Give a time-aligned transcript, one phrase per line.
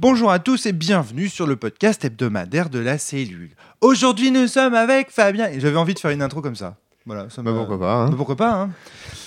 [0.00, 3.50] Bonjour à tous et bienvenue sur le podcast hebdomadaire de la cellule.
[3.80, 6.76] Aujourd'hui nous sommes avec Fabien et j'avais envie de faire une intro comme ça.
[7.06, 7.92] Voilà, ça Bah, pourquoi pas.
[7.94, 8.08] hein.
[8.10, 8.70] Bah, pourquoi pas hein.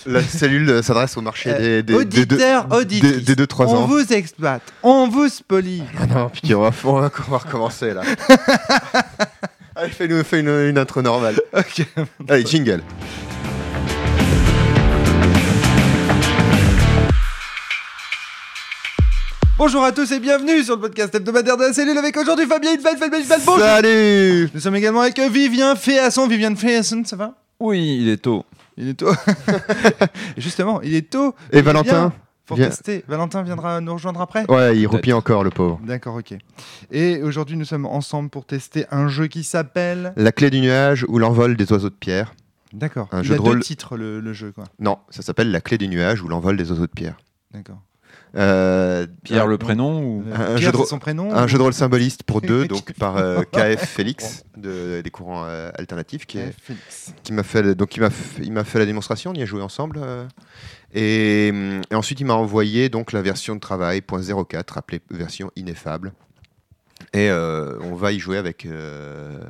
[0.06, 3.66] La cellule euh, s'adresse au marché des, des, des deux- Auditeurs, des- auditrices, des 2-3
[3.68, 3.86] on ans.
[3.88, 5.84] vous exploite, on vous spolie.
[6.00, 8.02] Ah non, putain, on va, on va on va recommencer là.
[9.76, 11.36] Allez, fais-nous fais une, une intro normale.
[11.54, 11.86] Ok.
[12.30, 12.82] Allez, jingle.
[19.64, 22.72] Bonjour à tous et bienvenue sur le podcast hebdomadaire de la cellule avec aujourd'hui Fabien
[22.74, 23.64] Hilfeld, Fabien Hilfeld, bonjour.
[23.64, 27.36] Salut Nous sommes également avec Vivien Féasson, Viviane Féasson, ça va?
[27.60, 28.44] Oui, il est tôt.
[28.76, 29.12] Il est tôt.
[30.38, 31.36] Justement, il est tôt.
[31.52, 32.12] Et Il Valentin
[32.48, 32.70] Pour Viens.
[32.70, 33.06] tester.
[33.08, 34.50] Valentin viendra nous rejoindre après?
[34.50, 35.80] Ouais, il replie encore le pauvre.
[35.86, 36.34] D'accord, ok.
[36.90, 40.14] Et aujourd'hui, nous sommes ensemble pour tester un jeu qui s'appelle.
[40.16, 42.34] La clé du nuage ou l'envol des oiseaux de pierre.
[42.74, 43.10] D'accord.
[43.12, 43.60] Un Il jeu a de deux rôle.
[43.62, 44.64] titres, le, le jeu, quoi.
[44.80, 47.18] Non, ça s'appelle la clé du nuage ou l'envol des oiseaux de pierre.
[47.54, 47.78] D'accord.
[48.36, 51.58] Euh, Pierre un, le prénom ou Un Pierre, jeu de son prénom un ou- jeu
[51.58, 56.26] de rôle symboliste pour deux, donc par euh, KF Félix de, des courants euh, alternatifs,
[56.26, 56.54] qui est
[57.32, 59.62] m'a fait donc il m'a fait, il m'a fait la démonstration, on y a joué
[59.62, 60.26] ensemble euh,
[60.94, 61.50] et,
[61.90, 66.14] et ensuite il m'a envoyé donc la version de travail .04 appelée version ineffable
[67.14, 69.42] et euh, on va y jouer avec euh,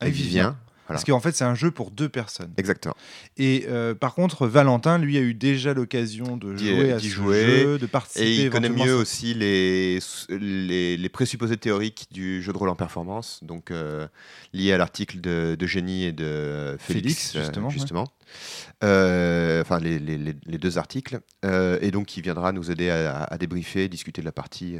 [0.00, 0.58] avec Vivien.
[0.88, 2.52] Parce qu'en fait, c'est un jeu pour deux personnes.
[2.56, 2.94] Exactement.
[3.36, 7.46] Et euh, par contre, Valentin, lui, a eu déjà l'occasion de jouer à ce jouer.
[7.46, 8.24] jeu, de participer.
[8.26, 12.76] Et il connaît mieux aussi les, les, les présupposés théoriques du jeu de rôle en
[12.76, 14.06] performance, donc euh,
[14.52, 17.74] liés à l'article de, de Génie et de Félix, Félix, justement, euh, ouais.
[17.74, 18.04] justement.
[18.84, 21.20] Euh, enfin, les, les- deux articles.
[21.80, 24.76] Et donc, il viendra nous aider à, à débriefer, discuter de la partie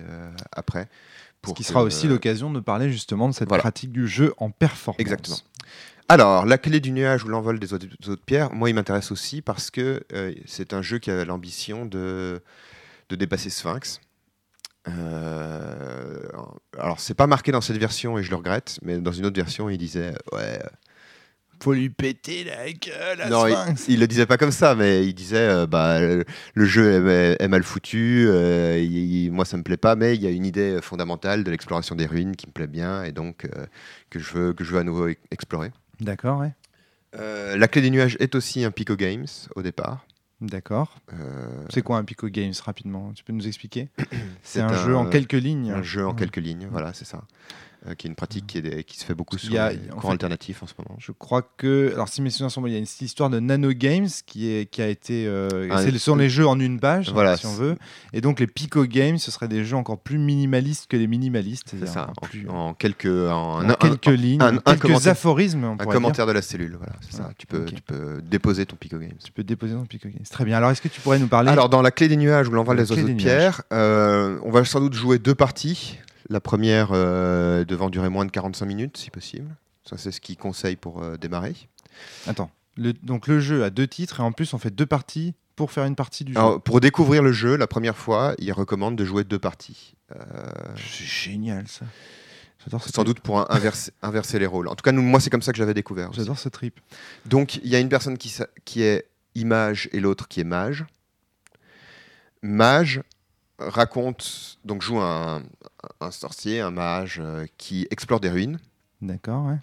[0.53, 0.89] après.
[1.47, 3.61] Ce qui sera aussi l'occasion de parler justement de cette Voilà.
[3.63, 4.99] pratique du jeu en performance.
[5.01, 5.37] Exactement.
[6.09, 9.43] Alors, la clé du nuage ou l'envol des oiseaux de pierre, moi, il m'intéresse aussi
[9.43, 12.41] parce que euh, c'est un jeu qui a l'ambition de,
[13.09, 14.01] de dépasser Sphinx.
[14.89, 16.23] Euh,
[16.79, 19.37] alors, c'est pas marqué dans cette version et je le regrette, mais dans une autre
[19.37, 20.61] version, il disait ouais.
[21.63, 23.85] Faut lui péter la gueule à non, il, Sphinx.
[23.89, 26.25] il le disait pas comme ça, mais il disait euh, bah le,
[26.67, 28.27] jeu est, est mal foutu.
[28.29, 31.43] euh, il- il- moi, ça me plaît pas, mais il y a une idée fondamentale
[31.45, 33.67] de l'exploration des ruines qui me plaît bien et donc euh,
[34.11, 35.73] que je veux que je veux à nouveau e- explorer.
[36.01, 36.53] D'accord, ouais.
[37.15, 40.07] Euh, la clé des nuages est aussi un Pico Games au départ.
[40.41, 40.97] D'accord.
[41.15, 43.13] Euh, C'est quoi un Pico Games rapidement?
[43.15, 43.89] Tu peux nous expliquer?
[44.43, 45.71] C'est un, jeu en quelques lignes.
[45.71, 46.17] un jeu en Ouais.
[46.19, 47.23] quelques lignes, voilà, c'est ça.
[47.89, 50.09] Euh, qui est une pratique qui, est- qui se fait beaucoup sur a- les fait-
[50.11, 50.97] alternatifs en ce moment.
[50.99, 53.39] Je crois que, alors si mes souvenirs sont bons, il y a une histoire de
[53.39, 55.25] Nano Games qui, est, qui a été.
[55.29, 57.77] euh, Ah, le- sont les jeux en une page, Voilà, si on veut.
[58.13, 61.75] Et donc les Pico Games, ce seraient des jeux encore plus minimalistes que les minimalistes.
[61.79, 65.65] C'est ça, plus- en, quelques, en, en un- quelques un- lignes, un- quelques aphorismes.
[65.65, 67.31] On un commentaire de la cellule, voilà, c'est ça.
[67.39, 69.13] Tu peux, tu peux déposer ton Pico Games.
[69.25, 70.25] Tu peux déposer dans Pico Games.
[70.29, 70.57] Très bien.
[70.57, 72.77] Alors est-ce que tu pourrais nous parler Alors, dans la clé des nuages ou l'envol
[72.77, 75.99] des oiseaux de pierre, euh, on va sans doute jouer deux parties.
[76.29, 79.55] La première euh, devant durer moins de 45 minutes, si possible.
[79.89, 81.55] Ça, c'est ce qu'il conseille pour euh, démarrer.
[82.27, 82.51] Attends.
[82.77, 85.71] Le- donc le jeu a deux titres et en plus on fait deux parties pour
[85.73, 86.39] faire une partie du jeu.
[86.39, 89.95] Alors, pour découvrir le jeu, la première fois, il recommande de jouer deux parties.
[90.15, 90.19] Euh,
[90.77, 91.87] C'est génial ça.
[92.65, 93.07] J'adore sans trip.
[93.07, 94.69] doute pour un- inverser, inverser les rôles.
[94.69, 96.13] En tout cas, nous, moi, c'est comme ça que j'avais découvert.
[96.13, 96.79] J'adore ce trip.
[97.25, 100.85] Donc, il y a une personne qui est image et l'autre qui est mage.
[102.43, 103.01] Mage
[103.59, 105.43] raconte, donc joue un,
[106.01, 108.59] un sorcier, un mage euh, qui explore des ruines
[109.01, 109.59] D'accord, ouais.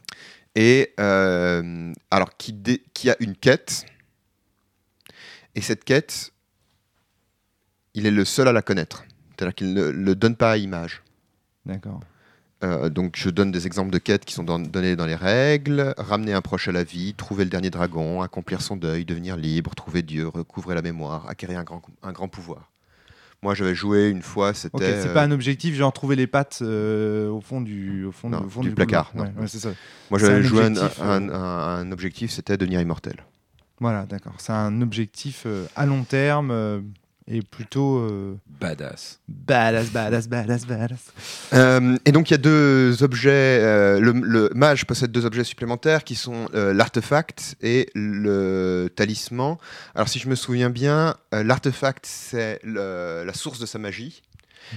[0.56, 3.86] et euh, alors qui, dé- qui a une quête.
[5.56, 6.32] Et cette quête,
[7.94, 9.06] il est le seul à la connaître.
[9.30, 11.04] C'est-à-dire qu'il ne le donne pas à image.
[11.66, 12.00] D'accord.
[12.64, 15.94] Euh, donc je donne des exemples de quêtes qui sont données dans les règles.
[15.98, 19.76] Ramener un proche à la vie, trouver le dernier dragon, accomplir son deuil, devenir libre,
[19.76, 22.72] trouver Dieu, recouvrer la mémoire, acquérir un grand, un grand pouvoir.
[23.44, 25.02] Moi j'avais joué une fois, c'était...
[25.02, 28.30] C'est euh, pas un objectif, genre trouver les pattes euh, au fond du, au fond,
[28.30, 29.12] Non, au fond du du, placard.
[29.16, 29.70] Ouais, ouais, ça.
[30.10, 33.18] Moi j'avais joué un, objectif, un- euh, un- un objectif, c'était devenir immortel.
[33.80, 34.34] Voilà, d'accord.
[34.38, 36.80] C'est un objectif euh, à long terme euh,
[37.28, 39.20] et plutôt euh, Badass.
[39.28, 41.00] badass, badass, badass, badass.
[41.54, 43.32] Euh, et donc il y a deux objets.
[43.62, 49.58] euh, le, le mage possède deux objets supplémentaires qui sont euh, l'artefact et le talisman.
[49.96, 54.22] Alors si je me souviens bien, euh, l'artefact c'est la source de sa magie.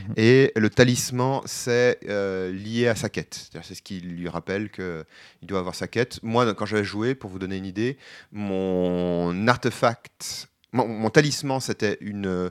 [0.08, 0.14] Mhm.
[0.16, 3.50] Et le talisman, c'est euh, lié à sa quête.
[3.62, 5.04] C'est ce qui lui rappelle qu'il
[5.42, 6.18] doit avoir sa quête.
[6.24, 7.96] Moi, quand j'avais joué, pour vous donner une idée,
[8.32, 12.50] mon artefact, mon, mon talisman, c'était une,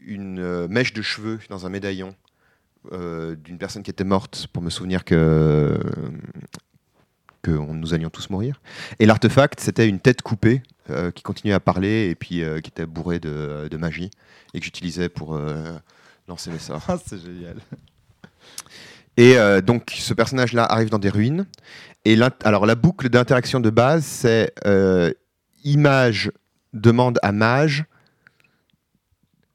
[0.00, 2.14] une euh, mèche de cheveux dans un médaillon
[2.92, 5.78] euh, d'une personne qui était morte pour me souvenir que,
[7.42, 8.60] que on- nous allions tous mourir.
[8.98, 12.70] Et l'artefact, c'était une tête coupée euh, qui continuait à parler et puis euh, qui
[12.70, 14.10] était bourrée de, de magie
[14.54, 15.72] et que j'utilisais pour euh,
[16.28, 16.82] lancer mes sorts.
[16.88, 17.56] Ah, c'est génial.
[19.16, 21.46] Et euh, donc, ce personnage-là arrive dans des ruines.
[22.04, 25.12] Et alors, la boucle d'interaction de base, c'est euh,
[25.64, 26.32] image
[26.72, 27.84] demande à mage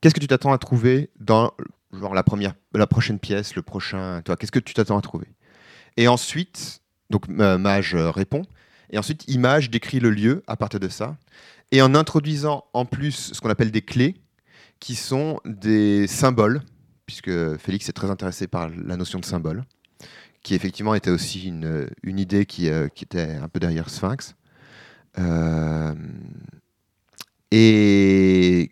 [0.02, 1.52] qu'est-ce que tu t'attends à trouver dans
[1.94, 4.22] genre, la, première, la prochaine pièce, le prochain.
[4.24, 5.28] Toi, qu'est-ce que tu t'attends à trouver?
[5.98, 8.44] Et ensuite, donc mage euh, répond.
[8.90, 11.18] Et ensuite, image décrit le lieu à partir de ça.
[11.72, 14.16] Et en introduisant en plus ce qu'on appelle des clés,
[14.80, 16.62] qui sont des symboles,
[17.06, 19.64] puisque Félix est très intéressé par la notion de symbole,
[20.44, 24.36] qui effectivement était aussi une, une idée qui, euh, qui était un peu derrière Sphinx.
[25.18, 25.96] Euh,
[27.52, 28.72] et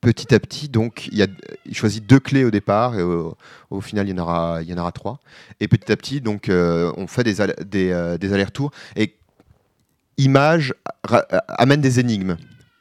[0.00, 1.26] petit à petit, donc, il, y a,
[1.64, 3.36] il choisit deux clés au départ, et au,
[3.70, 5.20] au final, il y en aura, il y en aura trois.
[5.60, 8.70] Et petit à petit, donc, euh, on fait des, all- des, euh, des allers-retours.
[8.94, 9.14] Et
[10.18, 10.72] Image
[11.04, 12.36] ra- amène des énigmes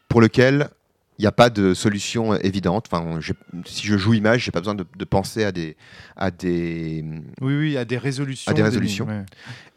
[0.08, 0.70] pour lesquelles
[1.18, 2.88] il n'y a pas de solution euh, évidente.
[2.92, 3.20] Enfin,
[3.66, 5.76] si je joue Image, j'ai pas besoin de, de penser à des,
[6.16, 7.04] à des.
[7.42, 8.52] Oui, oui, à des résolutions.
[8.52, 9.06] À des résolutions.
[9.08, 9.24] ouais.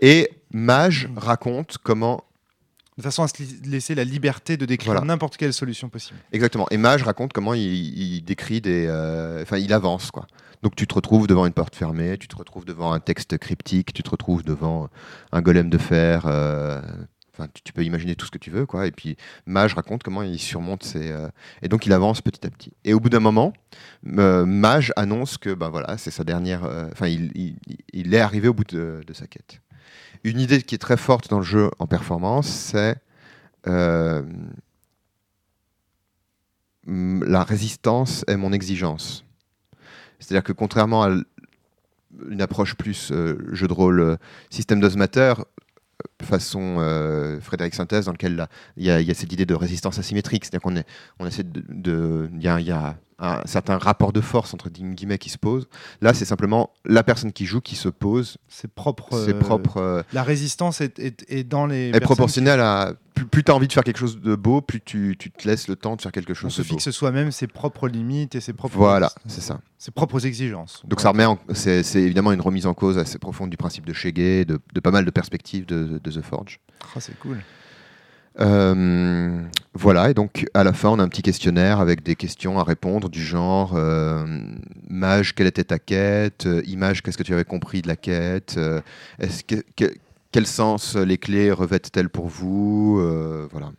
[0.01, 2.25] Et Mage raconte comment
[2.99, 3.35] De façon à se
[3.65, 5.07] laisser la liberté de décrire Voilà.
[5.07, 6.19] n'importe quelle solution possible.
[6.33, 6.67] Exactement.
[6.73, 8.87] Et Mage raconte comment il, il décrit des.
[8.89, 10.27] euh, Enfin, il avance, quoi.
[10.65, 13.93] Donc, tu te retrouves devant une porte fermée, tu te retrouves devant un texte cryptique,
[13.93, 14.89] tu te retrouves devant
[15.31, 16.25] un golem de fer.
[16.27, 16.83] euh,
[17.41, 18.89] Enfin, tu, tu peux imaginer tout ce que tu veux, quoi.
[18.89, 19.17] Et puis,
[19.47, 21.13] Mage raconte comment il surmonte ses.
[21.13, 21.29] euh,
[21.63, 22.73] Et donc, il avance petit à petit.
[22.85, 23.53] Et au bout d'un moment,
[24.19, 26.65] euh, Mage annonce que, ben voilà, c'est sa dernière.
[26.91, 27.57] Enfin, il, il-
[27.93, 29.61] il est arrivé au bout de, de sa quête.
[30.25, 32.97] Une idée qui est très forte dans le jeu en performance, c'est.
[33.67, 34.23] euh,
[36.87, 39.25] la résistance est mon exigence.
[40.19, 41.11] C'est-à-dire que contrairement à
[42.31, 44.17] une approche plus euh, jeu de rôle euh,
[44.51, 45.47] système d'osmateur,
[46.23, 50.63] façon euh, Frédéric Synthèse, dans lequel il y, a- cette idée de résistance asymétrique, c'est-à-dire
[50.63, 50.83] qu'on
[51.19, 55.39] on essaie de, il y a un certain rapport de force entre guillemets qui se
[55.39, 55.69] pose.
[56.01, 59.09] Là, c'est simplement la personne qui joue qui se pose, C'est propre.
[59.25, 59.79] c'est euh, propre.
[59.79, 61.89] euh, La résistance est, est- est dans les.
[61.95, 64.81] est proportionnelle à plus, plus tu as envie de faire quelque chose de beau, plus
[64.81, 66.91] tu, tu te laisses le temps de faire quelque qui- On chose se de fixe
[66.91, 68.77] soi-même ses propres limites et ses propres.
[68.77, 69.61] Voilà, c'est ça.
[69.79, 70.83] Ses propres exigences.
[70.87, 71.25] Donc ça remet,
[71.55, 74.91] c'est évidemment une remise en cause assez profonde du principe de Shege, de, de pas
[74.93, 76.61] mal de perspectives de, de The Forge.
[76.95, 77.39] Ah, c'est cool.
[78.41, 79.43] Euh,
[79.75, 82.65] voilà, et donc à la fin on a un petit questionnaire avec des questions à
[82.65, 84.25] répondre du genre euh,
[84.89, 86.47] Mage, quelle était ta quête?
[86.47, 88.55] Euh, Image, qu'est-ce que tu avais compris de la quête?
[88.57, 88.81] Euh,
[89.19, 89.93] Est-ce que, que-
[90.31, 92.99] Quel sens les clés revêtent-elles pour vous?
[93.01, 93.71] Euh, Voilà.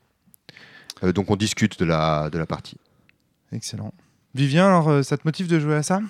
[1.03, 2.75] Euh, donc on discute de la, de la partie.
[3.53, 3.93] Excellent.
[4.35, 6.01] Vivien, alors ça te motive de jouer à ça?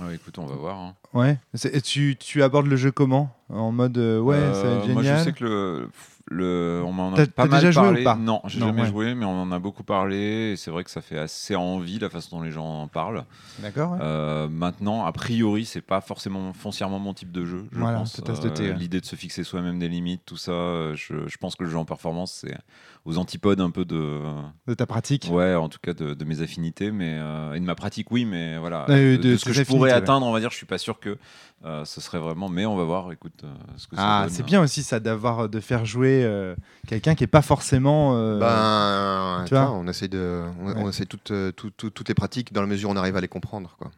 [0.00, 0.78] Ouais, écoute, on va voir.
[0.78, 0.94] hein.
[1.12, 1.38] Ouais.
[1.54, 3.36] C'est- Et tu, tu abordes le jeu comment?
[3.50, 5.04] En mode euh, ouais, ça va être génial.
[5.04, 5.88] Moi, je sais que le,
[6.32, 8.00] le on m'en T'as- a pas mal déjà joué parlé.
[8.00, 8.14] ou pas?
[8.16, 8.88] Non, j'ai jamais ouais.
[8.88, 10.52] joué, mais on en a beaucoup parlé.
[10.52, 13.24] Et c'est vrai que ça fait assez envie la façon dont les gens en parlent.
[13.58, 13.92] D'accord.
[13.92, 13.98] ouais.
[14.00, 17.66] Euh, maintenant, a priori, c'est pas forcément foncièrement mon type de jeu.
[17.72, 18.16] Je Voilà, pense.
[18.18, 18.72] ouais.
[18.74, 21.70] L'idée de se fixer soi-même des limites, tout ça, euh, je, je pense que le
[21.70, 22.56] jeu en performance, c'est
[23.04, 24.20] aux antipodes un peu de,
[24.66, 25.28] De ta pratique.
[25.32, 28.24] ouais, en tout cas de, de mes affinités, mais euh, et de ma pratique, oui,
[28.24, 29.96] mais voilà, Euh, de, de de ce que je pourrais ouais.
[29.96, 31.16] atteindre, on va dire, je suis pas sûr que
[31.64, 33.10] euh, ce serait vraiment, mais on va voir.
[33.12, 36.54] Écoute, euh, ce que ça Ah, c'est bien aussi ça d'avoir de faire jouer euh,
[36.86, 38.14] quelqu'un qui est pas forcément.
[38.16, 40.74] euh, Ben, tu vois on essaie de, on, Ouais.
[40.76, 43.16] on essaie toutes, euh, tout- tout- toutes les pratiques dans la mesure où on arrive
[43.16, 43.76] à les comprendre.
[43.78, 43.90] Quoi.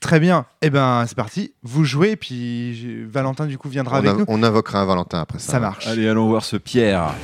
[0.00, 0.46] Très bien.
[0.62, 1.52] Eh ben, c'est parti.
[1.62, 4.24] Vous jouez, puis Valentin du coup viendra On, avec nous.
[4.28, 5.52] on invoquera un Valentin après ça.
[5.52, 5.86] Ça marche.
[5.86, 7.14] Allez, allons voir ce Pierre.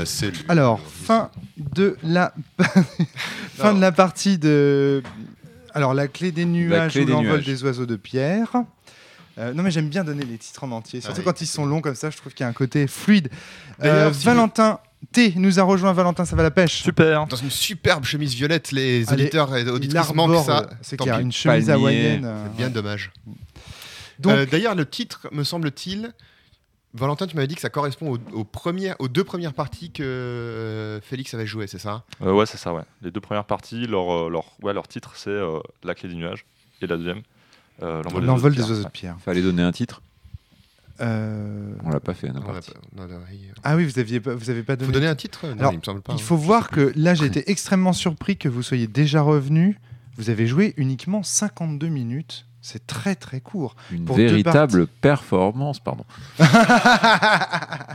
[0.00, 0.44] La cellule.
[0.48, 2.32] Alors, fin de la
[3.56, 5.02] fin de la partie de.
[5.74, 8.48] Alors, la clé des nuages clé ou l'envol des oiseaux de pierre.
[9.38, 11.80] Euh, non, mais j'aime bien donner les titres en entier, surtout quand ils sont longs
[11.80, 12.10] comme ça.
[12.10, 13.30] Je trouve qu'il y a un côté fluide.
[13.82, 14.80] Euh, si Valentin
[15.12, 15.92] T nous a rejoint.
[15.92, 16.82] Valentin, ça va la pêche?
[16.82, 17.26] Super.
[17.26, 20.58] Dans une superbe chemise violette, les Allez, auditeurs et Il auditrices manquent ça.
[20.62, 22.24] euh, C'est qu'il y a une chemise hawaïenne.
[22.26, 22.72] euh, Bien ouais.
[22.72, 23.12] dommage.
[24.18, 26.12] Donc, Euh, D'ailleurs, le titre, me semble-t-il,
[26.92, 30.02] Valentin, tu m'avais dit que ça correspond aux, aux premières, aux deux premières parties que
[30.02, 32.04] euh, Félix avait joué, c'est ça?
[32.22, 32.82] Euh, ouais, c'est ça, ouais.
[33.02, 36.16] Les deux premières parties, leur, euh, leur, ouais, leur titre, c'est euh, La clé du
[36.16, 36.44] nuage.
[36.82, 37.20] Et la deuxième,
[37.82, 39.16] euh, L'envol l'envol de des oiseaux de pierre.
[39.20, 40.02] Fallait donner un titre.
[41.00, 42.28] Euh, On l'a pas fait.
[42.30, 42.72] on a On a parti.
[42.72, 44.86] pas- on a- il Ah oui, vous aviez pas, vous avez pas donné.
[44.86, 46.12] faut donner un titre Non, Alors, il me semble pas.
[46.12, 46.24] Il hein.
[46.24, 49.78] faut voir que là, j'ai été extrêmement surpris que vous soyez déjà revenu.
[50.16, 53.74] Vous avez joué uniquement 52 minutes C'est très très court.
[53.90, 56.04] Une Pour deux véritable performance, pardon.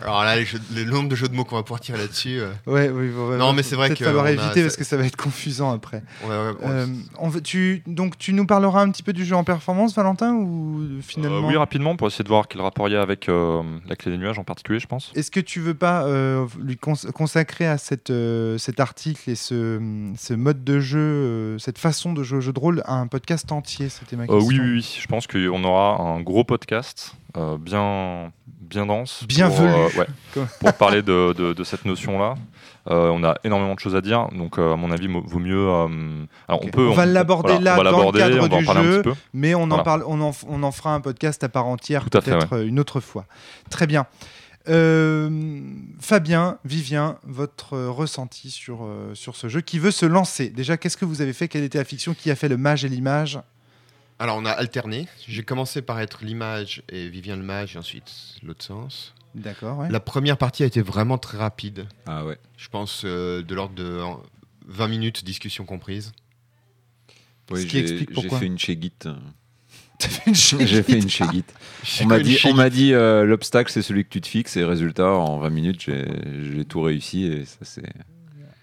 [0.03, 2.39] Alors là, les jeux- le nombre de jeux de mots qu'on va pouvoir tirer là-dessus.
[2.39, 4.83] euh, Ouais, oui, bon, Non, mais c'est vrai peut-être que falloir a- éviter parce que
[4.83, 6.03] ça va être confusant après.
[6.23, 6.85] on va- on- Euh,
[7.19, 10.33] on veut- tu, donc tu nous parleras un petit peu du jeu en performance, Valentin,
[10.33, 11.37] ou finalement?
[11.45, 13.95] Euh, oui, rapidement, pour essayer de voir quel rapport il y a avec euh, la
[13.95, 15.11] clé des nuages en particulier, je pense.
[15.15, 19.35] Est-ce que tu veux pas euh, lui cons- consacrer à cette, euh, cet article et
[19.35, 19.79] ce,
[20.17, 23.51] ce mode de jeu, euh, cette façon de jouer au jeu de rôle, un podcast
[23.51, 23.89] entier?
[23.89, 24.47] C'était ma Euh, question.
[24.47, 24.97] oui, oui, oui.
[25.01, 29.23] Je pense qu'on aura un gros podcast euh, bien, bien dense.
[29.27, 30.07] Bien pour, euh, ouais,
[30.59, 32.35] pour parler de, de- de cette notion-là.
[32.87, 35.67] Euh, on a énormément de choses à dire, donc à mon avis, vaut mieux.
[36.47, 36.87] alors on peut.
[36.87, 38.71] On va l'aborder là, on va dans le cadre on va en du jeu.
[38.71, 39.15] un petit peu.
[39.33, 39.83] Mais on en, Voilà.
[39.83, 42.99] parle, on, en, f- on en fera un podcast à part entière peut-être une autre
[42.99, 43.25] fois.
[43.71, 44.05] Très bien.
[45.99, 50.49] Fabien, Vivien, votre ressenti sur, sur ce jeu qui veut se lancer.
[50.49, 51.47] Déjà, qu'est-ce que vous avez fait?
[51.47, 53.39] Quelle était la fiction Qui a fait le mage et l'image?
[54.19, 55.07] Alors, on a alterné.
[55.27, 58.11] J'ai commencé par être l'image et Vivien le mage, et ensuite
[58.43, 59.13] l'autre sens.
[59.35, 59.89] D'accord, ouais.
[59.91, 61.87] La première partie a été vraiment très rapide.
[62.05, 62.37] Ah ouais.
[62.55, 64.23] Je pense euh, de l'ordre de en
[64.67, 66.13] 20 minutes, discussion comprise.
[67.51, 68.39] Oui, Ce qui j'ai explique j'ai pourquoi.
[68.39, 68.93] fait une chez Git.
[69.99, 70.85] J'ai chéguite.
[70.85, 71.43] fait une chez Git.
[72.01, 74.63] On m'a dit, on m'a dit euh, l'obstacle c'est celui que tu te fixes et
[74.63, 76.05] résultat en 20 minutes j'ai
[76.51, 77.83] j'ai tout réussi et ça c'est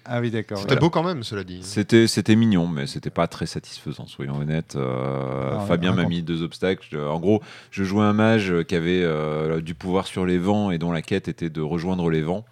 [0.04, 0.58] Ah oui, d'accord.
[0.58, 1.60] C'était beau quand même, cela dit.
[1.62, 4.74] c'était c'était mignon mais c'était pas très satisfaisant soyons honnêtes.
[4.76, 6.10] Euh, Ah Fabien m'a raconte.
[6.10, 6.98] mis deux obstacles.
[6.98, 7.40] En gros
[7.70, 11.02] je jouais un mage qui avait euh, du pouvoir sur les vents et dont la
[11.02, 12.44] quête était de rejoindre les vents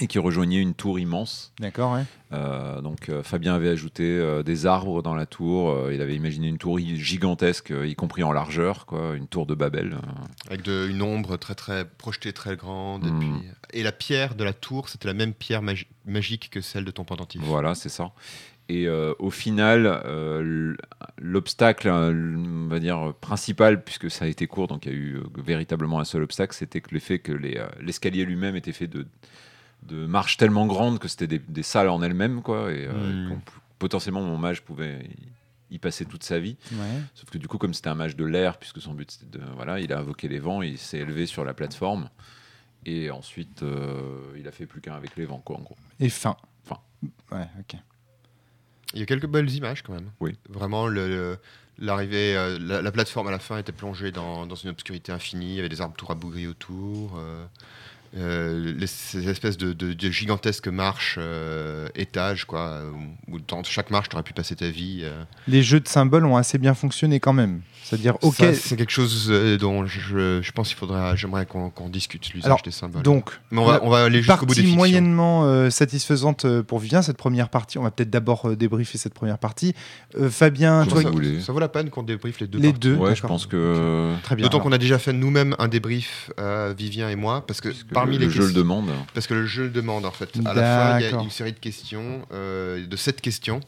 [0.00, 1.52] et qui rejoignait une tour immense.
[1.60, 2.04] D'accord, ouais.
[2.32, 5.70] Euh, donc euh, Fabien avait ajouté euh, des arbres dans la tour.
[5.70, 9.44] Euh, il avait imaginé une tour gigantesque, euh, y compris en largeur, quoi, une tour
[9.44, 9.92] de Babel.
[9.92, 9.98] Euh,
[10.48, 13.06] Avec de- une ombre très très projetée, très grande.
[13.06, 13.18] Et, Mm.
[13.20, 13.30] puis...
[13.74, 16.90] et la pierre de la tour, c'était la même pierre magi- magique que celle de
[16.90, 17.42] ton pendentif.
[17.44, 18.12] Voilà, c'est ça.
[18.70, 20.74] Et euh, au final, euh,
[21.18, 25.20] l'obstacle, on va dire principal, puisque ça a été court, donc il y a eu
[25.36, 29.06] véritablement un seul obstacle, c'était le fait que les, euh, l'escalier lui-même était fait de,
[29.82, 32.92] de marches tellement grandes que c'était des, des salles en elles-mêmes, quoi, et euh,
[33.36, 33.40] Mm.
[33.44, 35.04] pou- potentiellement mon mage pouvait
[35.70, 36.56] y- y passer toute sa vie.
[36.72, 37.00] ouais.
[37.14, 39.44] Sauf que du coup, comme c'était un mage de l'air, puisque son but c'était de.
[39.56, 42.08] Voilà, il a invoqué les vents, il s'est élevé sur la plateforme.
[42.84, 45.76] Et ensuite, euh, il a fait plus qu'un avec les vents, quoi, en gros.
[46.00, 46.36] Et fin.
[46.64, 46.78] Fin.
[47.30, 47.78] Ouais, ok.
[48.94, 50.10] Il y a quelques belles images quand même.
[50.20, 50.36] Oui.
[50.48, 51.38] Vraiment, le- le-
[51.78, 55.52] l'arrivée, euh, la, la plateforme à la fin était plongée dans, dans une obscurité infinie.
[55.52, 57.16] Il y avait des arbres tout rabougris autour.
[57.16, 57.44] euh,
[58.14, 62.82] euh, ces espèces de, gigantesques marches, euh, étages, quoi,
[63.28, 65.00] où dans chaque marche, tu aurais pu passer ta vie.
[65.02, 65.24] euh.
[65.48, 67.62] Les jeux de symboles ont assez bien fonctionné quand même.
[67.82, 71.88] C'est-à-dire, ok, c'est quelque chose euh, dont je, je pense qu'il faudra, j'aimerais qu'on qu'on
[71.88, 73.02] discute l'usage des symboles.
[73.02, 74.76] donc, Mais on va, on va aller jusqu'au bout des partie fictions.
[74.76, 77.78] moyennement euh, satisfaisante euh, pour Vivien, cette première partie.
[77.78, 79.74] On va peut-être d'abord euh, débriefer cette première partie.
[80.18, 81.40] Euh, Fabien, toi, ça, ça, vous voulez.
[81.40, 82.58] ça vaut la peine qu'on débriefe les deux.
[82.58, 82.80] les parties.
[82.88, 82.94] deux.
[82.96, 84.14] Ouais, je pense que.
[84.22, 84.44] Très bien.
[84.44, 87.82] D'autant qu'on a déjà fait nous-mêmes un débrief, euh, Vivien et moi, parce que parce
[87.84, 88.90] que parmi le, les le jeu le demande.
[89.14, 90.30] parce que le jeu le demande en fait.
[90.44, 93.60] À la fin, il y a une série de questions, euh, de sept questions,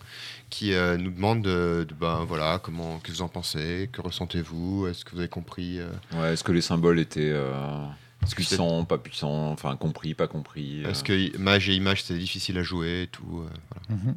[0.54, 4.86] qui euh, nous demandent de, de- ben voilà comment, que vous en pensez, que ressentez-vous,
[4.86, 7.84] est-ce que vous avez compris euh, Ouais, est-ce que les symboles étaient euh,
[8.30, 12.56] puissants, pas puissants, enfin compris, pas compris euh, Est-ce que mage et image c'est difficile
[12.58, 13.48] à jouer et tout euh,
[13.88, 14.02] voilà.
[14.02, 14.14] Mhm.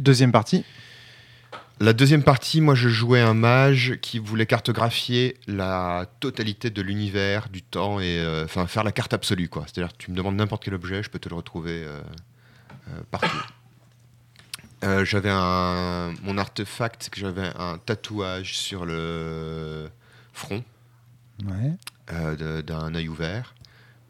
[0.00, 0.64] Deuxième partie.
[1.78, 7.48] La deuxième partie, moi je jouais un mage qui voulait cartographier la totalité de l'univers,
[7.50, 9.64] du temps et euh, enfin faire la carte absolue quoi.
[9.66, 12.00] C'est-à-dire tu me demandes n'importe quel objet, je peux te le retrouver euh,
[12.88, 13.28] euh, partout.
[14.84, 19.88] Euh, j'avais un mon artefact, c'est que j'avais un tatouage sur le
[20.32, 20.64] front
[21.46, 21.72] Ouais.
[22.12, 23.54] euh, d'un œil ouvert,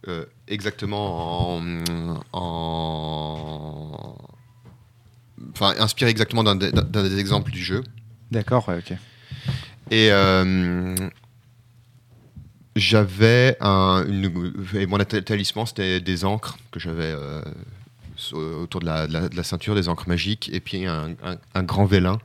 [0.09, 1.83] euh, exactement en,
[2.33, 4.17] en-
[5.55, 7.83] enfin inspiré exactement d'un des- exemples du jeu.
[8.31, 8.97] D'accord, ouais, ok.
[9.91, 10.11] Et
[12.77, 14.05] j'avais un.
[14.09, 17.13] Une, et mon ta- talisman, c'était des encres que j'avais
[18.33, 21.37] autour de la, de la- de la ceinture, des encres magiques, et puis un, un-
[21.55, 22.19] un grand vélin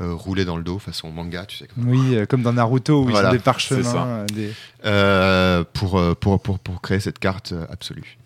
[0.00, 1.68] euh, roulé dans le dos, façon manga, tu sais.
[1.68, 3.82] comme- Oui, euh, comme dans Naruto où Voilà, ils ont des parchemins.
[3.84, 4.04] ça.
[4.06, 4.52] euh, des-
[4.84, 8.18] Euh, pour, pour, pour, pour créer cette carte absolue.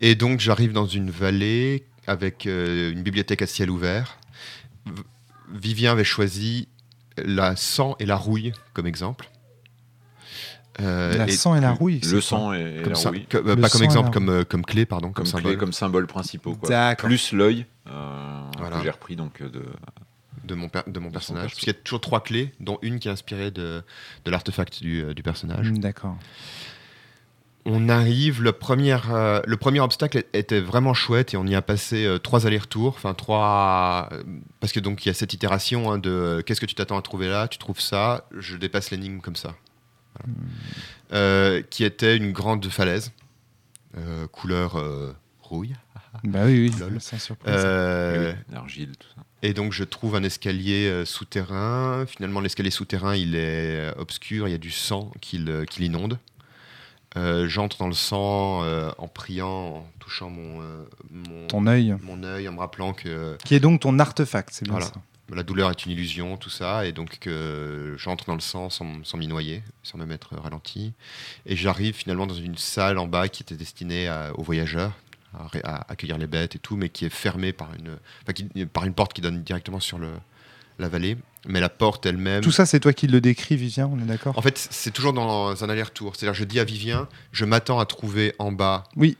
[0.00, 4.16] Et donc, j'arrive dans une vallée avec une bibliothèque à ciel ouvert.
[4.86, 5.02] V-
[5.52, 6.68] Vivien avait choisi
[7.18, 9.28] la sang et la rouille comme exemple.
[10.80, 12.00] Euh, La et- sang et la rouille.
[12.10, 13.26] Le sang et, et comme la rouille.
[13.26, 16.06] que- euh, pas comme exemple, comme, comme clé, pardon, Comme, comme, clé, symbole comme symbole
[16.06, 16.54] principaux.
[16.54, 16.68] Quoi.
[16.68, 17.08] D'accord.
[17.08, 18.76] Plus l'œil, euh, Voilà.
[18.78, 19.62] que j'ai repris donc euh, de.
[20.44, 21.42] de mon, per- de mon son personnage.
[21.42, 21.54] perso.
[21.56, 23.82] Parce qu'il y a toujours trois clés, dont une qui est inspirée de,
[24.24, 25.70] de l'artefact du, du personnage.
[25.70, 26.16] Mm, D'accord.
[27.66, 31.60] On arrive, le premier, euh, le premier obstacle était vraiment chouette et on y a
[31.60, 34.08] passé euh, trois allers-retours, enfin trois,
[34.60, 36.96] parce que donc il y a cette itération hein, de euh, qu'est-ce que tu t'attends
[36.96, 39.54] à trouver là, tu trouves ça, je dépasse l'énigme comme ça,
[40.18, 40.38] Voilà.
[41.12, 43.12] Euh, qui était une grande falaise,
[43.96, 45.74] euh, couleur euh, rouille,
[46.24, 47.00] Bah oui, oui, Lol.
[47.00, 47.52] sans surprise.
[47.56, 49.22] Euh, Oui, L'argile, tout ça.
[49.42, 52.04] et donc je trouve un escalier euh, souterrain.
[52.06, 55.38] Finalement, l'escalier souterrain, il est obscur, il y a du sang qui
[55.78, 56.18] l'inonde.
[57.16, 61.96] Euh, J'entre dans le sang euh, en priant, en touchant mon, euh, mon, Ton œil,
[62.02, 64.86] mon œil, en me rappelant que qui est donc ton artefact, c'est bien Voilà.
[64.86, 64.92] ça.
[65.34, 68.84] La douleur est une illusion, tout ça, et donc que j'entre dans le sang sans,
[69.16, 70.92] m'y noyer, sans me mettre ralenti.
[71.46, 74.92] Et j'arrive finalement dans une salle en bas qui était destinée à- aux voyageurs,
[75.64, 78.84] à, accueillir les bêtes et tout, mais qui est fermée par une, enfin, qui- par
[78.84, 80.10] une porte qui donne directement sur le,
[80.78, 81.16] la vallée.
[81.46, 82.42] Mais la porte elle-même.
[82.42, 84.36] Tout ça, c'est toi qui le décris, Vivien, on est d'accord?
[84.36, 86.14] En fait, c'est toujours dans un aller-retour.
[86.14, 88.84] C'est-à-dire, je dis à Vivien, je m'attends à trouver en bas.
[88.94, 89.16] Oui,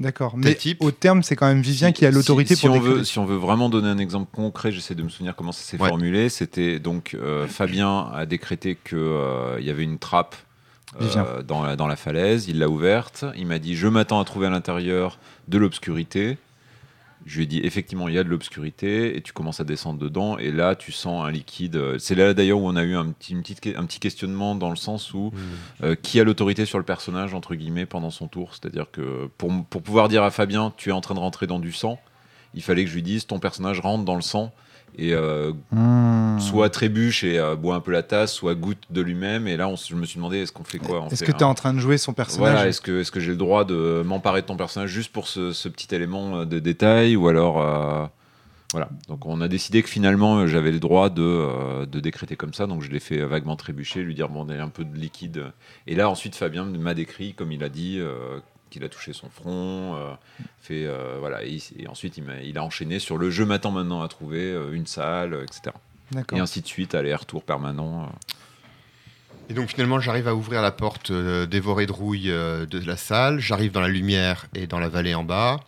[0.00, 0.36] d'accord.
[0.36, 3.04] Mais type au terme, c'est quand même Vivien qui a l'autorité si, pour on veut,
[3.04, 5.80] si on veut vraiment donner un exemple concret, j'essaie de me souvenir comment ça s'est
[5.80, 5.88] Ouais.
[5.88, 6.28] formulé.
[6.28, 8.98] C'était donc euh, Fabien a décrété qu'il
[9.60, 10.34] y avait une trappe
[11.00, 11.26] euh, Vivien.
[11.46, 12.48] dans, la, dans la falaise.
[12.48, 13.24] Il l'a ouverte.
[13.36, 16.36] Il m'a dit Je m'attends à trouver à l'intérieur de l'obscurité.
[17.26, 19.98] Je lui ai dit effectivement il y a de l'obscurité et tu commences à descendre
[19.98, 21.98] dedans et là tu sens un liquide.
[21.98, 24.70] C'est là d'ailleurs où on a eu un petit, une petite, un petit questionnement dans
[24.70, 25.32] le sens où
[25.82, 28.54] euh, qui a l'autorité sur le personnage entre guillemets pendant son tour.
[28.54, 31.58] C'est-à-dire que pour, pour pouvoir dire à Fabien tu es en train de rentrer dans
[31.58, 32.00] du sang,
[32.54, 34.52] il fallait que je lui dise ton personnage rentre dans le sang
[34.98, 36.38] et euh, Hmm.
[36.40, 39.46] soit trébuche et euh, boit un peu la tasse, soit goûte de lui-même.
[39.48, 41.38] Et là on, je me suis demandé est-ce qu'on fait quoi on Est-ce que tu
[41.38, 43.36] es un- en train de jouer son personnage voilà, est-ce que, est que j'ai le
[43.36, 47.16] droit de m'emparer de ton personnage juste pour ce, ce petit élément euh, de détail
[47.16, 48.06] ou alors euh,
[48.72, 48.88] voilà.
[49.08, 52.82] Donc on a décidé que finalement j'avais le droit de, de décréter comme ça, donc
[52.82, 55.46] je l'ai fait vaguement trébucher, lui dire bon y a un peu de liquide.
[55.88, 57.98] Et là ensuite Fabien m'a décrit comme il a dit
[58.70, 60.12] qu'il a touché son front, euh,
[60.62, 61.58] fait euh, voilà et,
[61.88, 65.74] ensuite il, a enchaîné sur le je m'attends maintenant à trouver euh, une salle, etc.
[66.12, 66.38] D'accord.
[66.38, 68.04] Et ainsi de suite, aller-retour permanent.
[68.04, 68.06] euh.
[69.48, 72.96] Et donc finalement, j'arrive à ouvrir la porte euh, dévorée de rouille euh, de la
[72.96, 73.40] salle.
[73.40, 75.60] J'arrive dans la lumière et dans la vallée en bas.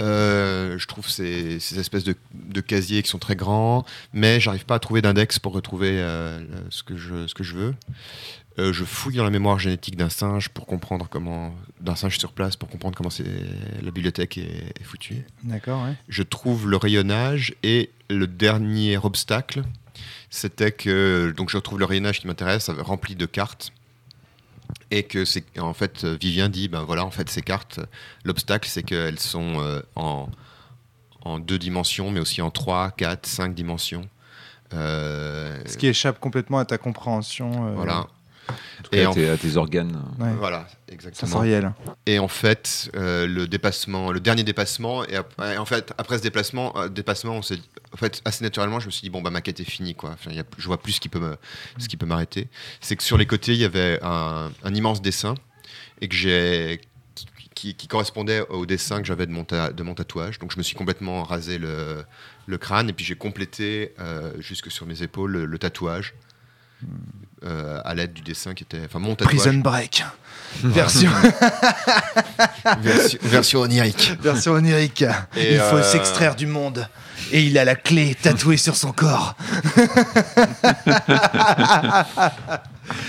[0.00, 4.64] Euh, je trouve ces, ces espèces de, de casiers qui sont très grands, mais j'arrive
[4.64, 7.74] pas à trouver d'index pour retrouver euh, le- ce, que je, ce que je veux.
[8.58, 12.32] Euh, je fouille dans la mémoire génétique d'un singe pour comprendre comment, d'un singe sur
[12.32, 15.24] place pour comprendre comment c'est la bibliothèque est, est foutue.
[15.42, 15.94] D'accord, ouais.
[16.08, 19.62] Je trouve le rayonnage et le dernier obstacle,
[20.30, 23.72] c'était que donc je retrouve le rayonnage qui m'intéresse, rempli de cartes.
[24.90, 27.80] Et que c'est en fait Vivien dit ben voilà en fait ces cartes
[28.24, 30.28] l'obstacle c'est qu'elles sont euh, en,
[31.22, 34.08] en deux dimensions mais aussi en trois, quatre, cinq dimensions.
[34.72, 38.06] Euh, Ce qui échappe complètement à ta compréhension euh, voilà.
[38.48, 39.92] En tout cas, Et à, en- tes, à tes organes.
[40.20, 41.30] ouais, Voilà, exactement.
[42.06, 46.18] Et en fait, euh, le dépassement, le dernier dépassement, et, ap- et en fait, après
[46.18, 47.58] ce déplacement, euh, dépassement, on s'est,
[47.92, 50.10] en fait, assez naturellement, je me suis dit bon bah ma quête est finie quoi.
[50.10, 51.36] Enfin, il y a- je vois plus ce qui peut me,
[51.78, 52.48] ce qui peut m'arrêter.
[52.80, 55.34] C'est que sur les côtés, il y avait un, un immense dessin
[56.00, 56.80] et que j'ai
[57.14, 60.38] qui, qui- qui correspondait au dessin que j'avais de mon, ta- de mon tatouage.
[60.40, 62.04] Donc je me suis complètement rasé le,
[62.46, 66.14] le crâne et puis j'ai complété euh, jusque sur mes épaules le, le tatouage.
[67.44, 70.04] Euh, à l'aide du dessin qui était enfin mon tatouage Prison Break.
[70.62, 71.10] version,
[72.80, 75.02] version, version onirique version onirique.
[75.36, 76.88] Et Il faut euh, s'extraire du monde.
[77.32, 79.34] Et il a la clé tatouée sur son corps.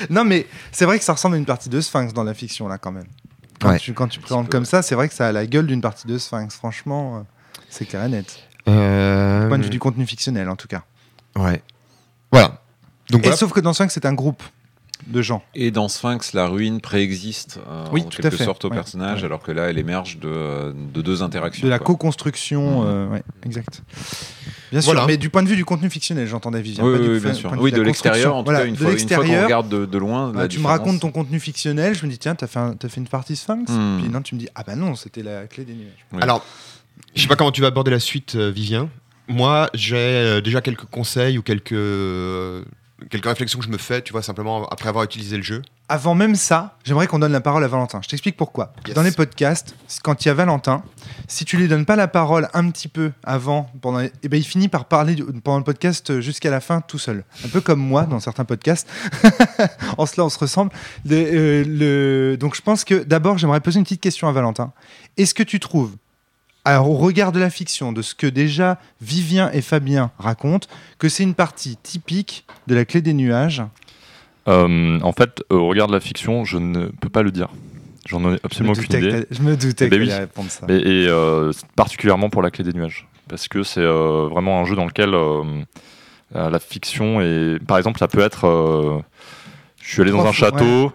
[0.10, 2.68] non, mais c'est vrai que ça ressemble à une partie de Sphinx dans la fiction,
[2.68, 3.08] là, quand même.
[3.62, 3.80] Quand Ouais.
[3.80, 6.08] tu, quand tu présentes comme ça, c'est vrai que ça a la gueule d'une partie
[6.08, 6.56] de Sphinx.
[6.56, 7.22] Franchement, euh,
[7.70, 8.40] c'est clair et net.
[8.68, 10.84] Euh, Du point de vue du contenu fictionnel, en tout cas.
[11.36, 11.62] Ouais.
[12.32, 12.62] Voilà.
[13.12, 13.38] Donc Et voilà.
[13.38, 14.42] sauf que dans Sphinx, c'est un groupe
[15.08, 15.44] de gens.
[15.54, 18.44] Et dans Sphinx, la ruine préexiste euh, Oui, en tout à quelque fait.
[18.46, 18.76] sorte au Ouais.
[18.76, 19.26] personnage, Ouais.
[19.26, 21.66] alors que là, elle émerge de, de deux interactions.
[21.66, 23.84] De la co-construction, euh, ouais, exact.
[24.72, 25.06] Bien sûr, Voilà.
[25.06, 26.84] mais du point de vue du contenu fictionnel, j'entendais Vivien.
[26.84, 27.50] Oui, pas oui, du oui, point- bien sûr.
[27.50, 29.44] point Oui, vue de l'extérieur, en tout Voilà, cas, une de fois, fois qu'on l'extérieur,
[29.44, 30.32] regarde de, de loin.
[30.32, 32.74] bah, la tu me racontes ton contenu fictionnel, je me dis, tiens, t'as fait, un-
[32.74, 34.00] t'as fait une partie Sphinx Hmm.
[34.02, 36.06] Puis non, tu me dis, ah bah non, c'était la clé des nuages.
[36.14, 36.20] Oui.
[36.22, 36.44] Alors,
[37.14, 38.90] je sais pas comment tu vas aborder la suite, euh, Vivien.
[39.28, 42.64] Moi, j'ai euh, déjà quelques conseils ou quelques euh,
[43.10, 45.62] quelques réflexions que je me fais, tu vois, simplement après avoir utilisé le jeu.
[45.90, 48.00] Avant même ça, j'aimerais qu'on donne la parole à Valentin.
[48.02, 48.74] Je t'explique pourquoi.
[48.88, 48.96] Yes.
[48.96, 50.84] Dans les podcasts, quand il y a Valentin,
[51.28, 54.38] si tu lui donnes pas la parole un petit peu avant, pendant, les- eh ben,
[54.38, 57.24] il finit par parler pendant le podcast jusqu'à la fin tout seul.
[57.46, 58.88] Un peu comme moi dans certains podcasts.
[59.98, 60.72] en cela, on se ressemble.
[61.06, 61.64] Le- euh,
[62.32, 64.72] le- Donc je pense que d'abord, j'aimerais poser une petite question à Valentin.
[65.18, 65.96] Est-ce que tu trouves,
[66.66, 70.68] alors au regard de la fiction, de ce que déjà Vivien et Fabien racontent,
[71.00, 73.64] que c'est une partie typique de la clé des nuages
[74.48, 77.50] Euh, en fait, au regard de la fiction, je ne peux pas le dire.
[78.08, 79.26] J'en ai absolument je me aucune idée.
[79.26, 80.20] que Je me doutais Eh que ben t'allais oui.
[80.20, 80.68] répondre ça.
[80.70, 83.08] Et, et, euh, particulièrement pour la clé des nuages.
[83.28, 85.42] Parce que c'est euh, vraiment un jeu dans lequel euh,
[86.36, 87.58] euh, la fiction est.
[87.66, 88.46] Par exemple, ça peut être.
[88.46, 89.00] euh,
[89.82, 90.92] je suis allé dans un château.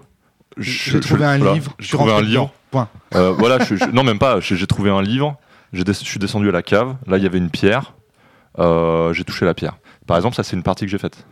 [0.57, 1.75] J'ai je- trouvé je- un voilà, livre.
[1.81, 2.53] J'ai tu trouvé un livre.
[2.71, 2.89] Point.
[3.17, 4.39] Euh, voilà, je- je- non, même pas.
[4.39, 5.37] J'ai trouvé un livre.
[5.73, 6.97] Je suis descendu à la cave.
[7.07, 7.95] Là, il y avait une pierre.
[8.59, 9.77] euh, j'ai touché la pierre.
[10.07, 11.25] Par exemple, ça, c'est une partie que j'ai faite.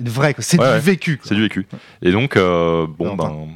[0.00, 1.20] Vrai, c'est Ouais, du vécu.
[1.24, 1.66] C'est du vécu.
[2.02, 3.48] Et donc, euh, bon, ben.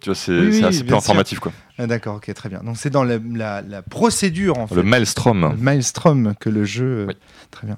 [0.00, 0.96] Tu vois, c'est Oui, c'est oui, assez peu sûr.
[0.96, 1.52] informatif, quoi.
[1.78, 2.60] Ah, D'accord, ok, très bien.
[2.62, 4.74] Donc c'est dans la, la- la procédure en fait.
[4.74, 5.50] Le Maelstrom.
[5.52, 7.04] le Maelstrom que le jeu.
[7.08, 7.14] Oui.
[7.50, 7.76] Très bien.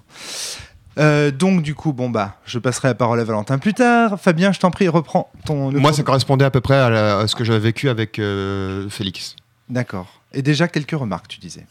[0.99, 4.21] Euh, donc du coup, bon bah, je passerai la parole à Valentin plus tard.
[4.21, 5.73] Fabien, je t'en prie, reprends ton.
[5.73, 8.89] Moi, ça correspondait à peu près à, la- à ce que j'avais vécu avec euh,
[8.89, 9.35] Félix.
[9.69, 10.22] D'accord.
[10.35, 11.67] Et déjà quelques remarques, tu disais.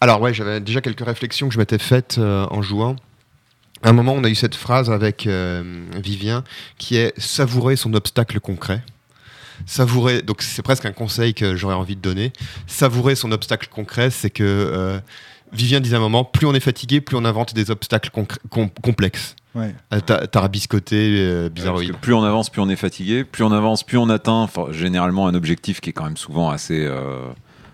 [0.00, 2.96] Alors ouais, j'avais déjà quelques réflexions que je m'étais faites euh, en jouant.
[3.82, 6.44] À un moment, on a eu cette phrase avec euh, Vivien
[6.78, 8.82] qui est savourer son obstacle concret.
[9.66, 12.32] Savourer, donc c'est presque un conseil que j'aurais envie de donner.
[12.66, 14.98] Savourer son obstacle concret, c'est que euh,
[15.52, 18.70] Vivien disait à un moment, plus on est fatigué, plus on invente des obstacles com-
[18.82, 19.36] complexes.
[19.54, 19.74] Ouais.
[19.92, 21.96] Euh, ta- Tarabiscoté, euh, bizarroïde.
[22.00, 23.22] plus on avance, plus on est fatigué.
[23.24, 26.84] Plus on avance, plus on atteint généralement un objectif qui est quand même souvent assez.
[26.86, 27.20] euh,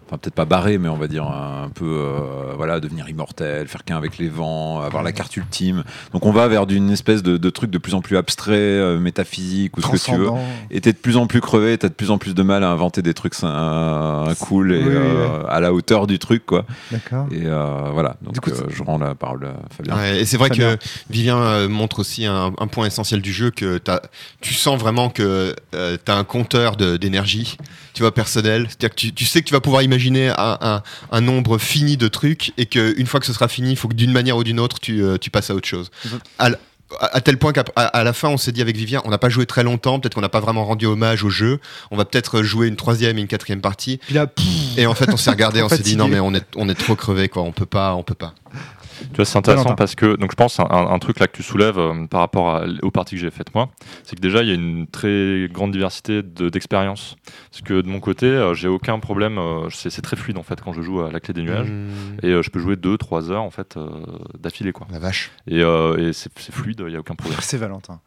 [0.08, 1.84] Enfin, peut-être pas barré, mais on va dire un peu.
[1.84, 5.84] euh, voilà, devenir immortel, faire qu'un avec les vents, avoir la carte ultime.
[6.12, 8.98] Donc on va vers d'une espèce de, de truc de plus en plus abstrait, euh,
[8.98, 10.26] métaphysique ou ce que tu veux.
[10.70, 12.70] Et t'es de plus en plus crevé, t'as de plus en plus de mal à
[12.70, 16.64] inventer des trucs euh, cool et Oui, oui, euh, à la hauteur du truc, quoi.
[16.90, 17.26] D'accord.
[17.30, 19.94] Et euh, voilà, donc Du coup, euh, je rends la parole à Fabien.
[19.96, 20.76] Ouais, et c'est vrai que.
[21.10, 24.02] Vivien montre aussi un, un point essentiel du jeu que t'as-
[24.40, 25.78] tu sens vraiment que tu
[26.12, 27.56] as un compteur d'énergie,
[27.98, 28.66] tu vois, personnel.
[28.68, 31.96] C'est-à-dire que tu, tu sais que tu vas pouvoir imaginer un, un- un nombre fini
[31.96, 34.44] de trucs et qu'une fois que ce sera fini, il faut que d'une manière ou
[34.44, 35.90] d'une autre, tu, euh, tu passes à autre chose.
[36.04, 36.18] Mhm.
[36.38, 36.58] À, l-
[37.00, 39.28] à- à tel point qu'à la fin, on s'est dit avec Vivien, on n'a pas
[39.30, 41.58] joué très longtemps, peut-être qu'on n'a pas vraiment rendu hommage au jeu.
[41.90, 43.96] On va peut-être jouer une troisième et une quatrième partie.
[44.06, 46.32] Puis là, pff, Et en fait, on s'est regardé, on s'est dit non mais on
[46.34, 48.32] est, on est trop crevé quoi, on peut pas, on peut pas.
[49.00, 51.42] Tu vois, c'est intéressant parce que, donc je pense, un, un truc là que tu
[51.42, 53.70] soulèves euh, par rapport à- aux parties que j'ai faites moi,
[54.04, 57.16] c'est que déjà il y a une très grande diversité de- d'expériences.
[57.50, 60.60] parce que de mon côté, euh, j'ai aucun problème, euh, c'est très fluide en fait
[60.60, 61.70] quand je joue à la clé des nuages.
[61.70, 63.78] Mmh, Et je peux jouer 2-3 heures en fait
[64.38, 64.86] d'affilée quoi.
[64.90, 65.30] la vache.
[65.46, 67.38] Et, et c'est fluide, il n'y a aucun problème.
[67.42, 68.00] c'est Valentin.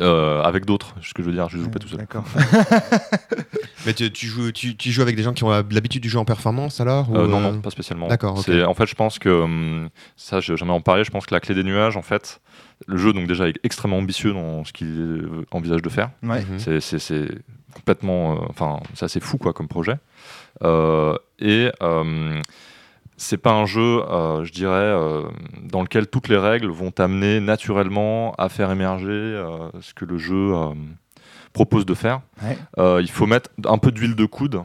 [0.00, 1.98] Euh, avec d'autres, ce que je veux dire, je joue pas tout seul.
[1.98, 2.24] D'accord.
[3.86, 6.18] Mais tu, tu joues, tu, tu joues avec des gens qui ont l'habitude du jeu
[6.18, 8.08] en performance alors ou, Euh, non, euh, non, pas spécialement.
[8.08, 8.44] D'accord, ok.
[8.46, 11.04] C'est- En fait, je pense que hum, ça, j'ai jamais en parlé.
[11.04, 12.40] Je pense que la clé des nuages, en fait,
[12.86, 16.10] le jeu donc déjà est extrêmement ambitieux dans ce qu'il euh, envisage de faire.
[16.22, 16.42] Ouais.
[16.42, 16.80] Mhm.
[16.80, 17.28] C'est-
[17.74, 19.96] complètement, euh, enfin, c'est assez fou quoi comme projet.
[20.62, 22.40] Euh, et euh,
[23.22, 25.22] c'est pas un jeu, euh, je dirais, euh,
[25.62, 30.18] dans lequel toutes les règles vont t'amener naturellement à faire émerger euh, ce que le
[30.18, 30.52] jeu
[31.52, 32.20] propose de faire.
[32.42, 33.00] Ouais.
[33.00, 34.62] Il faut mettre un peu d'huile de coude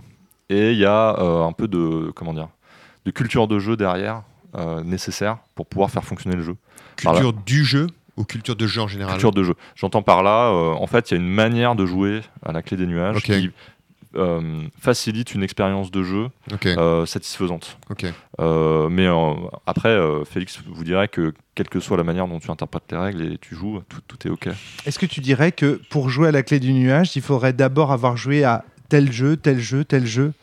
[0.49, 2.49] et il y a un peu de comment dire,
[3.05, 4.23] de culture de jeu derrière
[4.83, 6.55] nécessaire pour pouvoir faire fonctionner le jeu.
[6.95, 9.13] Culture du jeu ou culture de jeu en général?
[9.13, 9.53] Culture de jeu.
[9.75, 12.75] J'entends par là, en fait, il y a une manière de jouer à la clé
[12.75, 13.51] des nuages qui
[14.79, 16.29] facilite une expérience de jeu
[16.65, 17.77] euh, satisfaisante.
[18.39, 19.33] Euh, mais euh,
[19.65, 22.97] après, euh, Félix vous dirait que quelle que soit la manière dont tu interprètes les
[22.97, 24.49] règles et tu joues, tout, tout est ok.
[24.85, 27.91] Est-ce que tu dirais que pour jouer à la clé du nuage, il faudrait d'abord
[27.91, 30.33] avoir joué à tel jeu, tel jeu, tel jeu?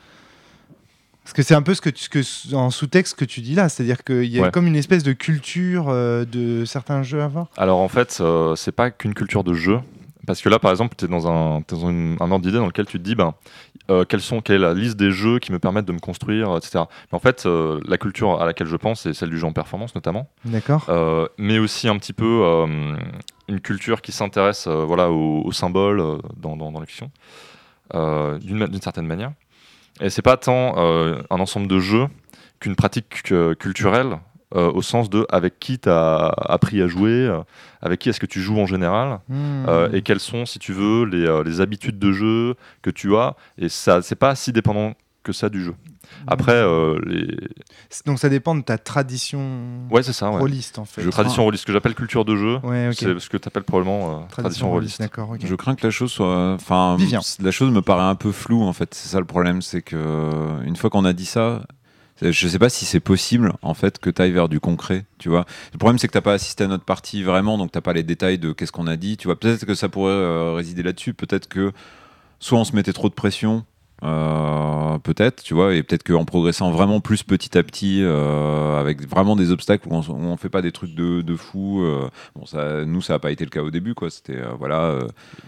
[1.23, 3.55] Parce que c'est un peu ce que, tu, ce que en sous-texte que tu dis
[3.55, 4.51] là, c'est-à-dire qu'il y a Ouais.
[4.51, 7.47] comme une espèce de culture euh, de certains jeux à voir.
[7.57, 9.79] Alors en fait, euh, c'est pas qu'une culture de jeu.
[10.27, 12.59] Parce que là, par exemple, tu es dans, un, t'es dans une- un ordre d'idée
[12.59, 13.35] dans lequel tu te dis, ben,
[13.91, 16.57] euh, quelles sont, quelle est la liste des jeux qui me permettent de me construire,
[16.57, 16.85] etc.
[17.13, 19.53] Mais en fait, euh, la culture à laquelle je pense, c'est celle du jeu en
[19.53, 20.29] performance notamment.
[20.45, 22.43] D'accord Euh, mais aussi un petit peu
[23.49, 26.03] une culture qui s'intéresse voilà, aux, aux symboles
[26.37, 27.11] dans, dans, dans les fictions,
[27.93, 29.33] d'une certaine manière.
[30.01, 32.07] Et c'est pas tant un ensemble de jeux
[32.61, 33.09] qu'une pratique
[33.59, 34.19] culturelle
[34.53, 37.29] au sens de avec qui tu as appris à jouer,
[37.85, 39.67] avec qui est-ce que tu joues en général, Hmm.
[39.69, 43.15] euh, et quelles sont, si tu veux, les, euh, les habitudes de jeu que tu
[43.17, 43.37] as.
[43.59, 45.75] Et ça, c'est pas si dépendant que ça du jeu.
[46.27, 47.35] Après, euh, les...
[48.05, 50.31] Donc ça dépend de ta tradition ouais, c'est ça.
[50.31, 50.39] Ouais.
[50.39, 51.09] rôliste en fait.
[51.09, 52.95] Tradition rôliste, ce que j'appelle culture de jeu, Ouais, ok.
[52.99, 55.01] c'est ce que tu appelles probablement euh, tradition rôliste.
[55.01, 55.41] D'accord, ok.
[55.45, 56.53] Je crains que la chose soit.
[56.53, 57.21] Enfin, Vivien.
[57.41, 58.93] la chose me paraît un peu floue en fait.
[58.95, 61.63] C'est ça le problème, c'est que une fois qu'on a dit ça,
[62.23, 65.05] je sais pas si c'est possible en fait que tu ailles vers du concret.
[65.19, 65.45] Tu vois.
[65.73, 68.03] Le problème, c'est que t'as pas assisté à notre partie vraiment, donc t'as pas les
[68.03, 69.17] détails de qu'est-ce qu'on a dit.
[69.17, 69.39] Tu vois.
[69.39, 71.15] Peut-être que ça pourrait euh, résider là-dessus.
[71.15, 71.73] Peut-être que
[72.39, 73.65] soit on se mettait trop de pression
[74.03, 79.09] euh, peut-être, tu vois, et peut-être qu'en progressant vraiment plus petit à petit, euh, avec
[79.09, 81.81] vraiment des obstacles où on, où on fait pas des trucs de, de fou.
[81.83, 84.11] euh, bon, ça, nous, ça n'a pas été le cas au début, quoi.
[84.11, 84.99] C'était voilà,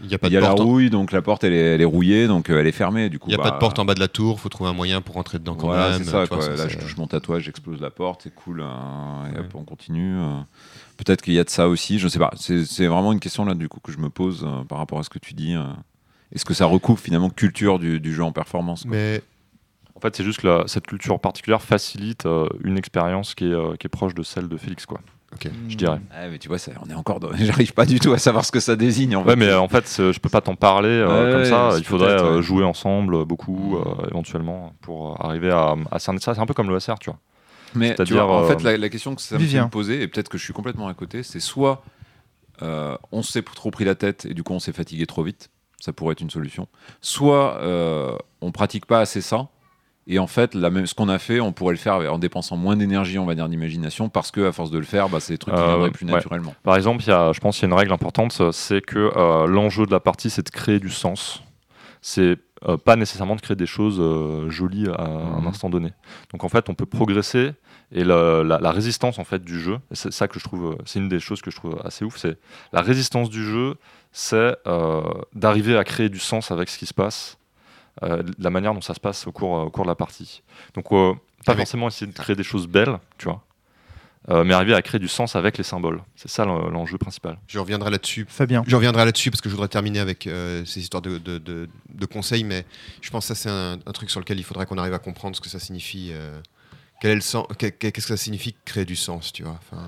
[0.04, 0.60] Il a pas il y a la porte.
[0.60, 3.08] rouille, donc la porte elle est, elle est rouillée, donc elle est fermée.
[3.10, 4.48] Du coup, Il n'y a pas bah, de porte en bas de la tour, faut
[4.48, 6.04] trouver un moyen pour rentrer dedans quand Voilà, même.
[6.04, 6.40] c'est ça, quoi.
[6.40, 8.62] ça, Là, je touche mon tatouage, j'explose la porte, c'est cool.
[8.62, 10.16] hein, et hop, on continue.
[10.96, 12.30] Peut-être qu'il y a de ça aussi, je sais pas.
[12.36, 15.10] C'est vraiment une question là, du coup, que je me pose par rapport à ce
[15.10, 15.54] que tu dis.
[16.34, 18.90] Est-ce que ça recoupe finalement culture du, du jeu en performance quoi?
[18.92, 19.22] Mais
[19.94, 23.52] En fait, c'est juste que la- cette culture particulière facilite euh, une expérience qui est,
[23.52, 25.00] euh, qui est proche de celle de Félix, quoi.
[25.68, 26.00] Je dirais.
[26.12, 27.20] Ouais, mais tu vois, ça, on est encore.
[27.20, 29.16] dans- J'arrive pas du tout à savoir ce que ça désigne.
[29.16, 29.36] En Ouais, fait.
[29.36, 31.78] mais euh, en fait, je peux pas t'en parler euh, Ouais, comme ouais, ça.
[31.78, 36.34] Il faudrait jouer ensemble beaucoup, euh, éventuellement, pour arriver à, à cerner ça.
[36.34, 37.18] C'est un peu comme le SR, tu vois.
[37.74, 39.64] Mais tu vois, en fait, la, la question que ça Vivien.
[39.64, 41.82] me poser, et peut-être que je suis complètement à côté, c'est soit
[42.62, 45.50] euh, on s'est trop pris la tête et du coup on s'est fatigué trop vite,
[45.86, 46.68] ça pourrait être une solution.
[47.00, 49.48] Soit euh, on pratique pas assez ça.
[50.08, 52.56] Et en fait, la même, ce qu'on a fait, on pourrait le faire en dépensant
[52.56, 55.32] moins d'énergie, on va dire, d'imagination, parce que à force de le faire, bah, c'est
[55.34, 56.12] des trucs qui Euh, viendraient plus ouais.
[56.12, 56.54] naturellement.
[56.62, 59.46] Par exemple, y a, je pense qu'il y a une règle importante, c'est que euh,
[59.48, 61.42] l'enjeu de la partie, c'est de créer du sens.
[62.02, 62.36] C'est
[62.68, 65.46] euh, pas nécessairement de créer des choses euh, jolies à un Mhm.
[65.48, 65.92] instant donné.
[66.32, 67.52] Donc en fait, on peut progresser
[67.92, 71.08] et la, la résistance en fait du jeu, c'est ça que je trouve, c'est une
[71.08, 72.36] des choses que je trouve assez ouf, c'est
[72.72, 73.74] la résistance du jeu,
[74.18, 75.02] c'est euh,
[75.34, 77.36] d'arriver à créer du sens avec ce qui se passe,
[78.02, 80.42] euh, la manière dont ça se passe au cours, au cours de la partie.
[80.74, 81.12] Donc euh,
[81.44, 83.42] pas Avec- forcément essayer de créer des choses belles, tu vois.
[84.30, 86.02] euh, mais arriver à créer du sens avec les symboles.
[86.16, 87.38] C'est ça l'en- l'enjeu principal.
[87.46, 88.24] je reviendrai là-dessus.
[88.28, 88.64] Fabien.
[88.66, 91.68] Je reviendrai là-dessus parce que je voudrais terminer avec euh, ces histoires de, de- de-
[91.92, 92.64] de conseils, mais
[93.02, 94.98] je pense que ça c'est un, un truc sur lequel il faudrait qu'on arrive à
[94.98, 96.08] comprendre ce que ça signifie.
[96.12, 96.40] euh,
[97.02, 99.86] quel est le sens qu'est- Qu'est-ce que ça signifie créer du sens, tu vois Enfin,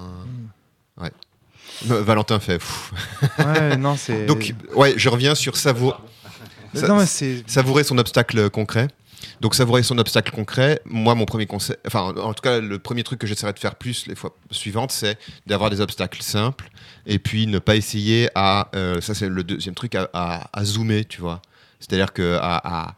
[1.01, 1.11] ouais.
[1.91, 2.61] Euh, Valentin fait.
[3.39, 4.27] Ouais, non, c'est.
[4.27, 5.95] Donc, ouais, je reviens sur savourer,
[6.75, 7.05] non,
[7.85, 8.89] son obstacle concret.
[9.41, 10.81] Donc, savourer son obstacle concret.
[10.85, 13.77] Moi, mon premier conseil, enfin, en tout cas, le premier truc que j'essaierai de faire
[13.77, 16.69] plus les fois suivantes, c'est d'avoir des obstacles simples
[17.07, 18.69] et puis ne pas essayer à.
[18.75, 21.41] euh, ça, c'est le deuxième truc, à, à- à zoomer, tu vois.
[21.81, 22.95] C'est-à-dire que à,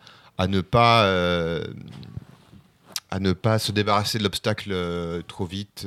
[0.49, 1.05] ne pas.
[1.05, 1.65] euh,
[3.11, 5.85] à ne pas se débarrasser de l'obstacle euh, trop vite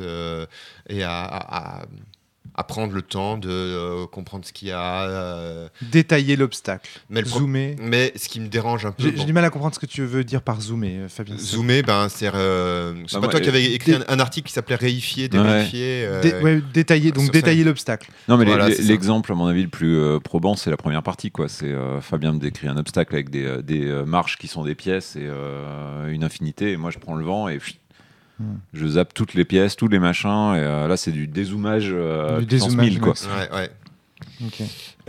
[0.89, 1.85] et à,
[2.55, 5.03] à- prendre le temps de euh, comprendre ce qu'il y a.
[5.03, 6.89] euh, Détailler l'obstacle.
[7.09, 7.75] mais, Zoomer.
[7.79, 9.03] mais ce qui me dérange un peu.
[9.03, 11.37] J'ai bon, du mal à comprendre ce que tu veux dire par zoomer, euh, Fabien.
[11.37, 14.19] Zoomer, ben, c'est euh, c'est Bah, pas moi, toi qui avais écrit dé- un, un
[14.19, 15.29] article qui s'appelait Réifier, Ouais.
[15.29, 16.05] dévérifier.
[16.05, 18.09] euh, Dé- ouais, détailler, donc détailler l'obstacle.
[18.27, 21.31] Non, mais Voilà, l'exemple, à mon avis, le plus euh, probant, c'est la première partie.
[21.31, 21.47] quoi.
[21.49, 25.15] C'est euh, Fabien me décrit un obstacle avec des, des marches qui sont des pièces
[25.15, 26.71] et euh, une infinité.
[26.71, 27.77] Et moi, je prends le vent et pfft.
[28.73, 30.55] Je zappe toutes les pièces, tous les machins.
[30.55, 33.13] Et euh, là, c'est du dézoomage euh, Du puissance dézoomage 1000, quoi.
[33.37, 33.69] Ouais, ouais.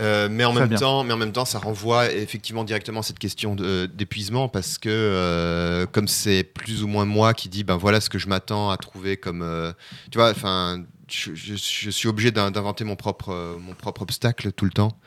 [0.01, 0.77] Euh, mais en Très même bien.
[0.77, 4.89] temps, mais en même temps, ça renvoie effectivement directement à cette question d'épuisement parce que
[4.89, 8.69] euh, comme c'est plus ou moins moi qui dis ben voilà ce que je m'attends
[8.69, 9.71] à trouver comme euh,
[10.11, 14.51] tu vois enfin je, je- je suis obligé d'in- d'inventer mon propre mon propre obstacle
[14.51, 14.97] tout le temps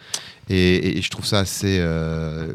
[0.49, 2.55] et, et- et je trouve ça assez euh,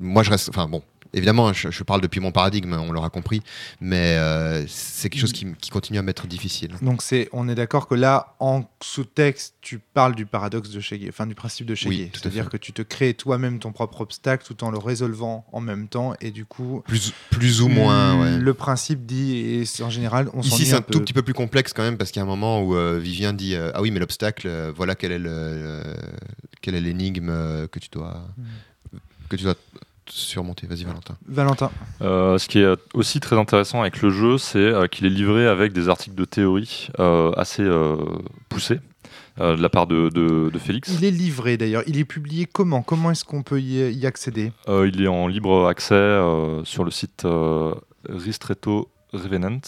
[0.00, 0.82] moi je reste enfin bon
[1.16, 3.42] évidemment je, je parle depuis mon paradigme on l'aura compris
[3.80, 6.70] mais euh, c'est quelque chose qui, continue à m'être difficile.
[6.80, 11.08] Donc c'est, on est d'accord que là, en sous-texte, tu parles du paradoxe de Cheguet,
[11.10, 14.00] enfin du principe de Oui, tout à C'est-à-dire que tu te crées toi-même ton propre
[14.00, 18.20] obstacle tout en le résolvant en même temps, et du coup, plus plus ou moins
[18.20, 18.38] ouais.
[18.38, 21.72] le principe dit, et en général, on Ici, c'est un tout petit peu plus complexe
[21.72, 23.90] quand même parce qu'il y a un moment où euh, Vivien dit euh, Ah oui,
[23.90, 25.96] mais l'obstacle, voilà quel est le, le-
[26.62, 27.28] quelle est l'énigme
[27.68, 28.26] que tu dois
[29.28, 29.56] que tu dois
[30.08, 30.66] surmonter.
[30.66, 31.16] Vas-y, Valentin.
[31.26, 31.70] Valentin.
[32.02, 35.46] Euh, ce qui est aussi très intéressant avec le jeu, c'est euh, qu'il est livré
[35.46, 37.96] avec des articles de théorie euh, assez euh,
[38.48, 38.80] poussés
[39.40, 40.90] euh, de la part de, de- de Félix.
[40.98, 41.82] Il est livré d'ailleurs.
[41.86, 42.82] Il est publié comment?
[42.82, 44.52] Comment est-ce qu'on peut y, y accéder?
[44.68, 47.74] Euh, il est en libre accès euh, sur le site euh,
[48.08, 49.60] Ristretto Revenant.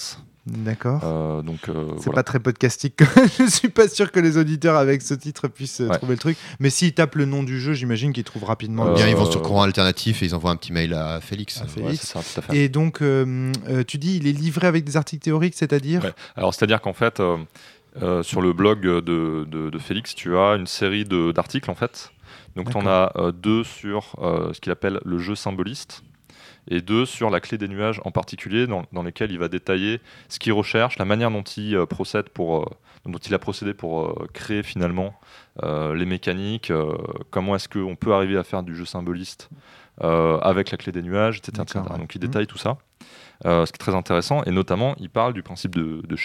[0.51, 1.01] D'accord.
[1.05, 2.15] Euh, donc euh, C'est voilà.
[2.17, 3.01] pas très podcastique.
[3.39, 5.97] je suis pas sûr que les auditeurs avec ce titre puissent euh, Ouais.
[5.99, 6.37] trouver le truc.
[6.59, 8.85] Mais s'ils tapent le nom du jeu, j'imagine qu'ils trouvent rapidement.
[8.85, 11.21] le Euh, Bien, ils vont sur courant alternatif et ils envoient un petit mail à
[11.21, 11.61] Félix.
[11.61, 12.01] À Félix.
[12.01, 12.57] c'est ça, tout à fait.
[12.59, 13.03] Et donc,
[13.87, 16.13] tu dis, il est livré avec des articles théoriques, c'est-à-dire Ouais.
[16.37, 17.37] Alors, c'est-à-dire qu'en fait, euh,
[18.03, 21.75] euh, sur le blog de, de- de Félix, tu as une série de- d'articles, en
[21.75, 22.11] fait.
[22.57, 26.03] Donc, tu en as euh, deux sur euh, ce qu'il appelle le jeu symboliste
[26.71, 30.01] et deux sur la clé des nuages en particulier, dans, dans lesquels il va détailler
[30.29, 32.67] ce qu'il recherche, la manière dont il euh, procède pour, euh,
[33.07, 35.15] dont il a procédé pour euh, créer finalement
[35.61, 36.73] les mécaniques,
[37.31, 39.51] comment est-ce qu'on peut arriver à faire du jeu symboliste
[40.01, 41.63] avec la clé des nuages, etc.
[41.63, 41.81] etc.
[41.81, 41.99] D'accord, ouais.
[41.99, 42.77] Donc il détaille tout ça,
[43.43, 46.17] ce qui est très intéressant, et notamment il parle du principe de, de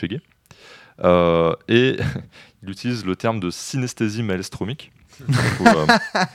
[1.68, 1.98] et
[2.64, 4.92] il utilise le terme de synesthésie maelstromique.
[5.22, 5.86] Euh,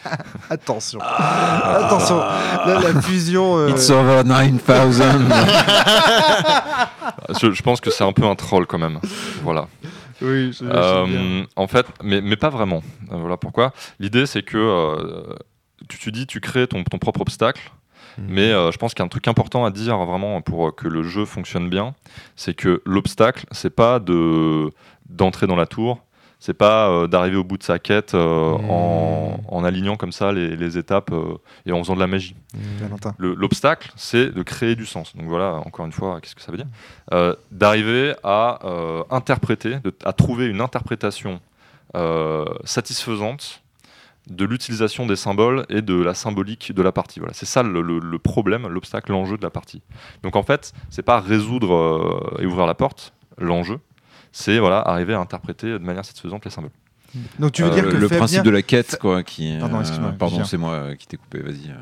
[0.50, 0.98] Attention.
[1.00, 2.16] Attention.
[2.18, 3.56] Là, la fusion.
[3.58, 4.58] euh, It's over 9000.
[7.40, 9.00] je, je pense que c'est un peu un troll quand même.
[9.42, 9.68] Voilà.
[10.20, 12.82] Oui, je- Euh, en fait, mais, mais pas vraiment.
[13.10, 13.72] Voilà pourquoi.
[14.00, 15.34] L'idée, c'est que euh,
[15.88, 17.70] tu, tu dis, tu crées ton, ton propre obstacle.
[18.20, 20.88] Mais euh, je pense qu'il y a un truc important à dire vraiment pour que
[20.88, 21.94] le jeu fonctionne bien,
[22.34, 24.72] c'est que l'obstacle, c'est pas de
[25.08, 26.00] d'entrer dans la tour,
[26.40, 30.30] c'est pas euh, d'arriver au bout de sa quête euh, en, en alignant comme ça
[30.32, 32.36] les, les étapes euh, et en faisant de la magie.
[33.18, 35.16] Le- L'obstacle, c'est de créer du sens.
[35.16, 37.34] Donc voilà, encore une fois, qu'est-ce que ça veut dire?
[37.50, 38.60] D'arriver à
[39.10, 41.40] interpréter, de- à trouver une interprétation
[42.64, 43.62] satisfaisante
[44.30, 47.18] de l'utilisation des symboles et de la symbolique de la partie.
[47.18, 49.80] Voilà, c'est ça le, le- le problème, l'obstacle, l'enjeu de la partie.
[50.22, 53.78] Donc en fait, c'est pas résoudre euh, et ouvrir la porte, l'enjeu,
[54.38, 56.70] c'est voilà arriver à interpréter de manière satisfaisante les symboles.
[57.38, 59.56] Donc tu veux Euh, dire le que le Fabien- principe de la quête, quoi, qui.
[59.58, 61.38] Pardon, euh, excuse-moi, pardon, c'est moi euh, qui t'ai coupé.
[61.40, 61.72] Vas-y.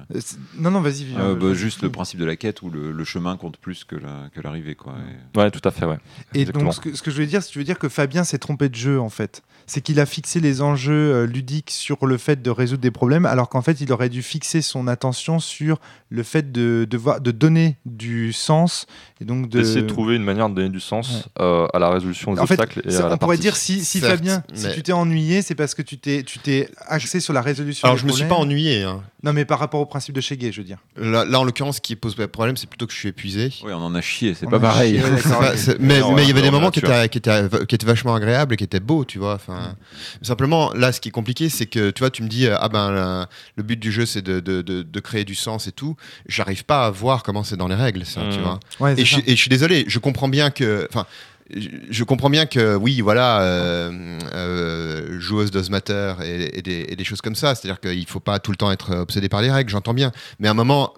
[0.58, 1.06] Non, non, vas-y.
[1.18, 3.96] Euh, bah, juste le principe de la quête où le, le chemin compte plus que
[3.96, 4.94] la- que l'arrivée, quoi.
[5.34, 5.98] Et- Ouais, tout à fait, ouais.
[6.34, 6.64] Et Exactement.
[6.66, 8.38] donc, ce que, ce que je voulais dire, c'est tu veux dire que Fabien s'est
[8.38, 9.42] trompé de jeu, en fait.
[9.66, 13.48] C'est qu'il a fixé les enjeux ludiques sur le fait de résoudre des problèmes, alors
[13.48, 17.32] qu'en fait, il aurait dû fixer son attention sur le fait de, de, voir- de
[17.32, 18.86] donner du sens.
[19.20, 19.58] Et donc de...
[19.58, 22.46] D'essayer de trouver une manière de donner du sens euh, à la résolution des En
[22.46, 23.42] fait, obstacles et ça- à la on pourrait partie.
[23.42, 26.22] dire si, si Certes, Fabien, si mais- tu t'es ennuyé, c'est parce que tu t'es
[26.22, 27.86] tu t'es axé sur la résolution.
[27.86, 28.50] Alors des je me suis pas problèmes.
[28.52, 28.82] ennuyé.
[28.82, 29.02] hein.
[29.22, 30.78] Non, mais par rapport au principe de Shege, je veux dire.
[30.96, 33.52] Là, là, en l'occurrence, ce qui pose problème, c'est plutôt que je suis épuisé.
[33.64, 35.00] Ouais, on en a chié, c'est On pas pareil.
[35.00, 37.48] chié, pas- c'est- mais Non, mais il y avait des moments qui étaient, qui, étaient,
[37.68, 39.34] qui étaient vachement agréables et qui étaient beaux, tu vois.
[39.34, 39.74] Enfin,
[40.22, 42.90] Simplement, là, ce qui est compliqué, c'est que tu vois, tu me dis, ah ben,
[42.90, 43.26] le,
[43.56, 45.96] le but du jeu, c'est de, de, de, de créer du sens et tout.
[46.28, 48.42] J'arrive pas à voir comment c'est dans les règles, ça, tu Mm.
[48.42, 48.60] vois.
[48.80, 50.86] Ouais, Et je, suis- et je suis désolé, je comprends bien que.
[50.90, 51.06] Enfin,
[51.54, 57.36] je, comprends bien que, oui, voilà, euh, euh, joueuse does matter et, des, choses comme
[57.36, 57.54] ça.
[57.54, 60.12] C'est-à-dire qu'il faut pas tout le temps être obsédé par les règles, j'entends bien.
[60.38, 60.94] Mais à un moment,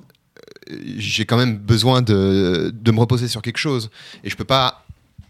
[0.70, 3.90] euh, j'ai quand même besoin de, me reposer sur quelque chose.
[4.24, 4.84] Et je peux pas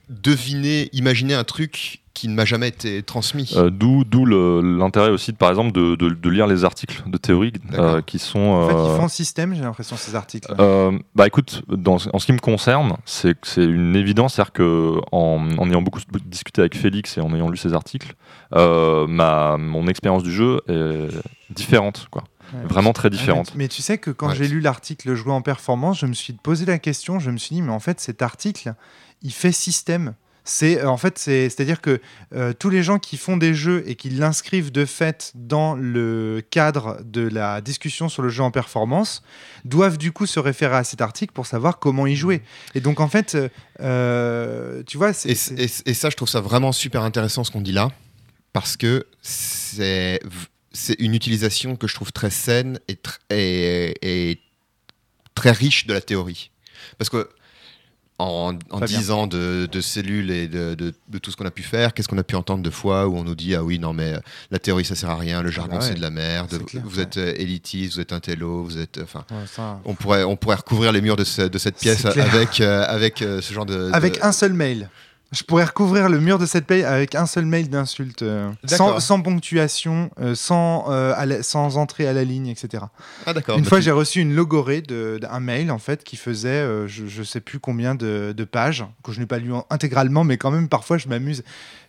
[0.09, 3.53] deviner, imaginer un truc qui ne m'a jamais été transmis.
[3.57, 7.53] Euh, D'où l'intérêt aussi, de, par exemple, de, de- de lire les articles de théorie
[7.75, 8.41] euh, qui sont.
[8.41, 10.53] En fait, euh, ils font système, j'ai l'impression, ces articles.
[10.59, 15.49] euh, bah écoute, dans, en ce qui me concerne, c'est une évidence, c'est-à-dire que en,
[15.59, 18.15] en ayant beaucoup discuté avec Félix et en ayant lu ses articles,
[18.55, 21.09] euh, ma, mon expérience du jeu est
[21.55, 22.25] différente, quoi.
[22.55, 22.61] Ouais.
[22.67, 23.53] Vraiment très Ah, mais- différente.
[23.55, 24.35] Mais, tu sais que quand Ouais.
[24.35, 27.55] j'ai lu l'article Jouer en performance, je me suis posé la question, je me suis
[27.57, 28.73] dit, mais en fait, cet article,
[29.23, 30.15] il fait système.
[30.51, 32.01] C'est euh, en fait, c'est- c'est-à-dire que
[32.35, 36.43] euh, tous les gens qui font des jeux et qui l'inscrivent de fait dans le
[36.51, 39.23] cadre de la discussion sur le jeu en performance
[39.67, 42.41] doivent du coup se référer à cet article pour savoir comment y jouer.
[42.75, 43.37] Et donc en fait,
[43.81, 47.51] euh, tu vois, c'est Et, et- et ça, je trouve ça vraiment super intéressant ce
[47.51, 47.91] qu'on dit là,
[48.55, 50.21] parce que c'est
[50.73, 54.41] c'est une utilisation que je trouve très saine et, tr- et, et
[55.35, 56.51] très riche de la théorie.
[56.99, 57.29] Parce que
[58.19, 58.99] en, en Très bien.
[58.99, 61.95] 10 ans de, de cellules et de, de- de tout ce qu'on a pu faire,
[61.95, 64.15] qu'est-ce qu'on a pu entendre de fois où on nous dit ah oui non mais
[64.15, 64.19] euh,
[64.51, 66.97] la théorie ça sert à rien, le jargon ouais, c'est de la merde, clair, vous
[66.97, 67.03] ouais.
[67.05, 70.37] êtes euh, élitiste, vous êtes un télo, vous êtes enfin Ouais, ça- on pourrait on
[70.37, 73.67] pourrait recouvrir les murs de, ce- de cette pièce avec euh, avec euh, ce genre
[73.67, 74.91] de Avec un seul mail.
[75.31, 78.99] Je pourrais recouvrir le mur de cette paye avec un seul mail d'insulte, euh, sans,
[79.21, 82.85] ponctuation, euh, sans, euh, la- sans entrée à la ligne, etc.
[83.27, 86.17] ah d'accord Une bah fois, tu- j'ai reçu une logorée d'un mail en fait qui
[86.17, 89.53] faisait, euh, je, je sais plus combien de, de pages que je n'ai pas lu
[89.53, 91.43] en- intégralement, mais quand même parfois je m'amuse.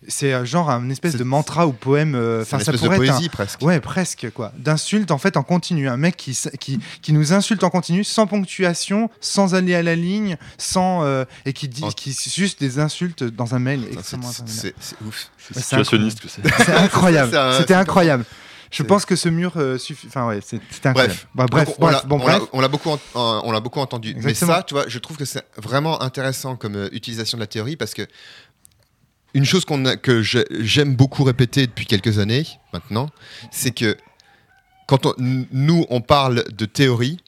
[0.08, 2.14] C'est euh, genre un espèce de mantra ou poème.
[2.14, 4.52] Enfin, ça espèce de pourrait être un- poésie presque Ouais, presque quoi.
[4.58, 5.88] D'insultes en fait en continu.
[5.88, 9.96] Un mec qui, qui, qui nous insulte en continu, sans ponctuation, sans aller à la
[9.96, 11.04] ligne, sans
[11.46, 14.74] et qui dit En- qui juste des insultes dans un mail extrêmement c'est-
[15.06, 16.42] ouf C'est situationniste que c'est.
[16.64, 17.54] C'est incroyable.
[17.58, 18.24] C'était incroyable.
[18.72, 20.06] Je pense que ce mur euh, suffit.
[20.06, 21.14] Enfin ouais, c'est- c'était incroyable.
[21.14, 22.48] Bref, Bah, bref, on bref, l'a- bon on l'a- bref.
[22.52, 24.10] on l'a beaucoup, en- on l'a beaucoup entendu.
[24.10, 24.52] Exactement.
[24.52, 27.46] Mais ça, tu vois, je trouve que c'est vraiment intéressant comme euh, utilisation de la
[27.48, 28.06] théorie parce que
[29.34, 33.08] une chose qu'on a- que j'aime beaucoup répéter depuis quelques années maintenant,
[33.50, 33.96] c'est que
[34.86, 37.18] quand on- nous on parle de théorie,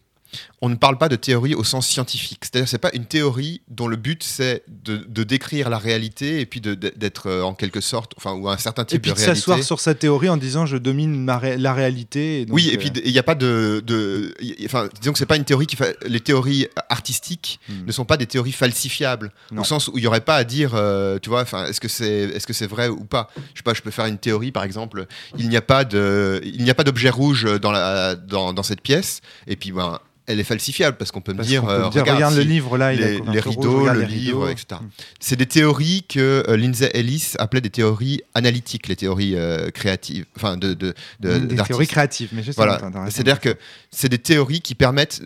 [0.65, 2.39] on ne parle pas de théorie au sens scientifique.
[2.45, 6.47] C'est-à-dire, c'est pas une théorie dont le but c'est de, de décrire la réalité et
[6.47, 9.11] puis de- de- d'être euh, en quelque sorte, enfin, ou un certain Et type puis
[9.11, 9.41] de de réalité.
[9.41, 12.43] s'asseoir sur sa théorie en disant je domine ma ré- la réalité.
[12.43, 15.13] et donc, Oui, et euh, puis il n'y a pas de, de- y- enfin, disons
[15.13, 17.85] que c'est pas une théorie qui fa- les théories artistiques Hmm.
[17.87, 19.63] ne sont pas des théories falsifiables Non.
[19.63, 21.89] au sens où il y aurait pas à dire, euh, tu vois, enfin, est-ce que
[21.89, 23.29] c'est, est-ce que c'est vrai ou pas?
[23.55, 25.07] Je sais pas, je peux faire une théorie, par exemple,
[25.39, 28.63] il n'y a pas de, il n'y a pas d'objet rouge dans la, dans, dans
[28.63, 29.99] cette pièce, et puis ben.
[30.27, 32.77] elle est falsifiable parce qu'on peut me dire, peut euh, dire, regarde, regarde le livre
[32.79, 34.49] là, il les, les rideaux, le les livre, rideaux.
[34.49, 34.81] etc.
[35.21, 40.27] C'est des théories que euh, Lindsay Ellis appelait des théories analytiques, les théories euh, créatives,
[40.37, 42.81] enfin de, de, de- Des théories créatives, mais je sais Voilà.
[43.09, 43.57] C'est-à-dire que
[43.91, 45.23] c'est des théories qui permettent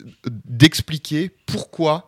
[0.48, 2.06] d'expliquer pourquoi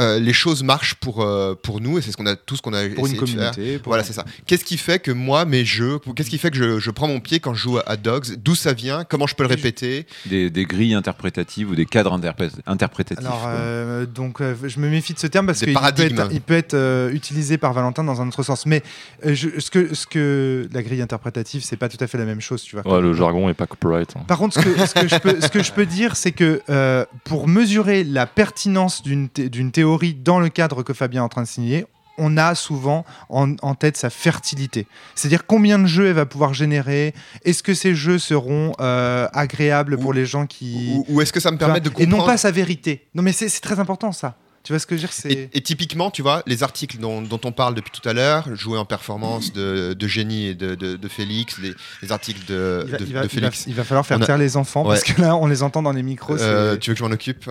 [0.00, 2.62] euh, les choses marchent pour, euh, pour nous, et c'est ce qu'on a tout ce
[2.62, 3.52] qu'on a pour une essayé de faire.
[3.52, 3.78] communauté.
[3.78, 4.24] pour- Voilà, c'est ça.
[4.46, 7.20] Qu'est-ce qui fait que moi, mes jeux, qu'est-ce qui fait que je, je prends mon
[7.20, 8.36] pied quand je joue à Dogs?
[8.42, 9.04] D'où ça vient?
[9.04, 10.06] Comment je peux le répéter?
[10.26, 13.24] Des, des grilles interprétatives ou des cadres interpré- interprétatifs.
[13.26, 16.18] Alors, euh, donc, euh, je me méfie de ce terme parce qu'il peut paradigmes.
[16.18, 18.66] être, il peut être euh, utilisé par Valentin dans un autre sens.
[18.66, 18.82] Mais
[19.26, 22.24] euh, je- ce, que, ce que la grille interprétative, c'est pas tout à fait la
[22.24, 22.86] même chose, tu vois.
[22.90, 24.14] Ouais, le jargon est pas copyright.
[24.16, 24.24] hein.
[24.26, 26.62] Par contre, ce que, ce que je, peux, ce que je peux dire, c'est que
[26.70, 31.24] euh, pour mesurer la pertinence d'une thé- d'une théorie dans le cadre que Fabien est
[31.24, 31.86] en train de signer,
[32.18, 34.86] on a souvent en, en tête sa fertilité.
[35.14, 37.14] C'est-à-dire combien de jeux elle va pouvoir générer,
[37.44, 40.92] est-ce que ces jeux seront euh, agréables pour Ou- les gens qui...
[40.94, 43.06] Ou, ou est-ce que ça me permet de et comprendre non pas sa vérité.
[43.14, 44.36] Non mais c'est très important ça.
[44.62, 45.48] Tu vois ce que je veux dire.
[45.54, 48.54] Et, et typiquement, tu vois, les articles dont, dont on parle depuis tout à l'heure,
[48.54, 51.72] jouer en performance de, de Génie et de, de- de Félix, les,
[52.02, 53.64] les articles de, Il va, de- il va- de il va- Félix.
[53.66, 55.92] il va falloir faire a- taire les enfants parce que là on les entend dans
[55.92, 56.36] les micros.
[56.38, 57.48] Euh, tu veux que je m'en occupe?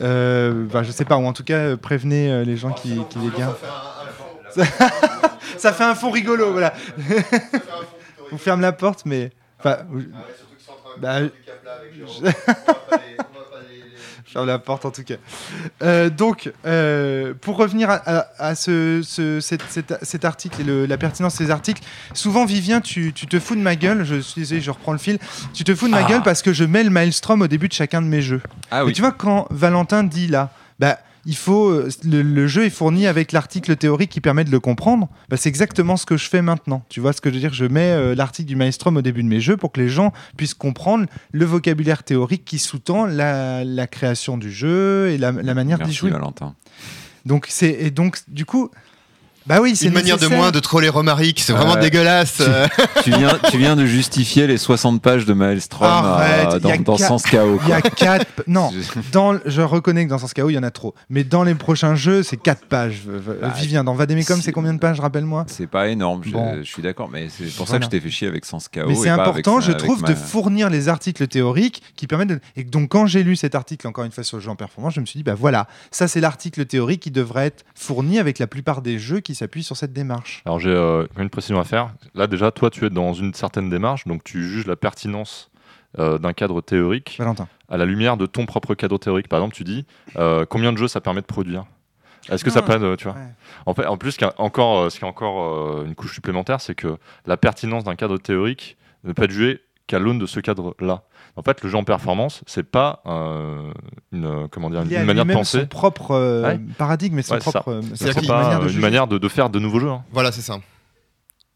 [0.00, 2.98] Euh, bah, je sais pas, ou en tout cas euh, prévenez euh, les gens qui,
[3.10, 3.56] qui les gardent.
[5.56, 6.74] Ça fait un fond rigolo, voilà.
[8.32, 9.30] On ferme la porte, mais.
[9.58, 9.78] Enfin,
[10.98, 12.30] Bah, je
[14.32, 15.14] ferme la porte en tout cas.
[15.82, 20.64] Euh, donc, euh, pour revenir à, à- à ce, ce- cet, cet- cet article et
[20.64, 21.82] le- la pertinence de ces articles,
[22.14, 24.98] souvent Vivien, tu, tu te fous de ma gueule, je suis désolé, je reprends le
[24.98, 25.18] fil,
[25.52, 26.08] tu te fous de ma Ah.
[26.08, 28.40] gueule parce que je mets le Maelstrom au début de chacun de mes jeux.
[28.70, 32.64] ah Et tu vois, quand Valentin dit là, bah, il faut, euh, le, le jeu
[32.64, 36.16] est fourni avec l'article théorique qui permet de le comprendre, bah, c'est exactement ce que
[36.16, 36.84] je fais maintenant.
[36.88, 37.54] Tu vois ce que je veux dire?
[37.54, 40.12] Je mets euh, l'article du Maelstrom au début de mes jeux pour que les gens
[40.36, 45.54] puissent comprendre le vocabulaire théorique qui sous-tend la, la création du jeu et la, la
[45.54, 46.10] manière d'y jouer.
[46.10, 46.54] Valentin.
[47.24, 48.70] Donc, c'est, et donc, du coup,
[49.46, 52.40] bah oui, c'est Une manière de moins de troller Romaric, c'est vraiment Euh, dégueulasse.
[53.02, 56.96] tu, viens, tu viens de justifier les 60 pages de Maelstrom Arrête, euh, dans, dans
[56.98, 57.58] Sens Chaos.
[57.64, 57.90] Il y a quoi.
[57.90, 58.26] quatre.
[58.46, 60.94] Non, Je- dans, je reconnais que dans Sens Chaos, il y en a trop.
[61.10, 63.02] Mais dans les prochains jeux, c'est quatre pages.
[63.06, 66.56] Bah, Vivien, dans Vademecum, si- c'est combien de pages, rappelle-moi C'est pas énorme, je, Bon.
[66.62, 68.86] je suis d'accord, mais c'est pour ça que je t'ai fait chier avec Sens Chaos.
[68.88, 72.28] Mais et c'est avec important, je trouve, ma- de fournir les articles théoriques qui permettent
[72.28, 72.40] de...
[72.56, 74.94] Et donc, quand j'ai lu cet article, encore une fois, sur le jeu en performance,
[74.94, 78.38] je me suis dit, bah voilà, ça, c'est l'article théorique qui devrait être fourni avec
[78.38, 80.42] la plupart des jeux qui s'appuient sur cette démarche.
[80.44, 81.94] Alors j'ai euh, une précision à faire.
[82.14, 85.50] Là déjà, toi tu es dans une certaine démarche, donc tu juges la pertinence
[85.98, 87.48] euh, d'un cadre théorique Valentin.
[87.68, 89.28] à la lumière de ton propre cadre théorique.
[89.28, 91.64] Par exemple, tu dis euh, combien de jeux ça permet de produire?
[92.30, 93.14] Est-ce que ça permet de, tu vois?
[93.14, 93.28] ouais.
[93.66, 96.58] en, fait, en plus, ce qui est encore, ce qui est encore une couche supplémentaire,
[96.58, 100.40] c'est que la pertinence d'un cadre théorique ne peut être jugée qu'à l'aune de ce
[100.40, 101.02] cadre-là.
[101.36, 103.72] En fait, le jeu en performance, c'est pas euh,
[104.12, 105.60] une, comment dire, Il une, y a manière de penser.
[105.60, 106.60] son propre euh, Ouais.
[106.78, 109.28] paradigme et son Ouais, propre, euh, C'est pas manière de euh, une manière de, de
[109.28, 109.90] faire de nouveaux jeux.
[109.90, 110.04] hein.
[110.12, 110.60] Voilà, c'est ça.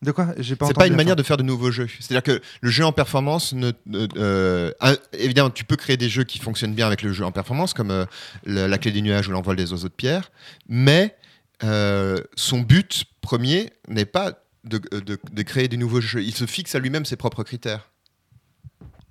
[0.02, 0.28] De quoi?
[0.38, 1.88] J'ai pas C'est pas une manière de faire de nouveaux jeux.
[1.98, 3.72] C'est-à-dire que le jeu en performance, ne,
[4.16, 4.70] euh,
[5.12, 7.90] évidemment, tu peux créer des jeux qui fonctionnent bien avec le jeu en performance, comme
[7.90, 8.04] euh,
[8.44, 10.30] la clé des nuages ou l'envol des oiseaux de pierre,
[10.68, 11.16] mais
[11.64, 14.32] euh, son but premier n'est pas
[14.64, 16.22] de, de- de créer des nouveaux jeux.
[16.22, 17.90] Il se fixe à lui-même ses propres critères.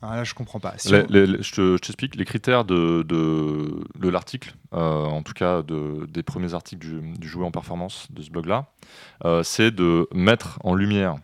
[0.02, 0.76] Ah, là, je comprends pas.
[0.78, 4.54] Si Les- on- les- les- je te- je t'explique les critères de, de, de l'article,
[4.74, 8.30] euh, en tout cas de- des premiers articles du, du jouet en performance de ce
[8.30, 8.68] blog-là,
[9.26, 11.16] euh, c'est de mettre en lumière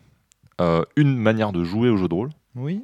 [0.61, 2.83] euh, une manière de jouer au jeu de rôle Oui.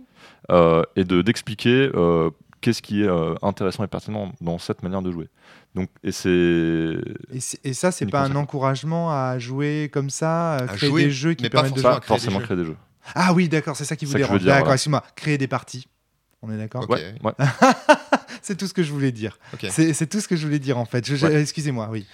[0.52, 2.30] euh, et de d'expliquer euh,
[2.62, 5.28] qu'est-ce qui est euh, intéressant et pertinent dans cette manière de jouer.
[5.76, 6.30] Donc, et c'est
[7.34, 11.04] Et, et ça, c'est pas un encouragement à jouer comme ça, à À créer jouer,
[11.06, 11.90] des jeux qui mais pas permettent de jouer.
[11.92, 12.46] pas créer des forcément jeux.
[12.46, 12.78] créer des jeux.
[13.16, 14.44] Ah oui, d'accord, c'est ça qui Ça voulait que je veux rendre.
[14.44, 14.76] dire, D'accord, voilà.
[14.76, 15.04] excuse-moi.
[15.16, 15.88] Créer des parties.
[16.42, 16.92] On est d'accord Ok.
[16.92, 17.34] Ouais, ouais.
[18.42, 19.38] C'est tout ce que je voulais dire.
[19.70, 21.08] C'est tout ce que je voulais dire en fait.
[21.10, 21.42] Ouais.
[21.42, 22.06] Excusez-moi, oui.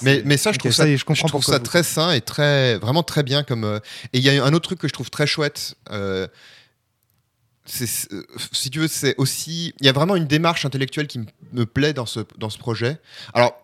[0.00, 3.02] Mais, ça, je trouve ça je comprends trouve ça vous- très sain et très, vraiment
[3.02, 3.42] très bien.
[3.44, 3.78] Comme, euh,
[4.14, 5.74] et il y a un autre truc que je trouve très chouette.
[5.90, 6.26] euh,
[7.80, 9.74] euh, si tu veux, c'est aussi.
[9.80, 11.20] Il y a vraiment une démarche intellectuelle qui
[11.52, 12.98] me plaît dans ce, dans ce projet.
[13.34, 13.54] Alors.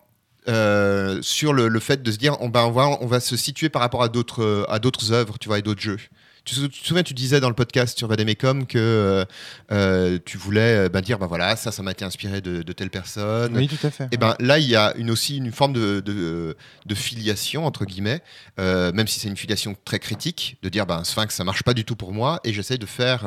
[0.49, 3.37] euh, sur le, le fait de se dire on, va, on, va, on va se
[3.37, 5.99] situer par rapport à d'autres euh, à d'autres œuvres tu vois et d'autres jeux
[6.45, 9.25] tu, te- souviens tu disais dans le podcast sur Vademecum que euh,
[9.73, 12.73] euh, tu voulais euh, ben, dire ben voilà ça ça m'a été inspiré de, de
[12.73, 14.09] telle personne Oui, tout à fait.
[14.13, 17.85] et ben là, il y a une, aussi une forme de, de, de filiation, entre
[17.85, 18.23] guillemets,
[18.59, 21.75] euh, même si c'est une filiation très critique, de dire ben, Sphinx, ça marche pas
[21.75, 23.27] du tout pour moi, et j'essaie de faire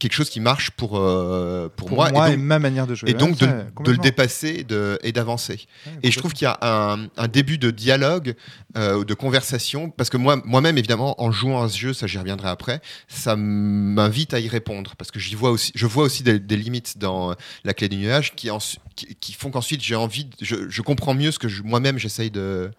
[0.00, 2.86] quelque chose qui marche pour, euh, pour, Pour moi, moi, et et, donc, ma manière
[2.86, 3.10] de jouer.
[3.10, 5.60] et donc Ouais, de, ça, de le dépasser et de- et d'avancer.
[5.86, 8.34] Ouais, Et je trouve qu'il y a un, un début de dialogue,
[8.76, 12.18] euh, de conversation, parce que moi, moi-même, évidemment, en jouant à ce jeu, ça j'y
[12.18, 16.22] reviendrai après, ça m'invite à y répondre, parce que j'y vois aussi, je vois aussi
[16.22, 17.34] des, des limites dans
[17.64, 18.48] la clé du nuage qui,
[18.96, 21.98] qui, qui font qu'ensuite j'ai envie, de- je, je comprends mieux ce que je- moi-même
[21.98, 22.70] j'essaye de,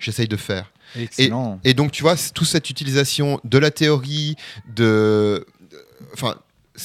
[0.00, 0.72] j'essaye de faire.
[0.98, 1.60] Excellent.
[1.64, 4.36] Et donc, tu vois, toute cette utilisation de la théorie,
[4.74, 5.46] de.
[5.70, 5.76] de-
[6.14, 6.36] Enfin.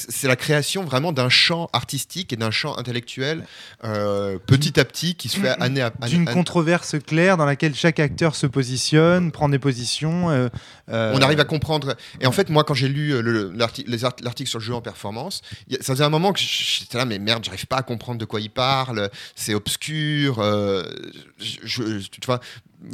[0.09, 3.45] C'est la création vraiment d'un champ artistique et d'un champ intellectuel
[3.83, 6.11] euh, petit à petit qui se fait année à année.
[6.11, 10.29] D'une controverse claire dans laquelle chaque acteur se positionne, prend des positions.
[10.29, 10.49] euh,
[10.89, 11.95] euh, On arrive à comprendre.
[12.21, 13.71] Et en fait, moi, quand j'ai lu le- art-
[14.21, 15.41] l'article sur le jeu en performance,
[15.81, 18.39] ça faisait un moment que j'étais là, mais merde, j'arrive pas à comprendre de quoi
[18.39, 19.09] il parle.
[19.35, 20.39] C'est obscur.
[20.39, 20.83] euh,
[21.39, 22.39] je, je- tu vois.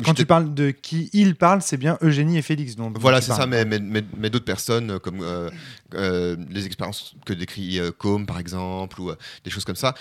[0.05, 2.75] Quand tu parles de qui il parle, c'est bien Eugénie et Félix.
[2.75, 5.49] dont- Voilà, c'est ça, mais, mais, mais- mais d'autres personnes, euh, comme euh,
[5.93, 9.93] euh, les expériences que décrit euh, Com, par exemple, ou euh, des choses comme ça.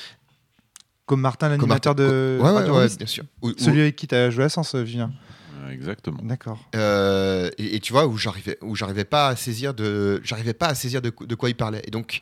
[1.05, 2.39] Comme Martin, l'animateur Martin- de.
[2.41, 3.25] ouais, ouais, bien sûr.
[3.43, 4.75] Ou- ou- Celui avec qui tu as joué à Sens.
[4.77, 4.87] Euh,
[5.71, 6.19] Exactement.
[6.23, 6.61] D'accord.
[6.77, 10.67] euh, et, et tu vois, où j'arrivais, où j'arrivais pas à saisir de, j'arrivais pas
[10.69, 11.83] à saisir de, de quoi il parlait.
[11.87, 12.21] Et donc,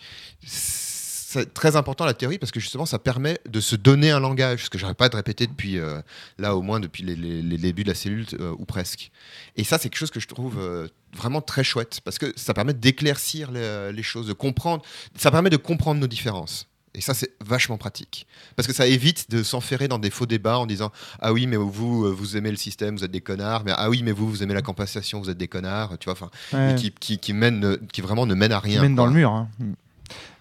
[1.33, 4.65] c'est très important la théorie parce que justement, ça permet de se donner un langage,
[4.65, 6.01] ce que j'arrête pas de répéter depuis, euh,
[6.39, 9.11] là au moins depuis les, les- les débuts de la cellule euh, ou presque.
[9.57, 12.53] Et ça, c'est quelque chose que je trouve euh, vraiment très chouette parce que ça
[12.53, 14.83] permet d'éclaircir les, les choses, de comprendre.
[15.17, 16.67] Ça permet de comprendre nos différences.
[16.93, 18.27] Et ça, c'est vachement pratique.
[18.57, 21.57] Parce que ça évite de s'enferrer dans des faux débats en disant Ah oui, mais
[21.57, 23.63] vous, vous aimez le système, vous êtes des connards.
[23.65, 25.97] Mais ah oui, mais vous, vous aimez la compensation, vous êtes des connards.
[25.99, 28.83] Tu vois, enfin, Ouais, qui, qui, qui, mène, qui vraiment ne mène à qui rien.
[28.83, 29.31] mène dans le mur.
[29.31, 29.49] hein.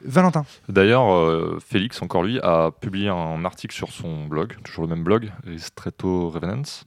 [0.04, 0.46] Valentin.
[0.68, 5.04] D'ailleurs, euh, Félix, encore lui, a publié un article sur son blog, toujours le même
[5.04, 6.86] blog, Ristretto Revenants,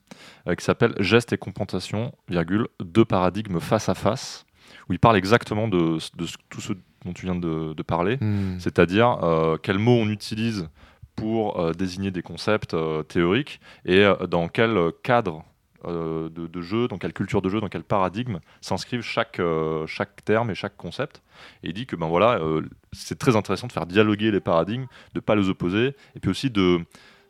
[0.49, 4.45] euh, qui s'appelle Gestes et compensation, virgule, deux paradigmes face à face,
[4.89, 6.73] où il parle exactement de, de ce- tout ce
[7.05, 8.59] dont tu viens de, de parler, Hmm.
[8.59, 10.69] c'est-à-dire euh, quels mots on utilise
[11.17, 15.45] pour euh, désigner des concepts euh, théoriques et euh, dans quel cadre
[15.91, 20.25] de, de jeu, dans quelle culture de jeu, dans quel paradigme s'inscrivent chaque, euh, chaque
[20.25, 21.23] terme et chaque concept.
[21.63, 22.63] Et il dit que ben voilà, euh,
[22.93, 26.51] c'est très intéressant de faire dialoguer les paradigmes, de pas les opposer, et puis aussi
[26.51, 26.81] de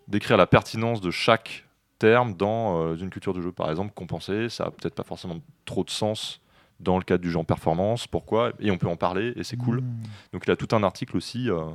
[0.08, 1.66] d'écrire la pertinence de chaque
[1.98, 3.52] terme dans euh, une culture de jeu.
[3.52, 6.40] Par exemple, compenser, ça a peut-être pas forcément trop de sens
[6.80, 8.06] dans le cadre du genre performance.
[8.08, 8.52] Pourquoi?
[8.58, 9.80] Et on peut en parler, et c'est cool.
[9.80, 10.02] Mm.
[10.32, 11.48] Donc il a tout un article aussi.
[11.48, 11.66] euh,